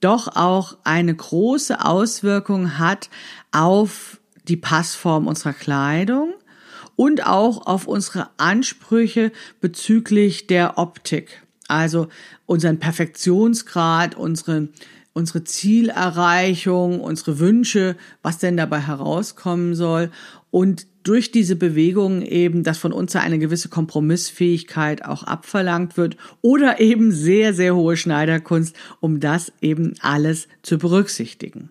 doch 0.00 0.36
auch 0.36 0.78
eine 0.84 1.14
große 1.14 1.84
Auswirkung 1.84 2.78
hat 2.78 3.10
auf 3.50 4.20
die 4.48 4.56
Passform 4.56 5.26
unserer 5.26 5.52
Kleidung 5.52 6.34
und 6.96 7.26
auch 7.26 7.66
auf 7.66 7.86
unsere 7.86 8.28
Ansprüche 8.38 9.30
bezüglich 9.60 10.46
der 10.46 10.78
Optik. 10.78 11.42
Also 11.68 12.08
unseren 12.46 12.78
Perfektionsgrad, 12.78 14.16
unsere, 14.16 14.68
unsere 15.12 15.44
Zielerreichung, 15.44 17.00
unsere 17.00 17.38
Wünsche, 17.38 17.96
was 18.22 18.38
denn 18.38 18.56
dabei 18.56 18.80
herauskommen 18.80 19.74
soll. 19.74 20.10
Und 20.50 20.86
durch 21.02 21.30
diese 21.30 21.56
Bewegung 21.56 22.22
eben, 22.22 22.64
dass 22.64 22.78
von 22.78 22.92
uns 22.92 23.14
eine 23.16 23.38
gewisse 23.38 23.68
Kompromissfähigkeit 23.68 25.04
auch 25.04 25.22
abverlangt 25.22 25.96
wird 25.96 26.16
oder 26.42 26.80
eben 26.80 27.12
sehr, 27.12 27.54
sehr 27.54 27.76
hohe 27.76 27.96
Schneiderkunst, 27.96 28.74
um 29.00 29.20
das 29.20 29.52
eben 29.60 29.94
alles 30.00 30.48
zu 30.62 30.78
berücksichtigen. 30.78 31.70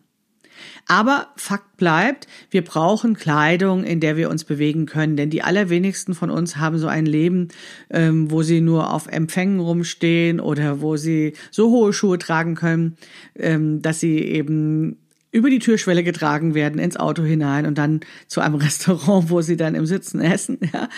Aber 0.88 1.28
Fakt 1.36 1.78
bleibt, 1.78 2.28
wir 2.50 2.64
brauchen 2.64 3.16
Kleidung, 3.16 3.84
in 3.84 4.00
der 4.00 4.18
wir 4.18 4.30
uns 4.30 4.44
bewegen 4.44 4.86
können, 4.86 5.16
denn 5.16 5.30
die 5.30 5.44
allerwenigsten 5.44 6.14
von 6.14 6.30
uns 6.30 6.58
haben 6.58 6.78
so 6.78 6.88
ein 6.88 7.06
Leben, 7.06 7.50
ähm, 7.90 8.32
wo 8.32 8.42
sie 8.44 8.62
nur 8.62 8.94
auf 8.94 9.08
Empfängen 9.08 9.60
rumstehen 9.60 10.40
oder 10.40 10.82
wo 10.82 10.98
sie 10.98 11.34
so 11.52 11.70
hohe 11.70 11.94
Schuhe 11.94 12.18
tragen 12.18 12.56
können, 12.56 12.98
ähm, 13.36 13.82
dass 13.82 14.00
sie 14.00 14.20
eben 14.20 14.98
über 15.32 15.50
die 15.50 15.60
Türschwelle 15.60 16.04
getragen 16.04 16.56
werden 16.56 16.80
ins 16.80 16.98
Auto 16.98 17.24
hinein 17.24 17.66
und 17.66 17.78
dann 17.78 18.00
zu 18.28 18.42
einem 18.42 18.56
Restaurant, 18.68 19.30
wo 19.30 19.42
sie 19.42 19.58
dann 19.58 19.76
im 19.76 19.86
Sitzen 19.86 20.22
essen. 20.22 20.60
Ja. 20.74 20.90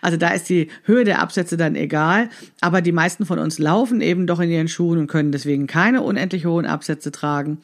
Also 0.00 0.16
da 0.16 0.30
ist 0.30 0.48
die 0.48 0.68
Höhe 0.84 1.04
der 1.04 1.20
Absätze 1.20 1.58
dann 1.58 1.76
egal, 1.76 2.30
aber 2.62 2.80
die 2.80 2.92
meisten 2.92 3.26
von 3.26 3.38
uns 3.38 3.58
laufen 3.58 4.00
eben 4.00 4.26
doch 4.26 4.40
in 4.40 4.50
ihren 4.50 4.68
Schuhen 4.68 4.98
und 4.98 5.06
können 5.06 5.32
deswegen 5.32 5.66
keine 5.66 6.00
unendlich 6.00 6.46
hohen 6.46 6.64
Absätze 6.64 7.12
tragen. 7.12 7.58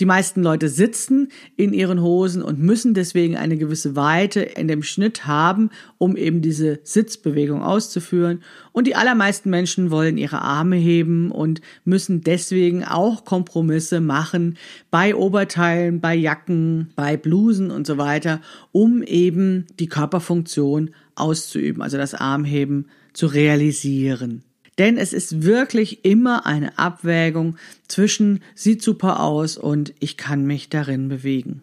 Die 0.00 0.06
meisten 0.06 0.42
Leute 0.42 0.70
sitzen 0.70 1.28
in 1.56 1.74
ihren 1.74 2.00
Hosen 2.00 2.42
und 2.42 2.58
müssen 2.58 2.94
deswegen 2.94 3.36
eine 3.36 3.58
gewisse 3.58 3.96
Weite 3.96 4.40
in 4.40 4.66
dem 4.66 4.82
Schnitt 4.82 5.26
haben, 5.26 5.70
um 5.98 6.16
eben 6.16 6.40
diese 6.40 6.80
Sitzbewegung 6.84 7.62
auszuführen. 7.62 8.42
Und 8.72 8.86
die 8.86 8.96
allermeisten 8.96 9.50
Menschen 9.50 9.90
wollen 9.90 10.16
ihre 10.16 10.40
Arme 10.40 10.76
heben 10.76 11.30
und 11.30 11.60
müssen 11.84 12.22
deswegen 12.22 12.84
auch 12.84 13.24
Kompromisse 13.24 14.00
machen 14.00 14.56
bei 14.90 15.14
Oberteilen, 15.14 15.69
bei 16.00 16.14
Jacken, 16.14 16.92
bei 16.96 17.16
Blusen 17.16 17.70
und 17.70 17.86
so 17.86 17.98
weiter, 17.98 18.40
um 18.72 19.02
eben 19.02 19.66
die 19.78 19.88
Körperfunktion 19.88 20.90
auszuüben, 21.14 21.82
also 21.82 21.96
das 21.96 22.14
Armheben 22.14 22.86
zu 23.12 23.26
realisieren. 23.26 24.42
Denn 24.78 24.96
es 24.96 25.12
ist 25.12 25.42
wirklich 25.42 26.04
immer 26.04 26.46
eine 26.46 26.78
Abwägung 26.78 27.56
zwischen 27.86 28.40
sieht 28.54 28.82
super 28.82 29.20
aus 29.20 29.58
und 29.58 29.92
ich 30.00 30.16
kann 30.16 30.46
mich 30.46 30.70
darin 30.70 31.08
bewegen. 31.08 31.62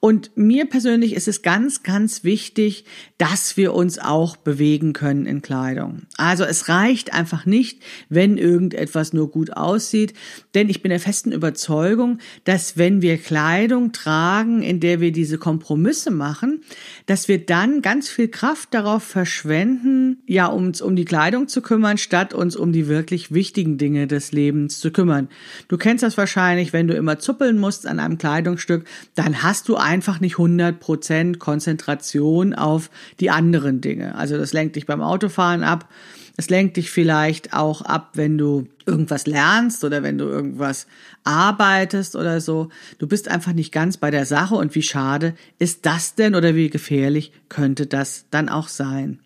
Und 0.00 0.30
mir 0.34 0.64
persönlich 0.64 1.14
ist 1.14 1.28
es 1.28 1.42
ganz, 1.42 1.82
ganz 1.82 2.24
wichtig, 2.24 2.86
dass 3.18 3.58
wir 3.58 3.74
uns 3.74 3.98
auch 3.98 4.38
bewegen 4.38 4.94
können 4.94 5.26
in 5.26 5.42
Kleidung. 5.42 6.02
Also 6.16 6.44
es 6.44 6.70
reicht 6.70 7.12
einfach 7.12 7.44
nicht, 7.44 7.82
wenn 8.08 8.38
irgendetwas 8.38 9.12
nur 9.12 9.30
gut 9.30 9.52
aussieht, 9.52 10.14
denn 10.54 10.70
ich 10.70 10.80
bin 10.80 10.88
der 10.88 11.00
festen 11.00 11.32
Überzeugung, 11.32 12.18
dass 12.44 12.78
wenn 12.78 13.02
wir 13.02 13.18
Kleidung 13.18 13.92
tragen, 13.92 14.62
in 14.62 14.80
der 14.80 15.00
wir 15.00 15.12
diese 15.12 15.36
Kompromisse 15.36 16.10
machen, 16.10 16.62
dass 17.04 17.28
wir 17.28 17.44
dann 17.44 17.82
ganz 17.82 18.08
viel 18.08 18.28
Kraft 18.28 18.72
darauf 18.72 19.02
verschwenden, 19.02 20.22
ja, 20.26 20.46
uns 20.46 20.80
um 20.80 20.96
die 20.96 21.04
Kleidung 21.04 21.46
zu 21.46 21.60
kümmern, 21.60 21.98
statt 21.98 22.32
uns 22.32 22.56
um 22.56 22.72
die 22.72 22.88
wirklich 22.88 23.34
wichtigen 23.34 23.76
Dinge 23.76 24.06
des 24.06 24.32
Lebens 24.32 24.80
zu 24.80 24.92
kümmern. 24.92 25.28
Du 25.68 25.76
kennst 25.76 26.02
das 26.02 26.16
wahrscheinlich, 26.16 26.72
wenn 26.72 26.88
du 26.88 26.94
immer 26.94 27.18
zuppeln 27.18 27.58
musst 27.58 27.86
an 27.86 28.00
einem 28.00 28.16
Kleidungsstück, 28.16 28.86
dann 29.14 29.42
hast 29.42 29.68
du 29.68 29.76
einfach 29.90 30.20
nicht 30.20 30.36
100% 30.36 31.38
Konzentration 31.38 32.54
auf 32.54 32.90
die 33.18 33.30
anderen 33.30 33.80
Dinge. 33.80 34.14
Also 34.14 34.38
das 34.38 34.52
lenkt 34.52 34.76
dich 34.76 34.86
beim 34.86 35.02
Autofahren 35.02 35.64
ab. 35.64 35.88
Es 36.36 36.48
lenkt 36.48 36.76
dich 36.76 36.92
vielleicht 36.92 37.54
auch 37.54 37.82
ab, 37.82 38.12
wenn 38.14 38.38
du 38.38 38.68
irgendwas 38.86 39.26
lernst 39.26 39.82
oder 39.82 40.04
wenn 40.04 40.16
du 40.16 40.26
irgendwas 40.26 40.86
arbeitest 41.24 42.14
oder 42.14 42.40
so. 42.40 42.68
Du 42.98 43.08
bist 43.08 43.28
einfach 43.28 43.52
nicht 43.52 43.72
ganz 43.72 43.96
bei 43.96 44.12
der 44.12 44.26
Sache 44.26 44.54
und 44.54 44.76
wie 44.76 44.82
schade 44.82 45.34
ist 45.58 45.84
das 45.86 46.14
denn 46.14 46.36
oder 46.36 46.54
wie 46.54 46.70
gefährlich 46.70 47.32
könnte 47.48 47.86
das 47.86 48.26
dann 48.30 48.48
auch 48.48 48.68
sein? 48.68 49.18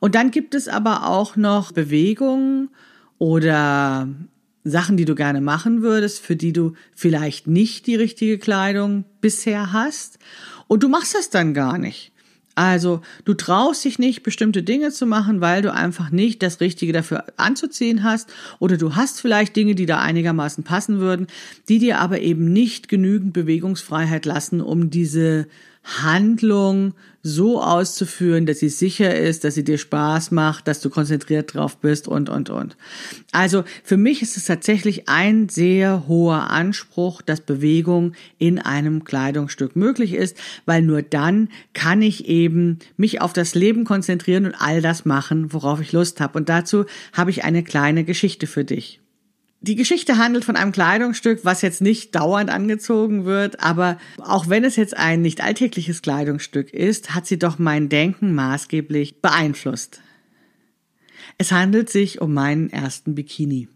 Und 0.00 0.14
dann 0.14 0.30
gibt 0.30 0.54
es 0.54 0.66
aber 0.66 1.06
auch 1.06 1.36
noch 1.36 1.72
Bewegungen 1.72 2.70
oder 3.18 4.08
Sachen, 4.64 4.96
die 4.96 5.04
du 5.04 5.14
gerne 5.14 5.40
machen 5.40 5.82
würdest, 5.82 6.20
für 6.20 6.36
die 6.36 6.52
du 6.52 6.72
vielleicht 6.94 7.46
nicht 7.46 7.86
die 7.86 7.96
richtige 7.96 8.38
Kleidung 8.38 9.04
bisher 9.20 9.72
hast. 9.72 10.18
Und 10.66 10.82
du 10.82 10.88
machst 10.88 11.14
das 11.14 11.30
dann 11.30 11.52
gar 11.52 11.78
nicht. 11.78 12.12
Also 12.54 13.00
du 13.24 13.34
traust 13.34 13.84
dich 13.84 13.98
nicht, 13.98 14.22
bestimmte 14.22 14.62
Dinge 14.62 14.92
zu 14.92 15.06
machen, 15.06 15.40
weil 15.40 15.60
du 15.60 15.72
einfach 15.72 16.10
nicht 16.10 16.42
das 16.42 16.60
Richtige 16.60 16.92
dafür 16.92 17.24
anzuziehen 17.36 18.04
hast 18.04 18.32
oder 18.60 18.76
du 18.76 18.94
hast 18.94 19.20
vielleicht 19.20 19.56
Dinge, 19.56 19.74
die 19.74 19.86
da 19.86 19.98
einigermaßen 20.00 20.62
passen 20.62 21.00
würden, 21.00 21.26
die 21.68 21.80
dir 21.80 21.98
aber 21.98 22.20
eben 22.20 22.52
nicht 22.52 22.88
genügend 22.88 23.32
Bewegungsfreiheit 23.32 24.24
lassen, 24.24 24.60
um 24.60 24.88
diese 24.88 25.48
Handlung 25.84 26.94
so 27.22 27.62
auszuführen, 27.62 28.44
dass 28.44 28.58
sie 28.58 28.68
sicher 28.68 29.14
ist, 29.14 29.44
dass 29.44 29.54
sie 29.54 29.64
dir 29.64 29.78
Spaß 29.78 30.30
macht, 30.30 30.68
dass 30.68 30.80
du 30.80 30.90
konzentriert 30.90 31.54
drauf 31.54 31.78
bist 31.78 32.06
und, 32.08 32.28
und, 32.28 32.50
und. 32.50 32.76
Also 33.32 33.64
für 33.82 33.96
mich 33.96 34.20
ist 34.20 34.36
es 34.36 34.44
tatsächlich 34.44 35.08
ein 35.08 35.48
sehr 35.48 36.06
hoher 36.06 36.50
Anspruch, 36.50 37.22
dass 37.22 37.40
Bewegung 37.40 38.12
in 38.38 38.58
einem 38.58 39.04
Kleidungsstück 39.04 39.74
möglich 39.74 40.12
ist, 40.14 40.36
weil 40.66 40.82
nur 40.82 41.02
dann 41.02 41.48
kann 41.72 42.02
ich 42.02 42.28
eben 42.28 42.78
mich 42.96 43.22
auf 43.22 43.32
das 43.32 43.54
Leben 43.54 43.84
konzentrieren 43.84 44.44
und 44.46 44.54
all 44.54 44.82
das 44.82 45.04
machen, 45.04 45.52
worauf 45.52 45.80
ich 45.80 45.92
Lust 45.92 46.20
habe. 46.20 46.38
Und 46.38 46.48
dazu 46.50 46.84
habe 47.12 47.30
ich 47.30 47.44
eine 47.44 47.62
kleine 47.62 48.04
Geschichte 48.04 48.46
für 48.46 48.64
dich. 48.64 49.00
Die 49.66 49.76
Geschichte 49.76 50.18
handelt 50.18 50.44
von 50.44 50.56
einem 50.56 50.72
Kleidungsstück, 50.72 51.46
was 51.46 51.62
jetzt 51.62 51.80
nicht 51.80 52.14
dauernd 52.14 52.50
angezogen 52.50 53.24
wird, 53.24 53.60
aber 53.60 53.96
auch 54.18 54.50
wenn 54.50 54.62
es 54.62 54.76
jetzt 54.76 54.94
ein 54.94 55.22
nicht 55.22 55.42
alltägliches 55.42 56.02
Kleidungsstück 56.02 56.74
ist, 56.74 57.14
hat 57.14 57.24
sie 57.24 57.38
doch 57.38 57.58
mein 57.58 57.88
Denken 57.88 58.34
maßgeblich 58.34 59.22
beeinflusst. 59.22 60.02
Es 61.38 61.50
handelt 61.50 61.88
sich 61.88 62.20
um 62.20 62.34
meinen 62.34 62.68
ersten 62.68 63.14
Bikini. 63.14 63.68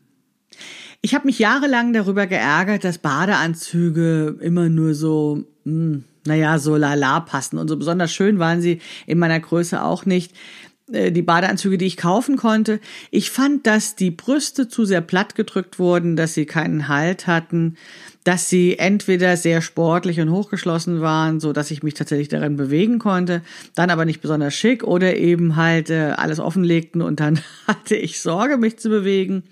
Ich 1.01 1.15
habe 1.15 1.25
mich 1.25 1.39
jahrelang 1.39 1.95
darüber 1.95 2.27
geärgert, 2.27 2.85
dass 2.85 2.99
Badeanzüge 2.99 4.37
immer 4.43 4.69
nur 4.69 4.93
so, 4.93 5.45
mh, 5.65 5.73
hm, 5.73 6.05
naja, 6.27 6.59
so 6.59 6.77
lala 6.77 7.21
passen 7.21 7.57
und 7.57 7.69
so 7.69 7.79
besonders 7.79 8.13
schön 8.13 8.39
waren 8.39 8.61
sie 8.61 8.83
in 9.07 9.19
meiner 9.19 9.41
Größe 9.41 9.83
auch 9.83 10.05
nicht. 10.05 10.35
Äh, 10.93 11.13
die 11.13 11.23
Badeanzüge, 11.23 11.79
die 11.79 11.87
ich 11.87 11.97
kaufen 11.97 12.37
konnte. 12.37 12.81
Ich 13.11 13.31
fand, 13.31 13.67
dass 13.67 13.95
die 13.95 14.11
Brüste 14.11 14.69
zu 14.69 14.85
sehr 14.85 15.01
platt 15.01 15.35
gedrückt 15.35 15.79
wurden, 15.79 16.17
dass 16.17 16.35
sie 16.35 16.47
keinen 16.47 16.89
Halt 16.89 17.27
hatten, 17.27 17.77
dass 18.25 18.49
sie 18.49 18.79
entweder 18.79 19.37
sehr 19.37 19.63
sportlich 19.63 20.21
und 20.21 20.31
hochgeschlossen 20.31 21.01
waren, 21.01 21.41
so 21.41 21.53
dass 21.53 21.71
ich 21.71 21.83
mich 21.83 21.95
tatsächlich 21.95 22.29
darin 22.29 22.57
bewegen 22.57 22.99
konnte, 22.99 23.43
dann 23.75 23.91
aber 23.91 24.05
nicht 24.05 24.21
besonders 24.21 24.55
schick 24.55 24.85
oder 24.85 25.17
eben 25.17 25.57
halt 25.57 25.91
äh, 25.91 26.13
alles 26.17 26.41
offenlegten 26.41 27.03
und 27.03 27.21
dann 27.21 27.41
hatte 27.67 27.97
ich 27.97 28.21
Sorge, 28.21 28.57
mich 28.57 28.79
zu 28.79 28.89
bewegen. 28.89 29.45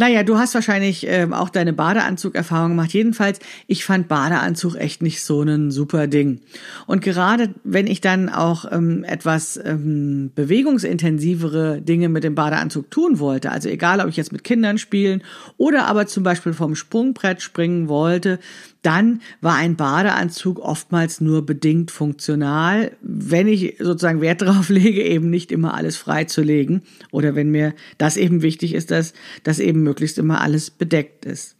Naja, 0.00 0.22
du 0.22 0.38
hast 0.38 0.54
wahrscheinlich 0.54 1.04
ähm, 1.08 1.32
auch 1.32 1.50
deine 1.50 1.72
Badeanzug-Erfahrung 1.72 2.70
gemacht. 2.70 2.92
Jedenfalls, 2.92 3.40
ich 3.66 3.84
fand 3.84 4.06
Badeanzug 4.06 4.76
echt 4.76 5.02
nicht 5.02 5.24
so 5.24 5.42
ein 5.42 5.72
super 5.72 6.06
Ding. 6.06 6.40
Und 6.86 7.02
gerade 7.02 7.52
wenn 7.64 7.88
ich 7.88 8.00
dann 8.00 8.28
auch 8.28 8.64
ähm, 8.70 9.02
etwas 9.02 9.58
ähm, 9.62 10.30
bewegungsintensivere 10.36 11.80
Dinge 11.82 12.08
mit 12.08 12.22
dem 12.22 12.36
Badeanzug 12.36 12.92
tun 12.92 13.18
wollte, 13.18 13.50
also 13.50 13.68
egal, 13.68 14.00
ob 14.00 14.08
ich 14.08 14.16
jetzt 14.16 14.30
mit 14.30 14.44
Kindern 14.44 14.78
spielen 14.78 15.24
oder 15.56 15.86
aber 15.86 16.06
zum 16.06 16.22
Beispiel 16.22 16.52
vom 16.52 16.76
Sprungbrett 16.76 17.42
springen 17.42 17.88
wollte, 17.88 18.38
dann 18.88 19.20
war 19.42 19.54
ein 19.56 19.76
Badeanzug 19.76 20.58
oftmals 20.58 21.20
nur 21.20 21.44
bedingt 21.44 21.90
funktional, 21.90 22.96
wenn 23.02 23.46
ich 23.46 23.76
sozusagen 23.78 24.22
Wert 24.22 24.40
darauf 24.42 24.70
lege, 24.70 25.02
eben 25.02 25.28
nicht 25.28 25.52
immer 25.52 25.74
alles 25.74 25.98
freizulegen 25.98 26.80
oder 27.10 27.34
wenn 27.34 27.50
mir 27.50 27.74
das 27.98 28.16
eben 28.16 28.40
wichtig 28.40 28.72
ist, 28.72 28.90
dass 28.90 29.12
das 29.42 29.58
eben 29.58 29.82
möglichst 29.82 30.16
immer 30.16 30.40
alles 30.40 30.70
bedeckt 30.70 31.26
ist. 31.26 31.56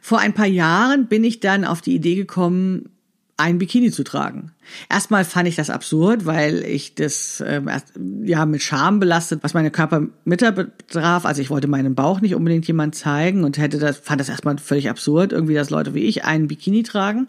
Vor 0.00 0.20
ein 0.20 0.32
paar 0.32 0.46
Jahren 0.46 1.08
bin 1.08 1.24
ich 1.24 1.40
dann 1.40 1.64
auf 1.64 1.80
die 1.80 1.96
Idee 1.96 2.14
gekommen, 2.14 2.90
ein 3.36 3.58
Bikini 3.58 3.90
zu 3.90 4.04
tragen. 4.04 4.52
Erstmal 4.88 5.24
fand 5.24 5.48
ich 5.48 5.56
das 5.56 5.70
absurd, 5.70 6.26
weil 6.26 6.64
ich 6.64 6.94
das 6.94 7.42
ähm, 7.46 7.68
erst, 7.68 7.92
ja 8.22 8.46
mit 8.46 8.62
Scham 8.62 9.00
belastet, 9.00 9.42
was 9.42 9.54
meine 9.54 9.70
Körpermitte 9.70 10.52
betraf. 10.52 11.24
Also 11.24 11.42
ich 11.42 11.50
wollte 11.50 11.68
meinen 11.68 11.94
Bauch 11.94 12.20
nicht 12.20 12.34
unbedingt 12.34 12.66
jemand 12.66 12.94
zeigen 12.94 13.44
und 13.44 13.58
hätte 13.58 13.78
das 13.78 13.98
fand 13.98 14.20
das 14.20 14.28
erstmal 14.28 14.58
völlig 14.58 14.90
absurd, 14.90 15.32
irgendwie, 15.32 15.54
dass 15.54 15.70
Leute 15.70 15.94
wie 15.94 16.04
ich 16.04 16.24
einen 16.24 16.48
Bikini 16.48 16.82
tragen. 16.82 17.28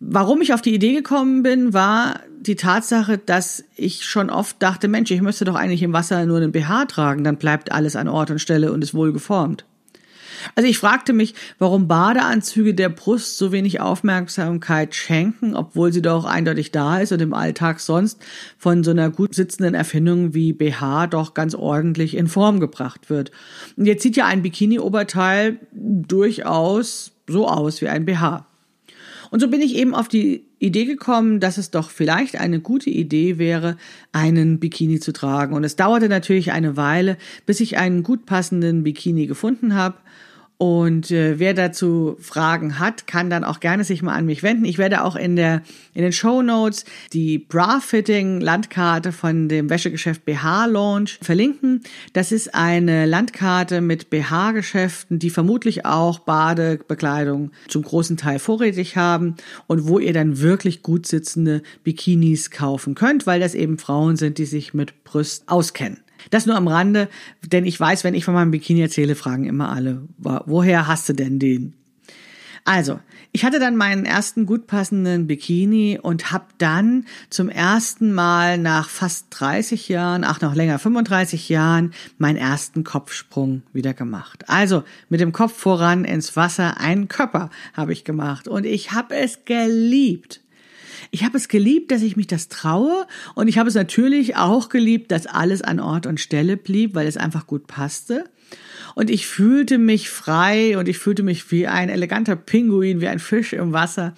Warum 0.00 0.42
ich 0.42 0.52
auf 0.52 0.62
die 0.62 0.74
Idee 0.74 0.94
gekommen 0.94 1.44
bin, 1.44 1.72
war 1.72 2.20
die 2.40 2.56
Tatsache, 2.56 3.18
dass 3.18 3.62
ich 3.76 4.04
schon 4.04 4.30
oft 4.30 4.60
dachte, 4.60 4.88
Mensch, 4.88 5.12
ich 5.12 5.22
müsste 5.22 5.44
doch 5.44 5.54
eigentlich 5.54 5.84
im 5.84 5.92
Wasser 5.92 6.26
nur 6.26 6.38
einen 6.38 6.50
BH 6.50 6.86
tragen, 6.86 7.22
dann 7.22 7.36
bleibt 7.36 7.70
alles 7.70 7.94
an 7.94 8.08
Ort 8.08 8.32
und 8.32 8.40
Stelle 8.40 8.72
und 8.72 8.82
ist 8.82 8.94
wohl 8.94 9.12
geformt. 9.12 9.64
Also 10.54 10.68
ich 10.68 10.78
fragte 10.78 11.12
mich, 11.12 11.34
warum 11.58 11.88
Badeanzüge 11.88 12.74
der 12.74 12.88
Brust 12.88 13.38
so 13.38 13.52
wenig 13.52 13.80
Aufmerksamkeit 13.80 14.94
schenken, 14.94 15.54
obwohl 15.56 15.92
sie 15.92 16.02
doch 16.02 16.24
eindeutig 16.24 16.72
da 16.72 16.98
ist 16.98 17.12
und 17.12 17.22
im 17.22 17.34
Alltag 17.34 17.80
sonst 17.80 18.20
von 18.58 18.84
so 18.84 18.90
einer 18.90 19.10
gut 19.10 19.34
sitzenden 19.34 19.74
Erfindung 19.74 20.34
wie 20.34 20.52
BH 20.52 21.08
doch 21.08 21.34
ganz 21.34 21.54
ordentlich 21.54 22.16
in 22.16 22.28
Form 22.28 22.60
gebracht 22.60 23.10
wird. 23.10 23.30
Und 23.76 23.86
jetzt 23.86 24.02
sieht 24.02 24.16
ja 24.16 24.26
ein 24.26 24.42
Bikini-Oberteil 24.42 25.58
durchaus 25.72 27.12
so 27.28 27.48
aus 27.48 27.80
wie 27.80 27.88
ein 27.88 28.04
BH. 28.04 28.46
Und 29.32 29.40
so 29.40 29.48
bin 29.48 29.62
ich 29.62 29.76
eben 29.76 29.94
auf 29.94 30.08
die 30.08 30.44
Idee 30.58 30.84
gekommen, 30.84 31.40
dass 31.40 31.56
es 31.56 31.70
doch 31.70 31.88
vielleicht 31.88 32.38
eine 32.38 32.60
gute 32.60 32.90
Idee 32.90 33.38
wäre, 33.38 33.78
einen 34.12 34.60
Bikini 34.60 35.00
zu 35.00 35.12
tragen. 35.12 35.54
Und 35.54 35.64
es 35.64 35.74
dauerte 35.74 36.10
natürlich 36.10 36.52
eine 36.52 36.76
Weile, 36.76 37.16
bis 37.46 37.60
ich 37.60 37.78
einen 37.78 38.02
gut 38.02 38.26
passenden 38.26 38.82
Bikini 38.82 39.26
gefunden 39.26 39.74
habe. 39.74 39.96
Und 40.62 41.10
äh, 41.10 41.40
wer 41.40 41.54
dazu 41.54 42.16
Fragen 42.20 42.78
hat, 42.78 43.08
kann 43.08 43.30
dann 43.30 43.42
auch 43.42 43.58
gerne 43.58 43.82
sich 43.82 44.00
mal 44.00 44.14
an 44.14 44.26
mich 44.26 44.44
wenden. 44.44 44.64
Ich 44.64 44.78
werde 44.78 45.02
auch 45.02 45.16
in 45.16 45.34
der 45.34 45.62
in 45.92 46.02
den 46.02 46.12
Show 46.12 46.40
Notes 46.40 46.84
die 47.12 47.38
Bra 47.38 47.80
Fitting 47.80 48.40
Landkarte 48.40 49.10
von 49.10 49.48
dem 49.48 49.70
Wäschegeschäft 49.70 50.24
BH 50.24 50.66
Launch 50.66 51.18
verlinken. 51.20 51.82
Das 52.12 52.30
ist 52.30 52.54
eine 52.54 53.06
Landkarte 53.06 53.80
mit 53.80 54.08
BH 54.08 54.52
Geschäften, 54.52 55.18
die 55.18 55.30
vermutlich 55.30 55.84
auch 55.84 56.20
Badebekleidung 56.20 57.50
zum 57.66 57.82
großen 57.82 58.16
Teil 58.16 58.38
vorrätig 58.38 58.96
haben 58.96 59.34
und 59.66 59.88
wo 59.88 59.98
ihr 59.98 60.12
dann 60.12 60.38
wirklich 60.38 60.84
gut 60.84 61.08
sitzende 61.08 61.64
Bikinis 61.82 62.52
kaufen 62.52 62.94
könnt, 62.94 63.26
weil 63.26 63.40
das 63.40 63.56
eben 63.56 63.78
Frauen 63.78 64.14
sind, 64.14 64.38
die 64.38 64.46
sich 64.46 64.74
mit 64.74 65.02
Brüst 65.02 65.42
auskennen. 65.48 65.98
Das 66.30 66.46
nur 66.46 66.56
am 66.56 66.68
Rande, 66.68 67.08
denn 67.46 67.64
ich 67.64 67.78
weiß, 67.78 68.04
wenn 68.04 68.14
ich 68.14 68.24
von 68.24 68.34
meinem 68.34 68.50
Bikini 68.50 68.80
erzähle, 68.80 69.14
fragen 69.14 69.44
immer 69.44 69.70
alle, 69.70 70.02
woher 70.18 70.86
hast 70.86 71.08
du 71.08 71.12
denn 71.12 71.38
den? 71.38 71.74
Also, 72.64 73.00
ich 73.32 73.44
hatte 73.44 73.58
dann 73.58 73.76
meinen 73.76 74.04
ersten 74.04 74.44
gut 74.46 74.66
passenden 74.66 75.26
Bikini 75.26 75.98
und 76.00 76.30
habe 76.32 76.44
dann 76.58 77.06
zum 77.30 77.48
ersten 77.48 78.12
Mal 78.12 78.58
nach 78.58 78.88
fast 78.88 79.28
30 79.30 79.88
Jahren, 79.88 80.22
ach 80.22 80.40
noch 80.42 80.54
länger, 80.54 80.78
35 80.78 81.48
Jahren, 81.48 81.92
meinen 82.18 82.36
ersten 82.36 82.84
Kopfsprung 82.84 83.62
wieder 83.72 83.94
gemacht. 83.94 84.48
Also 84.48 84.84
mit 85.08 85.20
dem 85.20 85.32
Kopf 85.32 85.56
voran 85.56 86.04
ins 86.04 86.36
Wasser, 86.36 86.78
einen 86.78 87.08
Körper 87.08 87.48
habe 87.72 87.92
ich 87.94 88.04
gemacht 88.04 88.48
und 88.48 88.66
ich 88.66 88.92
habe 88.92 89.16
es 89.16 89.44
geliebt. 89.44 90.42
Ich 91.10 91.24
habe 91.24 91.36
es 91.36 91.48
geliebt, 91.48 91.90
dass 91.90 92.02
ich 92.02 92.16
mich 92.16 92.26
das 92.26 92.48
traue 92.48 93.06
und 93.34 93.48
ich 93.48 93.58
habe 93.58 93.68
es 93.68 93.74
natürlich 93.74 94.36
auch 94.36 94.68
geliebt, 94.68 95.10
dass 95.10 95.26
alles 95.26 95.62
an 95.62 95.80
Ort 95.80 96.06
und 96.06 96.20
Stelle 96.20 96.56
blieb, 96.56 96.94
weil 96.94 97.06
es 97.06 97.16
einfach 97.16 97.46
gut 97.46 97.66
passte. 97.66 98.24
Und 98.94 99.08
ich 99.08 99.26
fühlte 99.26 99.78
mich 99.78 100.10
frei 100.10 100.76
und 100.76 100.86
ich 100.88 100.98
fühlte 100.98 101.22
mich 101.22 101.50
wie 101.50 101.66
ein 101.66 101.88
eleganter 101.88 102.36
Pinguin, 102.36 103.00
wie 103.00 103.08
ein 103.08 103.18
Fisch 103.18 103.54
im 103.54 103.72
Wasser 103.72 104.14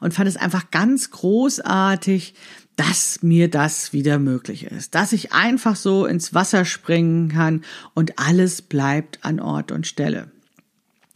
und 0.00 0.12
fand 0.12 0.28
es 0.28 0.36
einfach 0.36 0.70
ganz 0.70 1.10
großartig, 1.10 2.34
dass 2.76 3.22
mir 3.22 3.50
das 3.50 3.92
wieder 3.92 4.18
möglich 4.18 4.64
ist, 4.64 4.94
dass 4.94 5.12
ich 5.12 5.32
einfach 5.32 5.74
so 5.74 6.06
ins 6.06 6.32
Wasser 6.32 6.64
springen 6.64 7.28
kann 7.28 7.64
und 7.94 8.18
alles 8.18 8.62
bleibt 8.62 9.24
an 9.24 9.40
Ort 9.40 9.72
und 9.72 9.86
Stelle. 9.86 10.30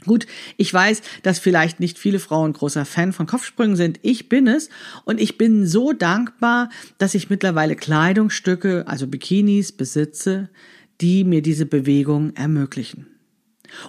Gut, 0.04 0.26
ich 0.56 0.72
weiß, 0.72 1.02
dass 1.22 1.38
vielleicht 1.38 1.80
nicht 1.80 1.98
viele 1.98 2.18
Frauen 2.18 2.52
großer 2.52 2.84
Fan 2.84 3.12
von 3.12 3.26
Kopfsprüngen 3.26 3.76
sind. 3.76 4.00
Ich 4.02 4.28
bin 4.28 4.46
es 4.46 4.68
und 5.04 5.20
ich 5.20 5.38
bin 5.38 5.66
so 5.66 5.92
dankbar, 5.92 6.70
dass 6.98 7.14
ich 7.14 7.30
mittlerweile 7.30 7.76
Kleidungsstücke, 7.76 8.84
also 8.86 9.06
Bikinis 9.06 9.72
besitze, 9.72 10.48
die 11.00 11.24
mir 11.24 11.42
diese 11.42 11.66
Bewegung 11.66 12.34
ermöglichen. 12.34 13.06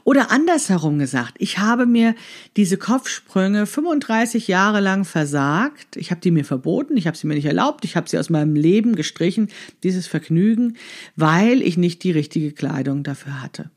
Oder 0.04 0.32
andersherum 0.32 0.97
gesagt, 0.97 1.36
ich 1.39 1.60
habe 1.60 1.86
mir 1.86 2.15
diese 2.56 2.78
Kopfsprünge 2.78 3.65
35 3.65 4.47
Jahre 4.47 4.80
lang 4.80 5.06
versagt. 5.06 5.97
Ich 5.97 6.12
habe 6.12 6.21
die 6.21 6.32
mir 6.32 6.45
verboten, 6.45 6.97
ich 6.97 7.08
habe 7.08 7.17
sie 7.17 7.28
mir 7.28 7.36
nicht 7.36 7.45
erlaubt, 7.45 7.86
ich 7.86 7.95
habe 7.95 8.10
sie 8.10 8.17
aus 8.17 8.30
meinem 8.30 8.56
Leben 8.56 8.95
gestrichen, 8.95 9.49
dieses 9.84 10.08
Vergnügen, 10.08 10.78
weil 11.15 11.62
ich 11.62 11.78
nicht 11.78 12.04
die 12.04 12.12
richtige 12.12 12.52
Kleidung 12.52 13.04
dafür 13.04 13.41
hatte. 13.41 13.69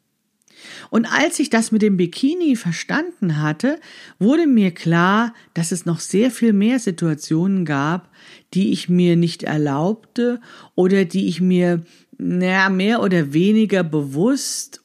Und 0.90 1.06
als 1.06 1.38
ich 1.38 1.50
das 1.50 1.72
mit 1.72 1.82
dem 1.82 1.96
Bikini 1.96 2.56
verstanden 2.56 3.40
hatte, 3.40 3.80
wurde 4.18 4.46
mir 4.46 4.72
klar, 4.72 5.34
dass 5.54 5.72
es 5.72 5.86
noch 5.86 6.00
sehr 6.00 6.30
viel 6.30 6.52
mehr 6.52 6.78
Situationen 6.78 7.64
gab, 7.64 8.10
die 8.54 8.72
ich 8.72 8.88
mir 8.88 9.16
nicht 9.16 9.42
erlaubte 9.42 10.40
oder 10.74 11.04
die 11.04 11.28
ich 11.28 11.40
mir 11.40 11.82
naja, 12.18 12.68
mehr 12.68 13.02
oder 13.02 13.32
weniger 13.32 13.82
bewusst 13.82 14.82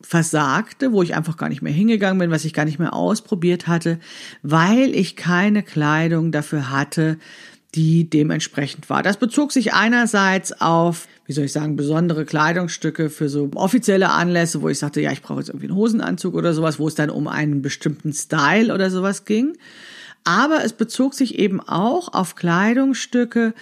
versagte, 0.00 0.92
wo 0.92 1.02
ich 1.02 1.14
einfach 1.14 1.36
gar 1.36 1.48
nicht 1.48 1.62
mehr 1.62 1.72
hingegangen 1.72 2.18
bin, 2.18 2.30
was 2.30 2.44
ich 2.44 2.52
gar 2.52 2.66
nicht 2.66 2.78
mehr 2.78 2.92
ausprobiert 2.92 3.66
hatte, 3.66 3.98
weil 4.42 4.94
ich 4.94 5.16
keine 5.16 5.62
Kleidung 5.62 6.30
dafür 6.30 6.70
hatte, 6.70 7.18
die 7.74 8.08
dementsprechend 8.08 8.88
war. 8.88 9.02
Das 9.02 9.16
bezog 9.16 9.52
sich 9.52 9.74
einerseits 9.74 10.60
auf, 10.60 11.08
wie 11.26 11.32
soll 11.32 11.46
ich 11.46 11.52
sagen, 11.52 11.76
besondere 11.76 12.24
Kleidungsstücke 12.24 13.10
für 13.10 13.28
so 13.28 13.50
offizielle 13.54 14.10
Anlässe, 14.10 14.62
wo 14.62 14.68
ich 14.68 14.78
sagte, 14.78 15.00
ja, 15.00 15.10
ich 15.12 15.22
brauche 15.22 15.40
jetzt 15.40 15.48
irgendwie 15.48 15.66
einen 15.66 15.76
Hosenanzug 15.76 16.34
oder 16.34 16.54
sowas, 16.54 16.78
wo 16.78 16.86
es 16.86 16.94
dann 16.94 17.10
um 17.10 17.26
einen 17.26 17.62
bestimmten 17.62 18.12
Style 18.12 18.72
oder 18.72 18.90
sowas 18.90 19.24
ging. 19.24 19.56
Aber 20.22 20.64
es 20.64 20.72
bezog 20.72 21.14
sich 21.14 21.38
eben 21.38 21.60
auch 21.60 22.12
auf 22.14 22.34
Kleidungsstücke, 22.34 23.54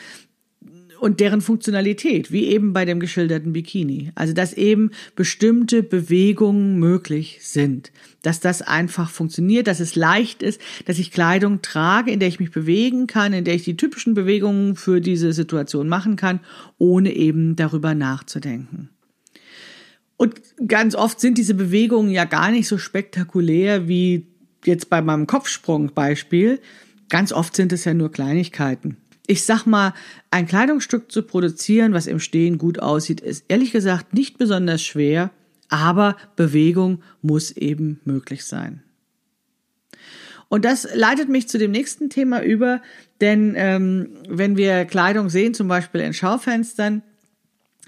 und 1.03 1.19
deren 1.19 1.41
Funktionalität, 1.41 2.31
wie 2.31 2.47
eben 2.47 2.73
bei 2.73 2.85
dem 2.85 3.01
geschilderten 3.01 3.53
Bikini. 3.53 4.13
Also, 4.15 4.35
dass 4.35 4.53
eben 4.53 4.93
bestimmte 5.17 5.83
Bewegungen 5.83 6.79
möglich 6.79 7.41
sind, 7.43 7.91
dass 8.23 8.41
das 8.41 8.63
einfach 8.63 9.11
funktioniert, 9.11 9.67
dass 9.67 9.81
es 9.81 9.97
leicht 9.97 10.43
ist, 10.43 10.61
dass 10.87 10.99
ich 10.99 11.11
Kleidung 11.11 11.61
trage, 11.63 12.11
in 12.11 12.21
der 12.21 12.29
ich 12.29 12.41
mich 12.41 12.51
bewegen 12.51 13.07
kann, 13.07 13.33
in 13.33 13.45
der 13.45 13.55
ich 13.55 13.65
die 13.65 13.77
typischen 13.77 14.15
Bewegungen 14.15 14.77
für 14.77 15.01
diese 15.01 15.33
Situation 15.33 15.89
machen 15.89 16.17
kann, 16.17 16.41
ohne 16.79 17.13
eben 17.13 17.57
darüber 17.57 17.95
nachzudenken. 17.95 18.89
Und 20.17 20.41
ganz 20.69 20.95
oft 20.95 21.21
sind 21.21 21.37
diese 21.37 21.55
Bewegungen 21.55 22.11
ja 22.11 22.25
gar 22.25 22.51
nicht 22.51 22.69
so 22.69 22.79
spektakulär 22.79 23.89
wie 23.89 24.27
jetzt 24.65 24.89
bei 24.89 25.03
meinem 25.03 25.27
Kopfsprung-Beispiel. 25.27 26.61
Ganz 27.09 27.33
oft 27.33 27.57
sind 27.57 27.73
es 27.73 27.85
ja 27.85 27.93
nur 27.93 28.13
Kleinigkeiten 28.13 28.97
ich 29.27 29.45
sag 29.45 29.67
mal, 29.67 29.95
ein 30.31 30.47
Kleidungsstück 30.47 31.11
zu 31.11 31.23
produzieren, 31.23 31.93
was 31.93 32.07
im 32.07 32.21
Stehen 32.21 32.59
gut 32.59 32.81
aussieht, 32.81 33.21
ist 33.21 33.45
ehrlich 33.49 33.73
gesagt 33.73 34.15
nicht 34.15 34.37
besonders 34.37 34.83
schwer, 34.83 35.31
aber 35.73 36.17
Bewegung 36.37 37.03
muss 37.23 37.51
eben 37.51 38.01
möglich 38.05 38.45
sein. 38.45 38.83
Und 40.49 40.67
das 40.67 40.87
leitet 40.95 41.31
mich 41.31 41.49
zu 41.49 41.57
dem 41.57 41.71
nächsten 41.71 42.11
Thema 42.11 42.43
über, 42.43 42.83
denn 43.23 43.55
ähm, 43.57 44.11
wenn 44.29 44.59
wir 44.59 44.85
Kleidung 44.85 45.31
sehen, 45.31 45.55
zum 45.55 45.67
Beispiel 45.67 46.03
in 46.03 46.13
Schaufenstern, 46.13 47.03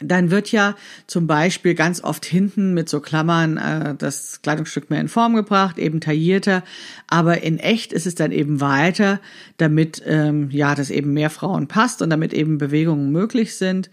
dann 0.00 0.30
wird 0.30 0.50
ja 0.50 0.74
zum 1.06 1.26
Beispiel 1.26 1.74
ganz 1.74 2.02
oft 2.02 2.24
hinten 2.24 2.72
mit 2.72 2.88
so 2.88 3.00
Klammern 3.00 3.58
äh, 3.58 3.94
das 3.94 4.40
Kleidungsstück 4.40 4.88
mehr 4.88 5.00
in 5.00 5.08
Form 5.08 5.34
gebracht, 5.34 5.78
eben 5.78 6.00
taillierter, 6.00 6.64
aber 7.06 7.42
in 7.42 7.58
echt 7.58 7.92
ist 7.92 8.06
es 8.06 8.14
dann 8.14 8.32
eben 8.32 8.62
weiter, 8.62 9.20
damit 9.58 10.02
ähm, 10.06 10.50
ja 10.50 10.74
das 10.74 10.88
eben 10.88 11.12
mehr 11.12 11.30
Frauen 11.30 11.68
passt 11.68 12.00
und 12.00 12.10
damit 12.10 12.32
eben 12.32 12.56
Bewegungen 12.56 13.12
möglich 13.12 13.56
sind. 13.56 13.90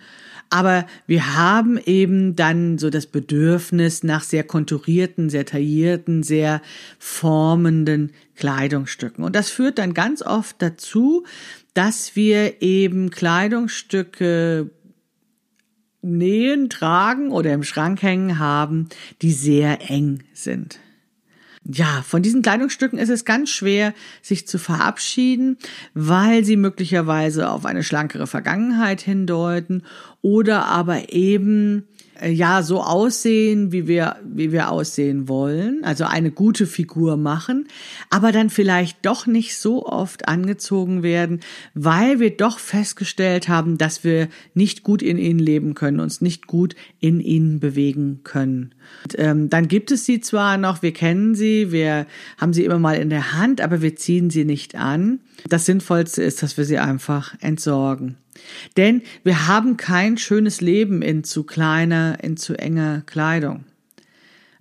Aber 0.54 0.86
wir 1.08 1.38
haben 1.38 1.80
eben 1.86 2.36
dann 2.36 2.78
so 2.78 2.90
das 2.90 3.08
Bedürfnis 3.08 4.04
nach 4.04 4.22
sehr 4.22 4.44
konturierten, 4.44 5.30
sehr 5.30 5.46
taillierten, 5.46 6.24
sehr 6.24 6.62
formenden 7.00 8.12
Kleidungsstücken. 8.36 9.24
Und 9.24 9.34
das 9.36 9.50
führt 9.50 9.78
dann 9.78 9.94
ganz 9.94 10.22
oft 10.22 10.62
dazu, 10.62 11.26
dass 11.74 12.18
wir 12.18 12.62
eben 12.62 13.12
Kleidungsstücke 13.12 14.70
nähen, 16.02 16.70
tragen 16.70 17.32
oder 17.32 17.54
im 17.54 17.64
Schrank 17.64 18.02
hängen 18.02 18.38
haben, 18.38 18.90
die 19.22 19.32
sehr 19.32 19.90
eng 19.90 20.24
sind. 20.34 20.80
Ja, 21.64 22.04
von 22.08 22.24
diesen 22.24 22.42
Kleidungsstücken 22.42 22.98
ist 22.98 23.10
es 23.10 23.24
ganz 23.24 23.52
schwer, 23.52 23.94
sich 24.24 24.48
zu 24.48 24.58
verabschieden, 24.58 25.58
weil 25.94 26.44
sie 26.44 26.58
möglicherweise 26.58 27.50
auf 27.52 27.66
eine 27.66 27.84
schlankere 27.84 28.26
Vergangenheit 28.26 29.02
hindeuten 29.02 29.84
oder 30.22 30.66
aber 30.66 31.14
eben 31.14 31.88
ja 32.24 32.64
so 32.64 32.82
aussehen, 32.82 33.72
wie 33.72 33.88
wir, 33.88 34.18
wie 34.24 34.52
wir 34.52 34.70
aussehen 34.70 35.28
wollen, 35.28 35.84
also 35.84 36.06
eine 36.06 36.32
gute 36.32 36.68
Figur 36.68 37.18
machen, 37.18 37.68
aber 38.10 38.32
dann 38.32 38.50
vielleicht 38.50 39.06
doch 39.06 39.26
nicht 39.26 39.58
so 39.58 39.86
oft 39.86 40.28
angezogen 40.28 41.04
werden, 41.04 41.40
weil 41.74 42.20
wir 42.20 42.36
doch 42.36 42.60
festgestellt 42.60 43.50
haben, 43.50 43.78
dass 43.78 44.04
wir 44.04 44.28
nicht 44.54 44.84
gut 44.84 45.02
in 45.02 45.18
ihnen 45.18 45.40
leben 45.40 45.74
können, 45.74 46.00
uns 46.00 46.22
nicht 46.22 46.48
gut 46.48 46.76
in 47.00 47.20
ihnen 47.20 47.60
bewegen 47.60 48.22
können. 48.24 48.76
Und, 49.04 49.16
ähm, 49.18 49.50
dann 49.50 49.68
gibt 49.68 49.92
es 49.92 50.06
sie 50.06 50.22
zwar 50.22 50.58
noch, 50.58 50.82
wir 50.82 50.94
kennen 50.94 51.36
sie, 51.36 51.72
wir 51.72 52.06
haben 52.38 52.54
sie 52.54 52.66
immer 52.66 52.80
mal 52.80 52.98
in 52.98 53.10
der 53.10 53.34
Hand, 53.34 53.62
aber 53.62 53.82
wir 53.82 53.96
ziehen 53.96 54.30
sie 54.30 54.46
nicht 54.46 54.76
an. 54.76 55.20
Das 55.48 55.66
Sinnvollste 55.66 56.22
ist, 56.24 56.44
dass 56.44 56.58
wir 56.58 56.66
sie 56.66 56.78
einfach 56.78 57.36
entsorgen. 57.40 58.18
Denn 58.78 59.02
wir 59.24 59.48
haben 59.48 59.78
kein 59.78 60.18
schönes 60.18 60.62
Leben 60.62 61.02
in 61.02 61.24
zu 61.24 61.44
kleiner, 61.44 62.24
in 62.24 62.38
zu 62.38 62.58
enger 62.58 63.04
Kleidung. 63.06 63.66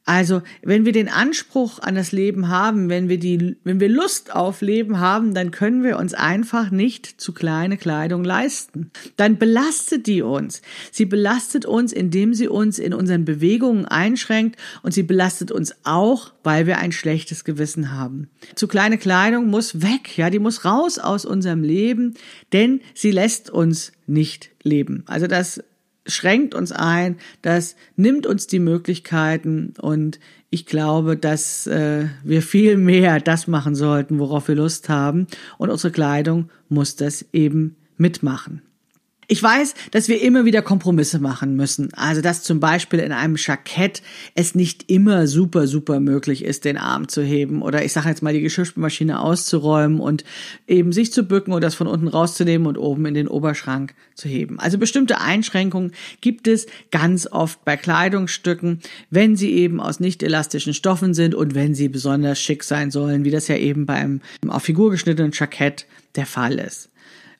Also, 0.04 0.42
wenn 0.62 0.84
wir 0.84 0.92
den 0.92 1.08
Anspruch 1.08 1.78
an 1.78 1.94
das 1.94 2.10
Leben 2.10 2.48
haben, 2.48 2.88
wenn 2.88 3.08
wir 3.08 3.18
die, 3.18 3.56
wenn 3.64 3.80
wir 3.80 3.88
Lust 3.88 4.34
auf 4.34 4.60
Leben 4.60 4.98
haben, 4.98 5.34
dann 5.34 5.50
können 5.50 5.82
wir 5.82 5.98
uns 5.98 6.14
einfach 6.14 6.70
nicht 6.70 7.20
zu 7.20 7.32
kleine 7.32 7.76
Kleidung 7.76 8.24
leisten. 8.24 8.90
Dann 9.16 9.38
belastet 9.38 10.06
die 10.06 10.22
uns. 10.22 10.62
Sie 10.90 11.04
belastet 11.04 11.66
uns, 11.66 11.92
indem 11.92 12.34
sie 12.34 12.48
uns 12.48 12.78
in 12.78 12.94
unseren 12.94 13.24
Bewegungen 13.24 13.84
einschränkt 13.84 14.58
und 14.82 14.92
sie 14.92 15.02
belastet 15.02 15.52
uns 15.52 15.74
auch, 15.84 16.32
weil 16.42 16.66
wir 16.66 16.78
ein 16.78 16.92
schlechtes 16.92 17.44
Gewissen 17.44 17.92
haben. 17.92 18.28
Zu 18.54 18.68
kleine 18.68 18.98
Kleidung 18.98 19.48
muss 19.48 19.82
weg, 19.82 20.16
ja, 20.16 20.30
die 20.30 20.38
muss 20.38 20.64
raus 20.64 20.98
aus 20.98 21.24
unserem 21.24 21.62
Leben, 21.62 22.14
denn 22.52 22.80
sie 22.94 23.10
lässt 23.10 23.50
uns 23.50 23.92
nicht 24.06 24.50
leben. 24.62 25.04
Also 25.06 25.26
das 25.26 25.62
schränkt 26.10 26.54
uns 26.54 26.72
ein, 26.72 27.16
das 27.42 27.76
nimmt 27.96 28.26
uns 28.26 28.46
die 28.46 28.58
Möglichkeiten 28.58 29.74
und 29.80 30.20
ich 30.50 30.66
glaube, 30.66 31.16
dass 31.16 31.66
äh, 31.66 32.06
wir 32.24 32.42
viel 32.42 32.76
mehr 32.76 33.20
das 33.20 33.46
machen 33.46 33.74
sollten, 33.74 34.18
worauf 34.18 34.48
wir 34.48 34.56
Lust 34.56 34.88
haben 34.88 35.26
und 35.58 35.70
unsere 35.70 35.92
Kleidung 35.92 36.50
muss 36.68 36.96
das 36.96 37.24
eben 37.32 37.76
mitmachen. 37.96 38.62
Ich 39.32 39.40
weiß, 39.40 39.74
dass 39.92 40.08
wir 40.08 40.20
immer 40.22 40.44
wieder 40.44 40.60
Kompromisse 40.60 41.20
machen 41.20 41.54
müssen. 41.54 41.94
Also, 41.94 42.20
dass 42.20 42.42
zum 42.42 42.58
Beispiel 42.58 42.98
in 42.98 43.12
einem 43.12 43.36
Jackett 43.38 44.02
es 44.34 44.56
nicht 44.56 44.90
immer 44.90 45.28
super, 45.28 45.68
super 45.68 46.00
möglich 46.00 46.44
ist, 46.44 46.64
den 46.64 46.76
Arm 46.76 47.06
zu 47.06 47.22
heben 47.22 47.62
oder 47.62 47.84
ich 47.84 47.92
sage 47.92 48.08
jetzt 48.08 48.24
mal 48.24 48.32
die 48.32 48.40
Geschirrspülmaschine 48.40 49.20
auszuräumen 49.20 50.00
und 50.00 50.24
eben 50.66 50.90
sich 50.90 51.12
zu 51.12 51.22
bücken 51.22 51.52
und 51.52 51.62
das 51.62 51.76
von 51.76 51.86
unten 51.86 52.08
rauszunehmen 52.08 52.66
und 52.66 52.76
oben 52.76 53.06
in 53.06 53.14
den 53.14 53.28
Oberschrank 53.28 53.94
zu 54.16 54.28
heben. 54.28 54.58
Also 54.58 54.78
bestimmte 54.78 55.20
Einschränkungen 55.20 55.92
gibt 56.20 56.48
es 56.48 56.66
ganz 56.90 57.28
oft 57.30 57.64
bei 57.64 57.76
Kleidungsstücken, 57.76 58.80
wenn 59.10 59.36
sie 59.36 59.52
eben 59.52 59.78
aus 59.78 60.00
nicht 60.00 60.24
elastischen 60.24 60.74
Stoffen 60.74 61.14
sind 61.14 61.36
und 61.36 61.54
wenn 61.54 61.76
sie 61.76 61.88
besonders 61.88 62.40
schick 62.40 62.64
sein 62.64 62.90
sollen, 62.90 63.24
wie 63.24 63.30
das 63.30 63.46
ja 63.46 63.54
eben 63.54 63.86
beim 63.86 64.22
auf 64.48 64.64
Figur 64.64 64.90
geschnittenen 64.90 65.30
Jackett 65.32 65.86
der 66.16 66.26
Fall 66.26 66.58
ist. 66.58 66.90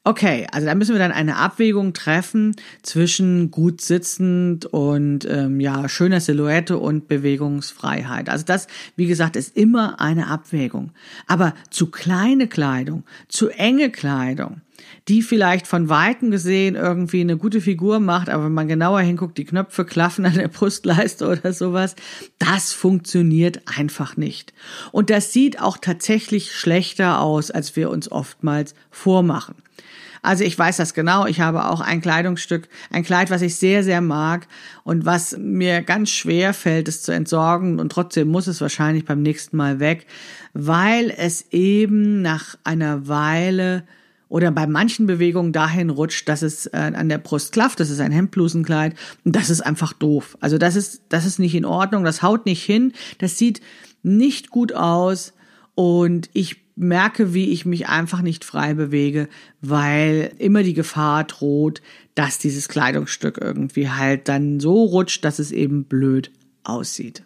Okay, 0.03 0.47
also 0.51 0.67
da 0.67 0.75
müssen 0.75 0.95
wir 0.95 0.99
dann 0.99 1.13
eine 1.13 1.37
Abwägung 1.37 1.93
treffen 1.93 2.57
zwischen 2.81 3.51
gut 3.51 3.83
sitzend 3.83 4.65
und 4.65 5.27
ähm, 5.29 5.61
ja 5.61 5.91
schöner 5.91 6.21
Silhouette 6.21 6.79
und 6.79 7.07
Bewegungsfreiheit. 7.07 8.31
Also 8.31 8.47
das, 8.47 8.67
wie 8.97 9.07
gesagt, 9.07 9.37
ist 9.37 9.55
immer 9.59 10.01
eine 10.01 10.29
Abwägung. 10.29 10.93
Aber 11.27 11.53
zu 11.69 11.91
kleine 11.91 12.49
Kleidung, 12.49 13.05
zu 13.29 13.51
enge 13.51 13.91
Kleidung, 13.91 14.63
die 15.09 15.23
vielleicht 15.23 15.67
von 15.67 15.89
weitem 15.89 16.31
gesehen 16.31 16.75
irgendwie 16.75 17.21
eine 17.21 17.37
gute 17.37 17.61
Figur 17.61 18.01
macht, 18.01 18.29
aber 18.29 18.45
wenn 18.45 18.55
man 18.55 18.69
genauer 18.69 19.01
hinguckt, 19.01 19.39
die 19.39 19.45
Knöpfe 19.45 19.85
klaffen 19.85 20.27
an 20.27 20.35
der 20.35 20.49
Brustleiste 20.49 21.29
oder 21.29 21.53
sowas, 21.53 21.97
das 22.39 22.73
funktioniert 22.73 23.63
einfach 23.67 24.17
nicht. 24.17 24.53
Und 24.93 25.11
das 25.11 25.33
sieht 25.33 25.61
auch 25.61 25.79
tatsächlich 25.79 26.53
schlechter 26.53 27.21
aus, 27.21 27.51
als 27.51 27.77
wir 27.77 27.91
uns 27.91 28.11
oftmals 28.11 28.75
vormachen. 28.91 29.55
Also 30.23 30.45
ich 30.45 30.59
weiß 30.59 30.77
das 30.77 30.93
genau. 30.95 31.27
Ich 31.27 31.41
habe 31.41 31.67
auch 31.67 31.81
ein 31.81 32.01
Kleidungsstück, 32.01 32.69
ein 32.91 33.05
Kleid, 33.05 33.31
was 33.31 33.43
ich 33.43 33.57
sehr, 33.57 33.83
sehr 33.83 34.01
mag 34.01 34.47
und 34.85 35.07
was 35.07 35.37
mir 35.39 35.83
ganz 35.83 36.11
schwer 36.11 36.53
fällt, 36.53 36.89
es 36.89 37.03
zu 37.03 37.13
entsorgen 37.13 37.81
und 37.81 37.91
trotzdem 37.91 38.29
muss 38.29 38.47
es 38.47 38.61
wahrscheinlich 38.61 39.05
beim 39.05 39.23
nächsten 39.23 39.57
Mal 39.57 39.81
weg, 39.81 40.07
weil 40.53 41.11
es 41.17 41.47
eben 41.53 42.21
nach 42.23 42.57
einer 42.65 43.09
Weile 43.09 43.85
oder 44.31 44.53
bei 44.53 44.67
manchen 44.67 45.07
Bewegungen 45.07 45.53
dahin 45.53 45.91
rutscht, 45.91 46.29
dass 46.29 46.41
es 46.43 46.67
äh, 46.67 46.93
an 46.95 47.09
der 47.09 47.19
Brust 47.19 47.53
klafft. 47.53 47.81
Das 47.81 47.91
ist 47.91 48.01
ein 48.01 48.13
Hemdblusenkleid 48.13 48.95
und 49.25 49.35
das 49.35 49.51
ist 49.51 49.61
einfach 49.61 49.93
doof. 49.93 50.39
Also 50.41 50.57
das 50.57 50.77
ist, 50.77 51.03
das 51.09 51.27
ist 51.27 51.41
nicht 51.41 51.55
in 51.55 51.65
Ordnung. 51.65 52.05
Das 52.05 52.23
haut 52.23 52.47
nicht 52.47 52.63
hin. 52.63 52.93
Das 53.19 53.37
sieht 53.37 53.61
nicht 54.05 54.51
gut 54.51 54.73
aus 54.73 55.35
und 55.75 56.31
ich 56.33 56.59
merke, 56.77 57.35
wie 57.35 57.51
ich 57.51 57.67
mich 57.67 57.89
einfach 57.89 58.23
nicht 58.23 58.45
frei 58.45 58.75
bewege, 58.75 59.29
weil 59.61 60.33
immer 60.39 60.63
die 60.63 60.75
Gefahr 60.75 61.25
droht, 61.25 61.83
dass 62.15 62.39
dieses 62.39 62.69
Kleidungsstück 62.69 63.37
irgendwie 63.39 63.91
halt 63.91 64.29
dann 64.29 64.61
so 64.61 64.85
rutscht, 64.85 65.25
dass 65.25 65.41
es 65.41 65.51
eben 65.51 65.85
blöd 65.85 66.31
aussieht. 66.63 67.25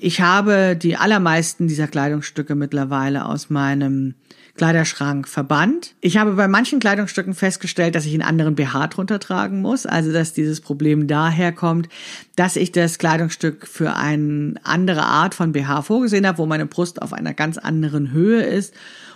Ich 0.00 0.20
habe 0.20 0.76
die 0.76 0.96
allermeisten 0.96 1.68
dieser 1.68 1.86
Kleidungsstücke 1.86 2.56
mittlerweile 2.56 3.26
aus 3.26 3.48
meinem 3.48 4.14
Kleiderschrank 4.56 5.28
verbannt. 5.28 5.94
Ich 6.00 6.18
habe 6.18 6.32
bei 6.32 6.46
manchen 6.46 6.78
Kleidungsstücken 6.78 7.34
festgestellt, 7.34 7.94
dass 7.94 8.04
ich 8.04 8.12
einen 8.12 8.22
anderen 8.22 8.54
BH 8.54 8.88
drunter 8.88 9.18
tragen 9.18 9.62
muss, 9.62 9.86
also 9.86 10.12
dass 10.12 10.34
dieses 10.34 10.60
Problem 10.60 11.06
daher 11.06 11.52
kommt, 11.52 11.88
dass 12.36 12.56
ich 12.56 12.70
das 12.70 12.98
Kleidungsstück 12.98 13.66
für 13.66 13.96
eine 13.96 14.54
andere 14.62 15.04
Art 15.04 15.34
von 15.34 15.52
BH 15.52 15.82
vorgesehen 15.82 16.26
habe, 16.26 16.38
wo 16.38 16.46
meine 16.46 16.66
Brust 16.66 17.00
auf 17.00 17.12
einer 17.12 17.32
ganz 17.32 17.56
anderen 17.56 18.12
Höhe 18.12 18.42
ist 18.42 18.74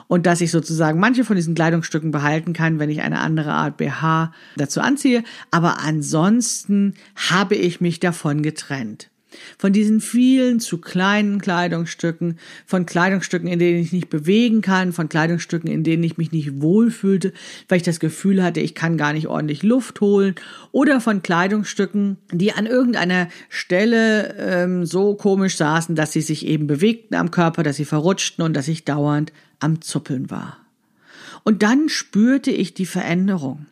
und 0.08 0.26
dass 0.26 0.40
ich 0.40 0.50
sozusagen 0.50 1.00
manche 1.00 1.24
von 1.24 1.36
diesen 1.36 1.54
Kleidungsstücken 1.54 2.12
behalten 2.12 2.52
kann, 2.52 2.78
wenn 2.78 2.90
ich 2.90 3.02
eine 3.02 3.20
andere 3.20 3.52
Art 3.52 3.76
BH 3.76 4.32
dazu 4.56 4.80
anziehe. 4.80 5.22
Aber 5.50 5.80
ansonsten 5.80 6.94
habe 7.30 7.56
ich 7.56 7.80
mich 7.80 8.00
davon 8.00 8.42
getrennt. 8.42 9.10
Von 9.58 9.72
diesen 9.72 10.00
vielen 10.00 10.60
zu 10.60 10.78
kleinen 10.78 11.40
Kleidungsstücken, 11.40 12.38
von 12.66 12.86
Kleidungsstücken, 12.86 13.48
in 13.48 13.58
denen 13.58 13.80
ich 13.80 13.92
nicht 13.92 14.10
bewegen 14.10 14.62
kann, 14.62 14.92
von 14.92 15.08
Kleidungsstücken, 15.08 15.70
in 15.70 15.84
denen 15.84 16.02
ich 16.02 16.18
mich 16.18 16.32
nicht 16.32 16.60
wohlfühlte, 16.60 17.32
weil 17.68 17.78
ich 17.78 17.82
das 17.82 18.00
Gefühl 18.00 18.42
hatte, 18.42 18.60
ich 18.60 18.74
kann 18.74 18.96
gar 18.96 19.12
nicht 19.12 19.26
ordentlich 19.26 19.62
Luft 19.62 20.00
holen, 20.00 20.34
oder 20.72 21.00
von 21.00 21.22
Kleidungsstücken, 21.22 22.18
die 22.32 22.52
an 22.52 22.66
irgendeiner 22.66 23.28
Stelle 23.48 24.34
ähm, 24.38 24.86
so 24.86 25.14
komisch 25.14 25.56
saßen, 25.56 25.94
dass 25.94 26.12
sie 26.12 26.22
sich 26.22 26.46
eben 26.46 26.66
bewegten 26.66 27.14
am 27.14 27.30
Körper, 27.30 27.62
dass 27.62 27.76
sie 27.76 27.84
verrutschten 27.84 28.44
und 28.44 28.54
dass 28.54 28.68
ich 28.68 28.84
dauernd 28.84 29.32
am 29.60 29.80
Zuppeln 29.80 30.30
war. 30.30 30.58
Und 31.44 31.62
dann 31.62 31.88
spürte 31.88 32.50
ich 32.50 32.74
die 32.74 32.86
Veränderung. 32.86 33.66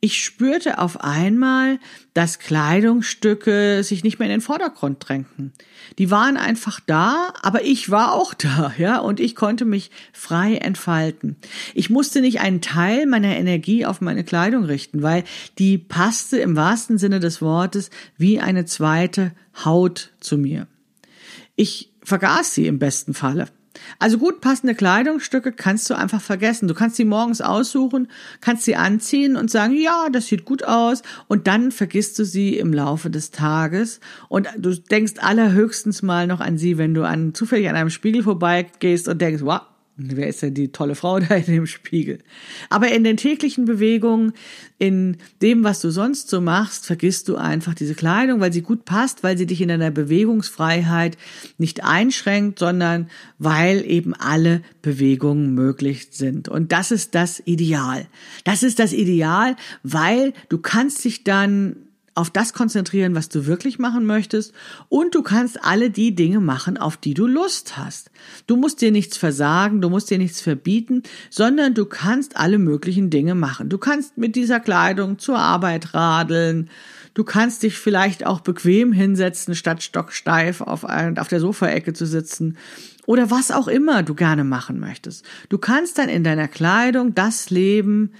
Ich 0.00 0.22
spürte 0.22 0.78
auf 0.78 1.00
einmal, 1.02 1.78
dass 2.12 2.38
Kleidungsstücke 2.38 3.82
sich 3.82 4.04
nicht 4.04 4.18
mehr 4.18 4.28
in 4.28 4.34
den 4.36 4.40
Vordergrund 4.40 4.98
drängten. 5.00 5.52
Die 5.98 6.10
waren 6.10 6.36
einfach 6.36 6.80
da, 6.80 7.32
aber 7.42 7.64
ich 7.64 7.90
war 7.90 8.12
auch 8.12 8.34
da, 8.34 8.72
ja, 8.78 8.98
und 8.98 9.20
ich 9.20 9.34
konnte 9.34 9.64
mich 9.64 9.90
frei 10.12 10.56
entfalten. 10.56 11.36
Ich 11.74 11.88
musste 11.88 12.20
nicht 12.20 12.40
einen 12.40 12.60
Teil 12.60 13.06
meiner 13.06 13.36
Energie 13.36 13.86
auf 13.86 14.00
meine 14.00 14.22
Kleidung 14.22 14.64
richten, 14.64 15.02
weil 15.02 15.24
die 15.58 15.78
passte 15.78 16.38
im 16.38 16.56
wahrsten 16.56 16.98
Sinne 16.98 17.18
des 17.18 17.40
Wortes 17.40 17.90
wie 18.18 18.38
eine 18.38 18.66
zweite 18.66 19.32
Haut 19.64 20.12
zu 20.20 20.36
mir. 20.36 20.66
Ich 21.56 21.90
vergaß 22.02 22.54
sie 22.54 22.66
im 22.66 22.78
besten 22.78 23.14
Falle. 23.14 23.48
Also 23.98 24.18
gut 24.18 24.40
passende 24.40 24.74
Kleidungsstücke 24.74 25.52
kannst 25.52 25.88
du 25.90 25.94
einfach 25.94 26.20
vergessen. 26.20 26.68
Du 26.68 26.74
kannst 26.74 26.96
sie 26.96 27.04
morgens 27.04 27.40
aussuchen, 27.40 28.08
kannst 28.40 28.64
sie 28.64 28.76
anziehen 28.76 29.36
und 29.36 29.50
sagen, 29.50 29.74
ja, 29.74 30.08
das 30.10 30.26
sieht 30.26 30.44
gut 30.44 30.64
aus. 30.64 31.02
Und 31.28 31.46
dann 31.46 31.72
vergisst 31.72 32.18
du 32.18 32.24
sie 32.24 32.58
im 32.58 32.72
Laufe 32.72 33.10
des 33.10 33.30
Tages. 33.30 34.00
Und 34.28 34.48
du 34.56 34.74
denkst 34.74 35.14
allerhöchstens 35.18 36.02
mal 36.02 36.26
noch 36.26 36.40
an 36.40 36.58
sie, 36.58 36.78
wenn 36.78 36.94
du 36.94 37.04
an, 37.04 37.34
zufällig 37.34 37.68
an 37.68 37.76
einem 37.76 37.90
Spiegel 37.90 38.22
vorbeigehst 38.22 39.08
und 39.08 39.20
denkst, 39.20 39.42
wow, 39.42 39.60
Wer 39.98 40.28
ist 40.28 40.42
denn 40.42 40.52
die 40.52 40.72
tolle 40.72 40.94
Frau 40.94 41.18
da 41.20 41.34
in 41.36 41.46
dem 41.46 41.66
Spiegel? 41.66 42.18
Aber 42.68 42.92
in 42.92 43.02
den 43.02 43.16
täglichen 43.16 43.64
Bewegungen, 43.64 44.32
in 44.78 45.16
dem, 45.40 45.64
was 45.64 45.80
du 45.80 45.90
sonst 45.90 46.28
so 46.28 46.40
machst, 46.42 46.86
vergisst 46.86 47.28
du 47.28 47.36
einfach 47.36 47.72
diese 47.72 47.94
Kleidung, 47.94 48.40
weil 48.40 48.52
sie 48.52 48.60
gut 48.60 48.84
passt, 48.84 49.22
weil 49.22 49.38
sie 49.38 49.46
dich 49.46 49.62
in 49.62 49.68
deiner 49.68 49.90
Bewegungsfreiheit 49.90 51.16
nicht 51.56 51.82
einschränkt, 51.82 52.58
sondern 52.58 53.08
weil 53.38 53.84
eben 53.86 54.12
alle 54.12 54.60
Bewegungen 54.82 55.54
möglich 55.54 56.08
sind. 56.10 56.48
Und 56.48 56.72
das 56.72 56.90
ist 56.90 57.14
das 57.14 57.40
Ideal. 57.46 58.06
Das 58.44 58.62
ist 58.62 58.78
das 58.78 58.92
Ideal, 58.92 59.56
weil 59.82 60.34
du 60.50 60.58
kannst 60.58 61.04
dich 61.04 61.24
dann 61.24 61.85
auf 62.16 62.30
das 62.30 62.54
konzentrieren, 62.54 63.14
was 63.14 63.28
du 63.28 63.46
wirklich 63.46 63.78
machen 63.78 64.06
möchtest 64.06 64.52
und 64.88 65.14
du 65.14 65.22
kannst 65.22 65.62
alle 65.62 65.90
die 65.90 66.14
Dinge 66.14 66.40
machen, 66.40 66.78
auf 66.78 66.96
die 66.96 67.12
du 67.12 67.26
Lust 67.26 67.76
hast. 67.76 68.10
Du 68.46 68.56
musst 68.56 68.80
dir 68.80 68.90
nichts 68.90 69.18
versagen, 69.18 69.82
du 69.82 69.90
musst 69.90 70.10
dir 70.10 70.16
nichts 70.16 70.40
verbieten, 70.40 71.02
sondern 71.30 71.74
du 71.74 71.84
kannst 71.84 72.36
alle 72.38 72.58
möglichen 72.58 73.10
Dinge 73.10 73.34
machen. 73.34 73.68
Du 73.68 73.76
kannst 73.76 74.16
mit 74.16 74.34
dieser 74.34 74.60
Kleidung 74.60 75.18
zur 75.18 75.38
Arbeit 75.38 75.92
radeln, 75.92 76.70
du 77.12 77.22
kannst 77.22 77.62
dich 77.62 77.78
vielleicht 77.78 78.24
auch 78.24 78.40
bequem 78.40 78.92
hinsetzen, 78.92 79.54
statt 79.54 79.82
stocksteif 79.82 80.62
auf, 80.62 80.84
auf 80.84 81.28
der 81.28 81.40
Sofaecke 81.40 81.92
zu 81.92 82.06
sitzen 82.06 82.56
oder 83.04 83.30
was 83.30 83.50
auch 83.50 83.68
immer 83.68 84.02
du 84.02 84.14
gerne 84.14 84.44
machen 84.44 84.80
möchtest. 84.80 85.24
Du 85.50 85.58
kannst 85.58 85.98
dann 85.98 86.08
in 86.08 86.24
deiner 86.24 86.48
Kleidung 86.48 87.14
das 87.14 87.50
leben, 87.50 88.12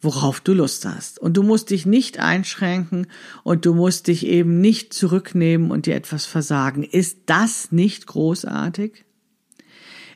worauf 0.00 0.40
du 0.40 0.52
Lust 0.52 0.84
hast. 0.84 1.18
Und 1.18 1.36
du 1.36 1.42
musst 1.42 1.70
dich 1.70 1.86
nicht 1.86 2.20
einschränken 2.20 3.06
und 3.42 3.66
du 3.66 3.74
musst 3.74 4.06
dich 4.06 4.26
eben 4.26 4.60
nicht 4.60 4.92
zurücknehmen 4.92 5.70
und 5.70 5.86
dir 5.86 5.96
etwas 5.96 6.26
versagen. 6.26 6.84
Ist 6.84 7.18
das 7.26 7.72
nicht 7.72 8.06
großartig? 8.06 9.04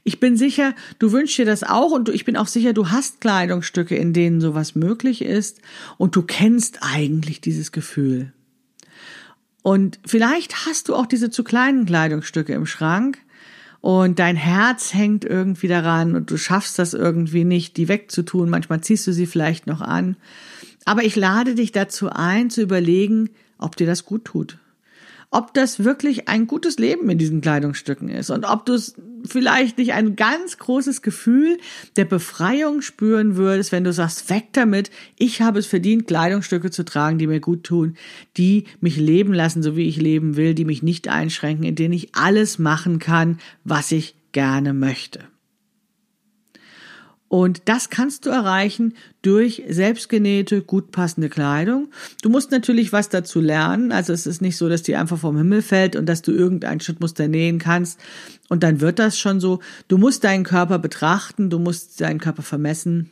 Ich 0.04 0.18
bin 0.18 0.36
sicher, 0.36 0.74
du 0.98 1.12
wünschst 1.12 1.38
dir 1.38 1.44
das 1.44 1.62
auch 1.62 1.92
und 1.92 2.08
ich 2.08 2.24
bin 2.24 2.36
auch 2.36 2.48
sicher, 2.48 2.72
du 2.72 2.90
hast 2.90 3.20
Kleidungsstücke, 3.20 3.94
in 3.94 4.12
denen 4.12 4.40
sowas 4.40 4.74
möglich 4.74 5.22
ist 5.22 5.60
und 5.96 6.16
du 6.16 6.22
kennst 6.22 6.78
eigentlich 6.80 7.40
dieses 7.40 7.70
Gefühl. 7.70 8.32
Und 9.62 10.00
vielleicht 10.04 10.66
hast 10.66 10.88
du 10.88 10.96
auch 10.96 11.06
diese 11.06 11.30
zu 11.30 11.44
kleinen 11.44 11.86
Kleidungsstücke 11.86 12.52
im 12.52 12.66
Schrank, 12.66 13.18
und 13.82 14.20
dein 14.20 14.36
Herz 14.36 14.94
hängt 14.94 15.24
irgendwie 15.24 15.68
daran 15.68 16.14
und 16.14 16.30
du 16.30 16.38
schaffst 16.38 16.78
das 16.78 16.94
irgendwie 16.94 17.44
nicht, 17.44 17.76
die 17.76 17.88
wegzutun. 17.88 18.48
Manchmal 18.48 18.80
ziehst 18.80 19.06
du 19.08 19.12
sie 19.12 19.26
vielleicht 19.26 19.66
noch 19.66 19.80
an. 19.80 20.16
Aber 20.84 21.02
ich 21.02 21.16
lade 21.16 21.54
dich 21.54 21.72
dazu 21.72 22.08
ein, 22.08 22.48
zu 22.48 22.62
überlegen, 22.62 23.30
ob 23.58 23.76
dir 23.76 23.86
das 23.86 24.06
gut 24.06 24.24
tut 24.24 24.58
ob 25.32 25.54
das 25.54 25.82
wirklich 25.82 26.28
ein 26.28 26.46
gutes 26.46 26.78
Leben 26.78 27.08
in 27.10 27.18
diesen 27.18 27.40
Kleidungsstücken 27.40 28.10
ist 28.10 28.30
und 28.30 28.44
ob 28.44 28.66
du 28.66 28.74
es 28.74 28.94
vielleicht 29.24 29.78
nicht 29.78 29.94
ein 29.94 30.14
ganz 30.14 30.58
großes 30.58 31.00
Gefühl 31.00 31.58
der 31.96 32.04
Befreiung 32.04 32.82
spüren 32.82 33.36
würdest, 33.36 33.72
wenn 33.72 33.82
du 33.82 33.92
sagst, 33.92 34.28
weg 34.28 34.48
damit, 34.52 34.90
ich 35.18 35.40
habe 35.40 35.58
es 35.58 35.66
verdient, 35.66 36.06
Kleidungsstücke 36.06 36.70
zu 36.70 36.84
tragen, 36.84 37.18
die 37.18 37.26
mir 37.26 37.40
gut 37.40 37.64
tun, 37.64 37.96
die 38.36 38.64
mich 38.80 38.98
leben 38.98 39.32
lassen, 39.32 39.62
so 39.62 39.74
wie 39.74 39.88
ich 39.88 39.96
leben 39.96 40.36
will, 40.36 40.54
die 40.54 40.66
mich 40.66 40.82
nicht 40.82 41.08
einschränken, 41.08 41.64
in 41.64 41.76
denen 41.76 41.94
ich 41.94 42.14
alles 42.14 42.58
machen 42.58 42.98
kann, 42.98 43.38
was 43.64 43.90
ich 43.90 44.14
gerne 44.32 44.74
möchte. 44.74 45.31
Und 47.32 47.62
das 47.64 47.88
kannst 47.88 48.26
du 48.26 48.30
erreichen 48.30 48.92
durch 49.22 49.62
selbstgenähte, 49.66 50.60
gut 50.60 50.90
passende 50.90 51.30
Kleidung. 51.30 51.88
Du 52.20 52.28
musst 52.28 52.50
natürlich 52.50 52.92
was 52.92 53.08
dazu 53.08 53.40
lernen. 53.40 53.90
Also 53.90 54.12
es 54.12 54.26
ist 54.26 54.42
nicht 54.42 54.58
so, 54.58 54.68
dass 54.68 54.82
die 54.82 54.96
einfach 54.96 55.16
vom 55.16 55.38
Himmel 55.38 55.62
fällt 55.62 55.96
und 55.96 56.04
dass 56.04 56.20
du 56.20 56.30
irgendein 56.30 56.80
Schnittmuster 56.80 57.28
nähen 57.28 57.58
kannst 57.58 57.98
und 58.50 58.62
dann 58.62 58.82
wird 58.82 58.98
das 58.98 59.18
schon 59.18 59.40
so. 59.40 59.60
Du 59.88 59.96
musst 59.96 60.24
deinen 60.24 60.44
Körper 60.44 60.78
betrachten, 60.78 61.48
du 61.48 61.58
musst 61.58 62.02
deinen 62.02 62.20
Körper 62.20 62.42
vermessen. 62.42 63.10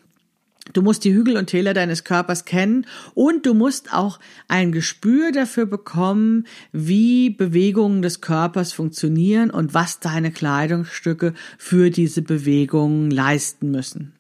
Du 0.73 0.83
musst 0.83 1.05
die 1.05 1.13
Hügel 1.13 1.37
und 1.37 1.47
Täler 1.47 1.75
deines 1.75 2.05
Körpers 2.05 2.45
kennen 2.45 2.87
und 3.15 3.47
du 3.47 3.55
musst 3.55 3.93
auch 3.93 4.21
ein 4.49 4.73
Gespür 4.73 5.33
dafür 5.33 5.67
bekommen, 5.67 6.47
wie 6.73 7.31
Bewegungen 7.31 8.03
des 8.03 8.21
Körpers 8.21 8.73
funktionieren 8.73 9.51
und 9.51 9.75
was 9.75 10.01
deine 10.01 10.31
Kleidungsstücke 10.31 11.35
für 11.59 11.91
diese 11.91 12.23
Bewegungen 12.23 13.11
leisten 13.11 13.71
müssen. 13.71 14.13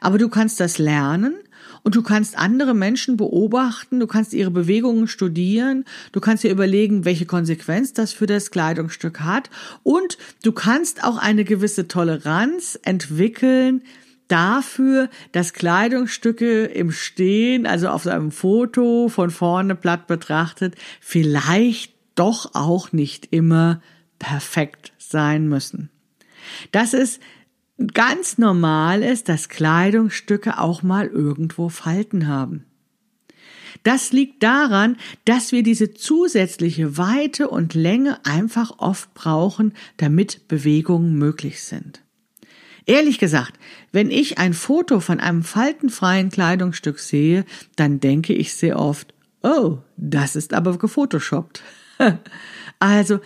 Aber 0.00 0.18
du 0.18 0.28
kannst 0.28 0.60
das 0.60 0.78
lernen 0.78 1.34
und 1.82 1.94
du 1.94 2.02
kannst 2.02 2.36
andere 2.36 2.74
Menschen 2.74 3.16
beobachten, 3.16 4.00
du 4.00 4.06
kannst 4.06 4.34
ihre 4.34 4.50
Bewegungen 4.50 5.08
studieren, 5.08 5.84
du 6.12 6.20
kannst 6.20 6.44
dir 6.44 6.50
überlegen, 6.50 7.04
welche 7.04 7.26
Konsequenz 7.26 7.92
das 7.92 8.12
für 8.12 8.26
das 8.26 8.50
Kleidungsstück 8.50 9.20
hat 9.20 9.50
und 9.82 10.18
du 10.42 10.52
kannst 10.52 11.04
auch 11.04 11.16
eine 11.16 11.44
gewisse 11.44 11.88
Toleranz 11.88 12.78
entwickeln, 12.82 13.82
dafür, 14.30 15.08
dass 15.32 15.52
Kleidungsstücke 15.52 16.64
im 16.64 16.92
Stehen, 16.92 17.66
also 17.66 17.88
auf 17.88 18.06
einem 18.06 18.30
Foto 18.30 19.08
von 19.08 19.30
vorne 19.30 19.74
platt 19.74 20.06
betrachtet, 20.06 20.74
vielleicht 21.00 21.94
doch 22.14 22.54
auch 22.54 22.92
nicht 22.92 23.28
immer 23.30 23.80
perfekt 24.18 24.92
sein 24.98 25.48
müssen. 25.48 25.90
Das 26.72 26.94
ist 26.94 27.20
ganz 27.94 28.38
normal 28.38 29.02
ist, 29.02 29.28
dass 29.28 29.48
Kleidungsstücke 29.48 30.58
auch 30.58 30.82
mal 30.82 31.06
irgendwo 31.06 31.68
Falten 31.68 32.28
haben. 32.28 32.64
Das 33.82 34.12
liegt 34.12 34.42
daran, 34.42 34.96
dass 35.24 35.52
wir 35.52 35.62
diese 35.62 35.94
zusätzliche 35.94 36.98
Weite 36.98 37.48
und 37.48 37.74
Länge 37.74 38.18
einfach 38.24 38.78
oft 38.78 39.14
brauchen, 39.14 39.72
damit 39.96 40.48
Bewegungen 40.48 41.16
möglich 41.16 41.62
sind. 41.62 42.02
Ehrlich 42.90 43.18
gesagt, 43.18 43.52
wenn 43.92 44.10
ich 44.10 44.38
ein 44.38 44.52
Foto 44.52 44.98
von 44.98 45.20
einem 45.20 45.44
faltenfreien 45.44 46.28
Kleidungsstück 46.28 46.98
sehe, 46.98 47.44
dann 47.76 48.00
denke 48.00 48.32
ich 48.32 48.54
sehr 48.54 48.80
oft, 48.80 49.14
oh, 49.44 49.78
das 49.96 50.34
ist 50.34 50.52
aber 50.52 50.76
gefotoshoppt. 50.76 51.62
also, 52.80 53.20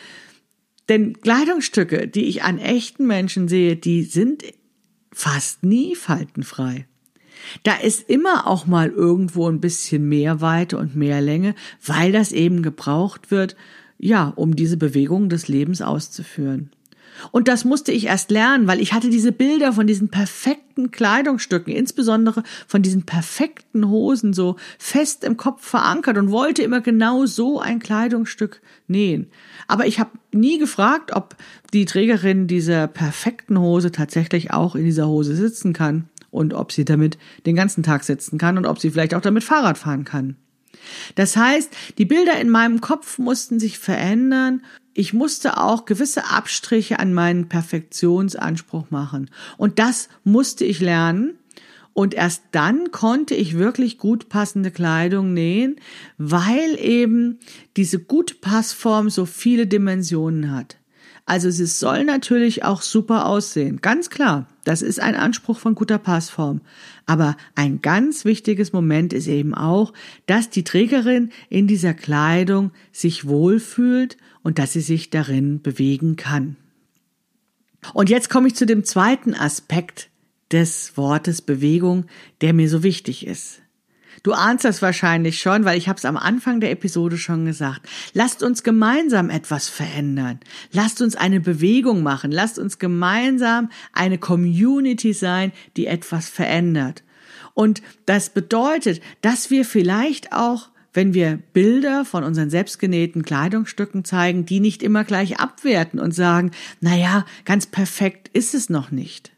denn 0.90 1.18
Kleidungsstücke, 1.18 2.08
die 2.08 2.26
ich 2.26 2.42
an 2.42 2.58
echten 2.58 3.06
Menschen 3.06 3.48
sehe, 3.48 3.74
die 3.74 4.02
sind 4.02 4.42
fast 5.10 5.62
nie 5.62 5.96
faltenfrei. 5.96 6.86
Da 7.62 7.76
ist 7.76 8.06
immer 8.10 8.46
auch 8.46 8.66
mal 8.66 8.90
irgendwo 8.90 9.48
ein 9.48 9.62
bisschen 9.62 10.06
mehr 10.06 10.42
Weite 10.42 10.76
und 10.76 10.94
mehr 10.94 11.22
Länge, 11.22 11.54
weil 11.82 12.12
das 12.12 12.32
eben 12.32 12.62
gebraucht 12.62 13.30
wird, 13.30 13.56
ja, 13.96 14.28
um 14.36 14.56
diese 14.56 14.76
Bewegung 14.76 15.30
des 15.30 15.48
Lebens 15.48 15.80
auszuführen. 15.80 16.70
Und 17.30 17.48
das 17.48 17.64
musste 17.64 17.92
ich 17.92 18.06
erst 18.06 18.30
lernen, 18.30 18.66
weil 18.66 18.80
ich 18.80 18.92
hatte 18.92 19.10
diese 19.10 19.32
Bilder 19.32 19.72
von 19.72 19.86
diesen 19.86 20.08
perfekten 20.08 20.90
Kleidungsstücken, 20.90 21.72
insbesondere 21.72 22.42
von 22.66 22.82
diesen 22.82 23.04
perfekten 23.04 23.88
Hosen 23.88 24.32
so 24.32 24.56
fest 24.78 25.24
im 25.24 25.36
Kopf 25.36 25.64
verankert 25.64 26.18
und 26.18 26.30
wollte 26.30 26.62
immer 26.62 26.80
genau 26.80 27.26
so 27.26 27.60
ein 27.60 27.78
Kleidungsstück 27.78 28.60
nähen. 28.88 29.28
Aber 29.68 29.86
ich 29.86 29.98
habe 29.98 30.10
nie 30.32 30.58
gefragt, 30.58 31.12
ob 31.14 31.36
die 31.72 31.84
Trägerin 31.84 32.46
dieser 32.46 32.86
perfekten 32.86 33.58
Hose 33.58 33.92
tatsächlich 33.92 34.52
auch 34.52 34.74
in 34.74 34.84
dieser 34.84 35.08
Hose 35.08 35.36
sitzen 35.36 35.72
kann 35.72 36.08
und 36.30 36.52
ob 36.52 36.72
sie 36.72 36.84
damit 36.84 37.16
den 37.46 37.54
ganzen 37.54 37.82
Tag 37.82 38.04
sitzen 38.04 38.38
kann 38.38 38.58
und 38.58 38.66
ob 38.66 38.80
sie 38.80 38.90
vielleicht 38.90 39.14
auch 39.14 39.20
damit 39.20 39.44
Fahrrad 39.44 39.78
fahren 39.78 40.04
kann. 40.04 40.36
Das 41.14 41.36
heißt, 41.36 41.74
die 41.98 42.04
Bilder 42.04 42.38
in 42.40 42.50
meinem 42.50 42.80
Kopf 42.80 43.18
mussten 43.18 43.60
sich 43.60 43.78
verändern. 43.78 44.62
Ich 44.94 45.12
musste 45.12 45.58
auch 45.58 45.84
gewisse 45.84 46.30
Abstriche 46.30 47.00
an 47.00 47.12
meinen 47.12 47.48
Perfektionsanspruch 47.48 48.90
machen. 48.90 49.28
Und 49.56 49.80
das 49.80 50.08
musste 50.22 50.64
ich 50.64 50.80
lernen. 50.80 51.38
Und 51.92 52.14
erst 52.14 52.42
dann 52.52 52.90
konnte 52.90 53.34
ich 53.34 53.58
wirklich 53.58 53.98
gut 53.98 54.28
passende 54.28 54.70
Kleidung 54.70 55.32
nähen, 55.32 55.76
weil 56.16 56.76
eben 56.78 57.38
diese 57.76 58.00
gute 58.00 58.34
Passform 58.34 59.10
so 59.10 59.26
viele 59.26 59.66
Dimensionen 59.66 60.52
hat. 60.52 60.76
Also 61.26 61.50
sie 61.50 61.66
soll 61.66 62.04
natürlich 62.04 62.64
auch 62.64 62.82
super 62.82 63.26
aussehen, 63.26 63.80
ganz 63.80 64.10
klar. 64.10 64.46
Das 64.64 64.82
ist 64.82 65.00
ein 65.00 65.14
Anspruch 65.14 65.58
von 65.58 65.74
guter 65.74 65.98
Passform. 65.98 66.60
Aber 67.06 67.36
ein 67.54 67.80
ganz 67.80 68.24
wichtiges 68.26 68.72
Moment 68.72 69.12
ist 69.12 69.26
eben 69.26 69.54
auch, 69.54 69.94
dass 70.26 70.50
die 70.50 70.64
Trägerin 70.64 71.30
in 71.48 71.66
dieser 71.66 71.94
Kleidung 71.94 72.72
sich 72.92 73.26
wohlfühlt 73.26 74.18
und 74.42 74.58
dass 74.58 74.72
sie 74.74 74.80
sich 74.80 75.10
darin 75.10 75.62
bewegen 75.62 76.16
kann. 76.16 76.56
Und 77.94 78.10
jetzt 78.10 78.30
komme 78.30 78.48
ich 78.48 78.54
zu 78.54 78.66
dem 78.66 78.84
zweiten 78.84 79.34
Aspekt 79.34 80.08
des 80.50 80.96
Wortes 80.96 81.42
Bewegung, 81.42 82.04
der 82.40 82.52
mir 82.52 82.68
so 82.68 82.82
wichtig 82.82 83.26
ist. 83.26 83.60
Du 84.22 84.32
ahnst 84.32 84.64
das 84.64 84.82
wahrscheinlich 84.82 85.40
schon, 85.40 85.64
weil 85.64 85.78
ich 85.78 85.88
habe 85.88 85.98
es 85.98 86.04
am 86.04 86.16
Anfang 86.16 86.60
der 86.60 86.70
Episode 86.70 87.18
schon 87.18 87.44
gesagt. 87.44 87.88
Lasst 88.12 88.42
uns 88.42 88.62
gemeinsam 88.62 89.30
etwas 89.30 89.68
verändern. 89.68 90.40
Lasst 90.72 91.02
uns 91.02 91.16
eine 91.16 91.40
Bewegung 91.40 92.02
machen. 92.02 92.30
Lasst 92.30 92.58
uns 92.58 92.78
gemeinsam 92.78 93.70
eine 93.92 94.18
Community 94.18 95.12
sein, 95.12 95.52
die 95.76 95.86
etwas 95.86 96.28
verändert. 96.28 97.02
Und 97.54 97.82
das 98.06 98.30
bedeutet, 98.30 99.00
dass 99.20 99.50
wir 99.50 99.64
vielleicht 99.64 100.32
auch 100.32 100.70
wenn 100.94 101.12
wir 101.12 101.40
Bilder 101.52 102.04
von 102.04 102.22
unseren 102.22 102.50
selbstgenähten 102.50 103.24
Kleidungsstücken 103.24 104.04
zeigen, 104.04 104.46
die 104.46 104.60
nicht 104.60 104.82
immer 104.82 105.02
gleich 105.04 105.40
abwerten 105.40 105.98
und 105.98 106.14
sagen, 106.14 106.52
na 106.80 106.96
ja, 106.96 107.26
ganz 107.44 107.66
perfekt 107.66 108.30
ist 108.32 108.54
es 108.54 108.70
noch 108.70 108.92
nicht. 108.92 109.32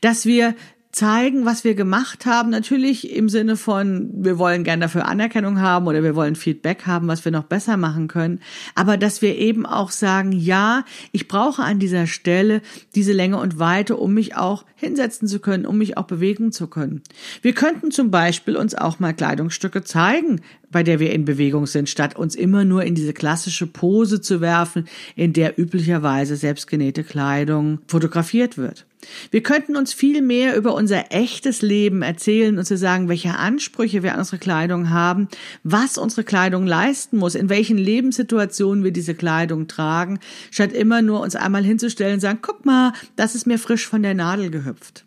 Dass 0.00 0.24
wir 0.24 0.54
zeigen, 0.98 1.44
was 1.44 1.62
wir 1.62 1.76
gemacht 1.76 2.26
haben. 2.26 2.50
Natürlich 2.50 3.14
im 3.14 3.28
Sinne 3.28 3.56
von, 3.56 4.10
wir 4.12 4.36
wollen 4.36 4.64
gern 4.64 4.80
dafür 4.80 5.06
Anerkennung 5.06 5.60
haben 5.60 5.86
oder 5.86 6.02
wir 6.02 6.16
wollen 6.16 6.34
Feedback 6.34 6.86
haben, 6.86 7.06
was 7.06 7.24
wir 7.24 7.30
noch 7.30 7.44
besser 7.44 7.76
machen 7.76 8.08
können. 8.08 8.40
Aber 8.74 8.96
dass 8.96 9.22
wir 9.22 9.36
eben 9.36 9.64
auch 9.64 9.92
sagen, 9.92 10.32
ja, 10.32 10.84
ich 11.12 11.28
brauche 11.28 11.62
an 11.62 11.78
dieser 11.78 12.08
Stelle 12.08 12.62
diese 12.96 13.12
Länge 13.12 13.38
und 13.38 13.60
Weite, 13.60 13.96
um 13.96 14.12
mich 14.12 14.36
auch 14.36 14.64
hinsetzen 14.74 15.28
zu 15.28 15.38
können, 15.38 15.66
um 15.66 15.78
mich 15.78 15.96
auch 15.96 16.06
bewegen 16.06 16.50
zu 16.50 16.66
können. 16.66 17.02
Wir 17.42 17.52
könnten 17.52 17.92
zum 17.92 18.10
Beispiel 18.10 18.56
uns 18.56 18.74
auch 18.74 18.98
mal 18.98 19.14
Kleidungsstücke 19.14 19.84
zeigen, 19.84 20.40
bei 20.70 20.82
der 20.82 21.00
wir 21.00 21.12
in 21.12 21.24
Bewegung 21.24 21.66
sind, 21.66 21.88
statt 21.88 22.16
uns 22.16 22.34
immer 22.34 22.64
nur 22.64 22.84
in 22.84 22.94
diese 22.94 23.12
klassische 23.12 23.66
Pose 23.66 24.20
zu 24.20 24.40
werfen, 24.40 24.88
in 25.16 25.32
der 25.32 25.58
üblicherweise 25.58 26.36
selbstgenähte 26.36 27.04
Kleidung 27.04 27.80
fotografiert 27.86 28.58
wird. 28.58 28.86
Wir 29.30 29.42
könnten 29.42 29.76
uns 29.76 29.92
viel 29.92 30.22
mehr 30.22 30.56
über 30.56 30.74
unser 30.74 31.12
echtes 31.12 31.62
Leben 31.62 32.02
erzählen 32.02 32.58
und 32.58 32.64
zu 32.64 32.76
sagen, 32.76 33.08
welche 33.08 33.36
Ansprüche 33.36 34.02
wir 34.02 34.12
an 34.12 34.18
unsere 34.18 34.38
Kleidung 34.38 34.90
haben, 34.90 35.28
was 35.62 35.98
unsere 35.98 36.24
Kleidung 36.24 36.66
leisten 36.66 37.16
muss, 37.16 37.34
in 37.34 37.48
welchen 37.48 37.78
Lebenssituationen 37.78 38.84
wir 38.84 38.92
diese 38.92 39.14
Kleidung 39.14 39.68
tragen, 39.68 40.18
statt 40.50 40.72
immer 40.72 41.00
nur 41.00 41.20
uns 41.20 41.36
einmal 41.36 41.64
hinzustellen 41.64 42.14
und 42.14 42.20
sagen, 42.20 42.40
guck 42.42 42.66
mal, 42.66 42.92
das 43.16 43.34
ist 43.34 43.46
mir 43.46 43.58
frisch 43.58 43.86
von 43.86 44.02
der 44.02 44.14
Nadel 44.14 44.50
gehüpft. 44.50 45.04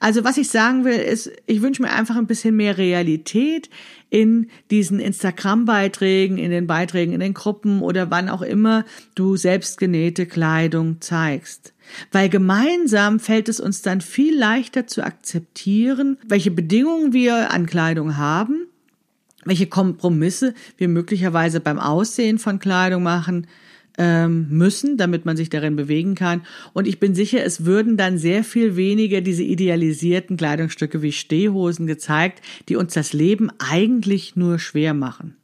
Also 0.00 0.24
was 0.24 0.36
ich 0.36 0.48
sagen 0.48 0.84
will, 0.84 0.98
ist, 0.98 1.30
ich 1.46 1.62
wünsche 1.62 1.82
mir 1.82 1.90
einfach 1.90 2.16
ein 2.16 2.26
bisschen 2.26 2.56
mehr 2.56 2.78
Realität 2.78 3.68
in 4.10 4.48
diesen 4.70 5.00
Instagram-Beiträgen, 5.00 6.38
in 6.38 6.50
den 6.50 6.66
Beiträgen 6.66 7.12
in 7.12 7.20
den 7.20 7.34
Gruppen 7.34 7.82
oder 7.82 8.10
wann 8.10 8.28
auch 8.28 8.42
immer 8.42 8.84
du 9.14 9.36
selbstgenähte 9.36 10.26
Kleidung 10.26 11.00
zeigst. 11.00 11.74
Weil 12.12 12.28
gemeinsam 12.28 13.18
fällt 13.18 13.48
es 13.48 13.60
uns 13.60 13.82
dann 13.82 14.00
viel 14.00 14.38
leichter 14.38 14.86
zu 14.86 15.02
akzeptieren, 15.02 16.18
welche 16.26 16.50
Bedingungen 16.50 17.12
wir 17.12 17.50
an 17.50 17.66
Kleidung 17.66 18.16
haben, 18.16 18.66
welche 19.44 19.66
Kompromisse 19.66 20.54
wir 20.76 20.88
möglicherweise 20.88 21.60
beim 21.60 21.78
Aussehen 21.78 22.38
von 22.38 22.58
Kleidung 22.58 23.02
machen 23.02 23.46
ähm, 23.98 24.46
müssen, 24.48 24.96
damit 24.96 25.26
man 25.26 25.36
sich 25.36 25.50
darin 25.50 25.76
bewegen 25.76 26.14
kann. 26.14 26.42
Und 26.72 26.86
ich 26.86 27.00
bin 27.00 27.14
sicher, 27.14 27.44
es 27.44 27.64
würden 27.64 27.96
dann 27.96 28.16
sehr 28.16 28.44
viel 28.44 28.76
weniger 28.76 29.20
diese 29.20 29.42
idealisierten 29.42 30.36
Kleidungsstücke 30.36 31.02
wie 31.02 31.12
Stehhosen 31.12 31.86
gezeigt, 31.86 32.40
die 32.68 32.76
uns 32.76 32.94
das 32.94 33.12
Leben 33.12 33.50
eigentlich 33.58 34.36
nur 34.36 34.58
schwer 34.58 34.94
machen. 34.94 35.36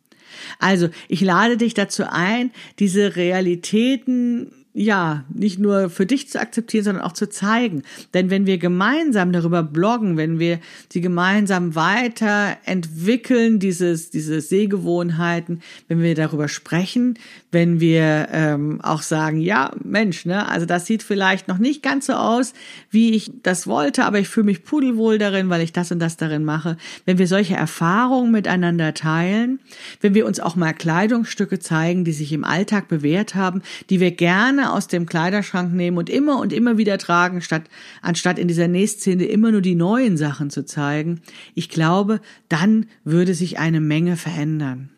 Also, 0.58 0.88
ich 1.08 1.20
lade 1.20 1.56
dich 1.56 1.74
dazu 1.74 2.04
ein, 2.08 2.50
diese 2.78 3.16
Realitäten 3.16 4.63
ja, 4.76 5.22
nicht 5.32 5.60
nur 5.60 5.88
für 5.88 6.04
dich 6.04 6.28
zu 6.28 6.40
akzeptieren, 6.40 6.82
sondern 6.82 7.04
auch 7.04 7.12
zu 7.12 7.28
zeigen. 7.28 7.84
Denn 8.12 8.28
wenn 8.28 8.44
wir 8.44 8.58
gemeinsam 8.58 9.30
darüber 9.30 9.62
bloggen, 9.62 10.16
wenn 10.16 10.40
wir 10.40 10.58
sie 10.92 11.00
gemeinsam 11.00 11.76
weiterentwickeln, 11.76 13.60
dieses, 13.60 14.10
diese 14.10 14.40
Sehgewohnheiten, 14.40 15.62
wenn 15.86 16.02
wir 16.02 16.16
darüber 16.16 16.48
sprechen, 16.48 17.16
wenn 17.52 17.78
wir 17.78 18.26
ähm, 18.32 18.80
auch 18.82 19.02
sagen, 19.02 19.38
ja, 19.38 19.70
Mensch, 19.84 20.26
ne, 20.26 20.48
also 20.48 20.66
das 20.66 20.86
sieht 20.86 21.04
vielleicht 21.04 21.46
noch 21.46 21.58
nicht 21.58 21.84
ganz 21.84 22.06
so 22.06 22.14
aus, 22.14 22.52
wie 22.90 23.12
ich 23.12 23.30
das 23.44 23.68
wollte, 23.68 24.04
aber 24.04 24.18
ich 24.18 24.26
fühle 24.26 24.46
mich 24.46 24.64
pudelwohl 24.64 25.18
darin, 25.18 25.50
weil 25.50 25.60
ich 25.60 25.72
das 25.72 25.92
und 25.92 26.00
das 26.00 26.16
darin 26.16 26.44
mache. 26.44 26.76
Wenn 27.04 27.18
wir 27.18 27.28
solche 27.28 27.54
Erfahrungen 27.54 28.32
miteinander 28.32 28.92
teilen, 28.92 29.60
wenn 30.00 30.14
wir 30.14 30.26
uns 30.26 30.40
auch 30.40 30.56
mal 30.56 30.72
Kleidungsstücke 30.72 31.60
zeigen, 31.60 32.04
die 32.04 32.12
sich 32.12 32.32
im 32.32 32.42
Alltag 32.42 32.88
bewährt 32.88 33.36
haben, 33.36 33.62
die 33.88 34.00
wir 34.00 34.10
gerne 34.10 34.63
aus 34.72 34.88
dem 34.88 35.06
Kleiderschrank 35.06 35.72
nehmen 35.72 35.98
und 35.98 36.08
immer 36.08 36.40
und 36.40 36.52
immer 36.52 36.78
wieder 36.78 36.98
tragen, 36.98 37.42
statt, 37.42 37.64
anstatt 38.02 38.38
in 38.38 38.48
dieser 38.48 38.68
Nähszene 38.68 39.24
immer 39.24 39.50
nur 39.50 39.60
die 39.60 39.74
neuen 39.74 40.16
Sachen 40.16 40.50
zu 40.50 40.64
zeigen. 40.64 41.20
Ich 41.54 41.68
glaube, 41.68 42.20
dann 42.48 42.86
würde 43.04 43.34
sich 43.34 43.58
eine 43.58 43.80
Menge 43.80 44.16
verändern. 44.16 44.93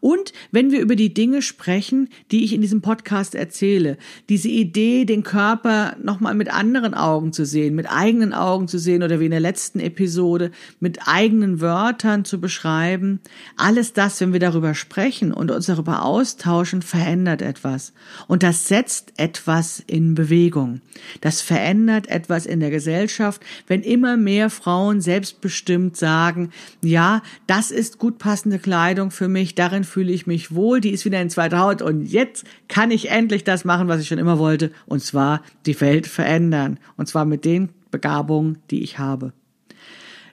Und 0.00 0.32
wenn 0.50 0.70
wir 0.70 0.80
über 0.80 0.96
die 0.96 1.12
Dinge 1.14 1.42
sprechen, 1.42 2.08
die 2.30 2.44
ich 2.44 2.52
in 2.52 2.60
diesem 2.60 2.82
Podcast 2.82 3.34
erzähle, 3.34 3.98
diese 4.28 4.48
Idee, 4.48 5.04
den 5.04 5.22
Körper 5.22 5.96
nochmal 6.02 6.34
mit 6.34 6.52
anderen 6.52 6.94
Augen 6.94 7.32
zu 7.32 7.44
sehen, 7.44 7.74
mit 7.74 7.90
eigenen 7.90 8.32
Augen 8.32 8.68
zu 8.68 8.78
sehen 8.78 9.02
oder 9.02 9.20
wie 9.20 9.26
in 9.26 9.30
der 9.30 9.40
letzten 9.40 9.80
Episode 9.80 10.50
mit 10.80 11.00
eigenen 11.06 11.60
Wörtern 11.60 12.24
zu 12.24 12.40
beschreiben, 12.40 13.20
alles 13.56 13.92
das, 13.92 14.20
wenn 14.20 14.32
wir 14.32 14.40
darüber 14.40 14.74
sprechen 14.74 15.32
und 15.32 15.50
uns 15.50 15.66
darüber 15.66 16.04
austauschen, 16.04 16.82
verändert 16.82 17.42
etwas. 17.42 17.92
Und 18.26 18.42
das 18.42 18.68
setzt 18.68 19.12
etwas 19.16 19.82
in 19.86 20.14
Bewegung. 20.14 20.80
Das 21.20 21.40
verändert 21.40 22.08
etwas 22.08 22.46
in 22.46 22.60
der 22.60 22.70
Gesellschaft, 22.70 23.42
wenn 23.66 23.82
immer 23.82 24.16
mehr 24.16 24.50
Frauen 24.50 25.00
selbstbestimmt 25.00 25.96
sagen, 25.96 26.50
ja, 26.82 27.22
das 27.46 27.70
ist 27.70 27.98
gut 27.98 28.18
passende 28.18 28.58
Kleidung 28.58 29.10
für 29.10 29.28
mich, 29.28 29.54
darin 29.54 29.67
darin 29.68 29.84
fühle 29.84 30.12
ich 30.12 30.26
mich 30.26 30.54
wohl, 30.54 30.80
die 30.80 30.92
ist 30.92 31.04
wieder 31.04 31.20
in 31.20 31.28
zweiter 31.28 31.58
Haut 31.58 31.82
und 31.82 32.06
jetzt 32.06 32.44
kann 32.68 32.90
ich 32.90 33.10
endlich 33.10 33.44
das 33.44 33.66
machen, 33.66 33.86
was 33.86 34.00
ich 34.00 34.08
schon 34.08 34.18
immer 34.18 34.38
wollte, 34.38 34.72
und 34.86 35.02
zwar 35.02 35.42
die 35.66 35.78
Welt 35.82 36.06
verändern, 36.06 36.78
und 36.96 37.06
zwar 37.06 37.26
mit 37.26 37.44
den 37.44 37.68
Begabungen, 37.90 38.58
die 38.70 38.82
ich 38.82 38.98
habe. 38.98 39.34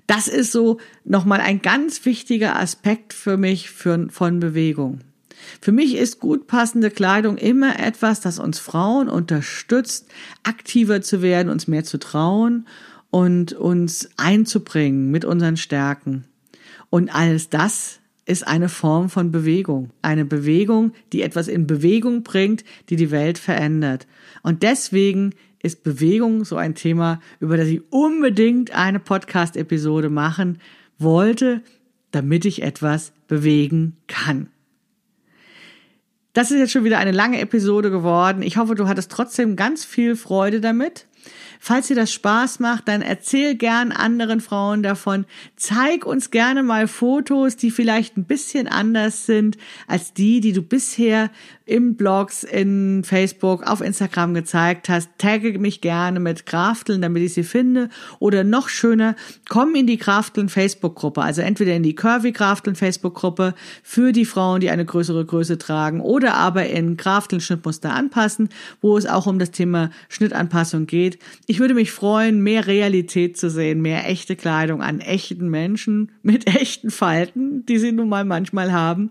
Das 0.07 0.29
ist 0.29 0.53
so 0.53 0.79
nochmal 1.03 1.41
ein 1.41 1.61
ganz 1.61 2.05
wichtiger 2.05 2.57
Aspekt 2.57 3.11
für 3.11 3.35
mich 3.35 3.71
für, 3.71 4.07
von 4.09 4.39
Bewegung. 4.39 5.01
Für 5.59 5.73
mich 5.73 5.95
ist 5.95 6.21
gut 6.21 6.47
passende 6.47 6.89
Kleidung 6.89 7.37
immer 7.37 7.77
etwas, 7.79 8.21
das 8.21 8.39
uns 8.39 8.59
Frauen 8.59 9.09
unterstützt, 9.09 10.07
aktiver 10.43 11.01
zu 11.01 11.21
werden, 11.21 11.49
uns 11.49 11.67
mehr 11.67 11.83
zu 11.83 11.97
trauen 11.97 12.67
und 13.11 13.51
uns 13.51 14.09
einzubringen 14.15 15.11
mit 15.11 15.25
unseren 15.25 15.57
Stärken. 15.57 16.23
Und 16.89 17.13
alles 17.13 17.49
das 17.49 17.99
ist 18.25 18.47
eine 18.47 18.69
Form 18.69 19.09
von 19.09 19.31
Bewegung. 19.31 19.91
Eine 20.01 20.25
Bewegung, 20.25 20.93
die 21.13 21.21
etwas 21.21 21.47
in 21.47 21.67
Bewegung 21.67 22.23
bringt, 22.23 22.63
die 22.89 22.95
die 22.95 23.11
Welt 23.11 23.37
verändert. 23.37 24.07
Und 24.41 24.63
deswegen 24.63 25.33
ist 25.61 25.83
Bewegung 25.83 26.43
so 26.45 26.57
ein 26.57 26.75
Thema, 26.75 27.19
über 27.39 27.57
das 27.57 27.67
ich 27.67 27.81
unbedingt 27.91 28.71
eine 28.71 28.99
Podcast-Episode 28.99 30.09
machen 30.09 30.59
wollte, 30.97 31.61
damit 32.11 32.45
ich 32.45 32.61
etwas 32.61 33.13
bewegen 33.27 33.97
kann. 34.07 34.49
Das 36.33 36.51
ist 36.51 36.59
jetzt 36.59 36.71
schon 36.71 36.83
wieder 36.83 36.97
eine 36.97 37.11
lange 37.11 37.39
Episode 37.39 37.89
geworden. 37.89 38.41
Ich 38.41 38.57
hoffe, 38.57 38.75
du 38.75 38.87
hattest 38.87 39.11
trotzdem 39.11 39.55
ganz 39.55 39.85
viel 39.85 40.15
Freude 40.15 40.59
damit. 40.59 41.07
Falls 41.59 41.87
dir 41.87 41.95
das 41.95 42.11
Spaß 42.11 42.59
macht, 42.59 42.87
dann 42.87 43.01
erzähl 43.01 43.55
gern 43.55 43.91
anderen 43.91 44.41
Frauen 44.41 44.83
davon. 44.83 45.25
Zeig 45.55 46.05
uns 46.05 46.31
gerne 46.31 46.63
mal 46.63 46.87
Fotos, 46.87 47.57
die 47.57 47.71
vielleicht 47.71 48.17
ein 48.17 48.25
bisschen 48.25 48.67
anders 48.67 49.25
sind 49.25 49.57
als 49.87 50.13
die, 50.13 50.41
die 50.41 50.53
du 50.53 50.61
bisher 50.61 51.29
im 51.65 51.95
Blogs, 51.95 52.43
in 52.43 53.03
Facebook, 53.03 53.63
auf 53.63 53.81
Instagram 53.81 54.35
gezeigt 54.35 54.87
hast. 54.87 55.09
Tagge 55.17 55.57
mich 55.57 55.81
gerne 55.81 56.19
mit 56.19 56.45
Krafteln, 56.45 57.01
damit 57.01 57.23
ich 57.23 57.33
sie 57.33 57.43
finde. 57.43 57.89
Oder 58.19 58.43
noch 58.43 58.69
schöner, 58.69 59.15
komm 59.49 59.73
in 59.73 59.87
die 59.87 59.97
Krafteln 59.97 60.47
Facebook-Gruppe. 60.47 61.21
Also 61.21 61.41
entweder 61.41 61.75
in 61.75 61.81
die 61.81 61.95
Curvy 61.95 62.33
Krafteln 62.33 62.75
Facebook-Gruppe 62.75 63.55
für 63.81 64.11
die 64.11 64.25
Frauen, 64.25 64.61
die 64.61 64.69
eine 64.69 64.85
größere 64.85 65.25
Größe 65.25 65.57
tragen 65.57 66.01
oder 66.01 66.35
aber 66.35 66.67
in 66.67 66.97
Krafteln 66.97 67.41
Schnittmuster 67.41 67.93
anpassen, 67.93 68.49
wo 68.81 68.95
es 68.97 69.07
auch 69.07 69.25
um 69.25 69.39
das 69.39 69.51
Thema 69.51 69.89
Schnittanpassung 70.09 70.85
geht. 70.85 71.17
Ich 71.47 71.59
würde 71.59 71.73
mich 71.73 71.91
freuen, 71.91 72.41
mehr 72.41 72.67
Realität 72.67 73.37
zu 73.37 73.49
sehen, 73.49 73.81
mehr 73.81 74.07
echte 74.07 74.35
Kleidung 74.35 74.83
an 74.83 74.99
echten 74.99 75.49
Menschen 75.49 76.11
mit 76.21 76.47
echten 76.55 76.91
Falten, 76.91 77.65
die 77.65 77.79
sie 77.79 77.91
nun 77.91 78.09
mal 78.09 78.23
manchmal 78.23 78.71
haben 78.71 79.09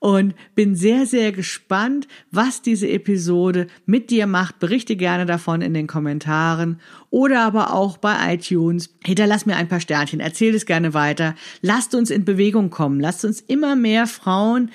und 0.00 0.34
bin 0.54 0.74
sehr, 0.76 1.06
sehr 1.06 1.32
gespannt, 1.32 2.06
was 2.30 2.62
diese 2.62 2.88
Episode 2.88 3.66
mit 3.86 4.10
dir 4.10 4.26
macht. 4.26 4.58
Berichte 4.58 4.96
gerne 4.96 5.26
davon 5.26 5.60
in 5.60 5.74
den 5.74 5.86
Kommentaren 5.86 6.80
oder 7.10 7.42
aber 7.42 7.72
auch 7.72 7.96
bei 7.96 8.34
iTunes. 8.34 8.94
Hinterlass 9.04 9.46
mir 9.46 9.56
ein 9.56 9.68
paar 9.68 9.80
Sternchen, 9.80 10.20
erzähl 10.20 10.54
es 10.54 10.66
gerne 10.66 10.94
weiter. 10.94 11.34
Lasst 11.62 11.94
uns 11.94 12.10
in 12.10 12.24
Bewegung 12.24 12.70
kommen. 12.70 13.00
Lasst 13.00 13.24
uns 13.24 13.40
immer 13.40 13.76
mehr 13.76 14.06
Frauen, 14.06 14.70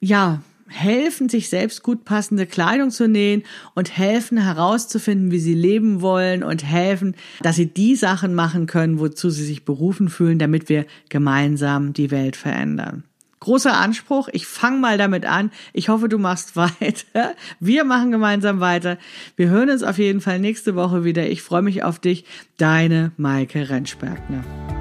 ja, 0.00 0.42
helfen, 0.66 1.28
sich 1.28 1.48
selbst 1.48 1.82
gut 1.82 2.04
passende 2.04 2.46
Kleidung 2.46 2.90
zu 2.90 3.06
nähen 3.06 3.44
und 3.74 3.96
helfen 3.96 4.38
herauszufinden, 4.38 5.30
wie 5.30 5.38
sie 5.38 5.54
leben 5.54 6.00
wollen 6.00 6.42
und 6.42 6.64
helfen, 6.64 7.14
dass 7.42 7.56
sie 7.56 7.66
die 7.66 7.94
Sachen 7.94 8.34
machen 8.34 8.66
können, 8.66 8.98
wozu 8.98 9.30
sie 9.30 9.44
sich 9.44 9.64
berufen 9.64 10.08
fühlen, 10.08 10.38
damit 10.38 10.68
wir 10.68 10.86
gemeinsam 11.10 11.92
die 11.92 12.10
Welt 12.10 12.34
verändern. 12.36 13.04
Großer 13.44 13.76
Anspruch. 13.76 14.30
Ich 14.32 14.46
fange 14.46 14.78
mal 14.78 14.96
damit 14.96 15.26
an. 15.26 15.50
Ich 15.74 15.90
hoffe, 15.90 16.08
du 16.08 16.16
machst 16.16 16.56
weiter. 16.56 17.34
Wir 17.60 17.84
machen 17.84 18.10
gemeinsam 18.10 18.60
weiter. 18.60 18.96
Wir 19.36 19.50
hören 19.50 19.68
uns 19.68 19.82
auf 19.82 19.98
jeden 19.98 20.22
Fall 20.22 20.38
nächste 20.38 20.76
Woche 20.76 21.04
wieder. 21.04 21.28
Ich 21.28 21.42
freue 21.42 21.60
mich 21.60 21.82
auf 21.82 21.98
dich. 21.98 22.24
Deine 22.56 23.12
Maike 23.18 23.68
Rentschbergner. 23.68 24.73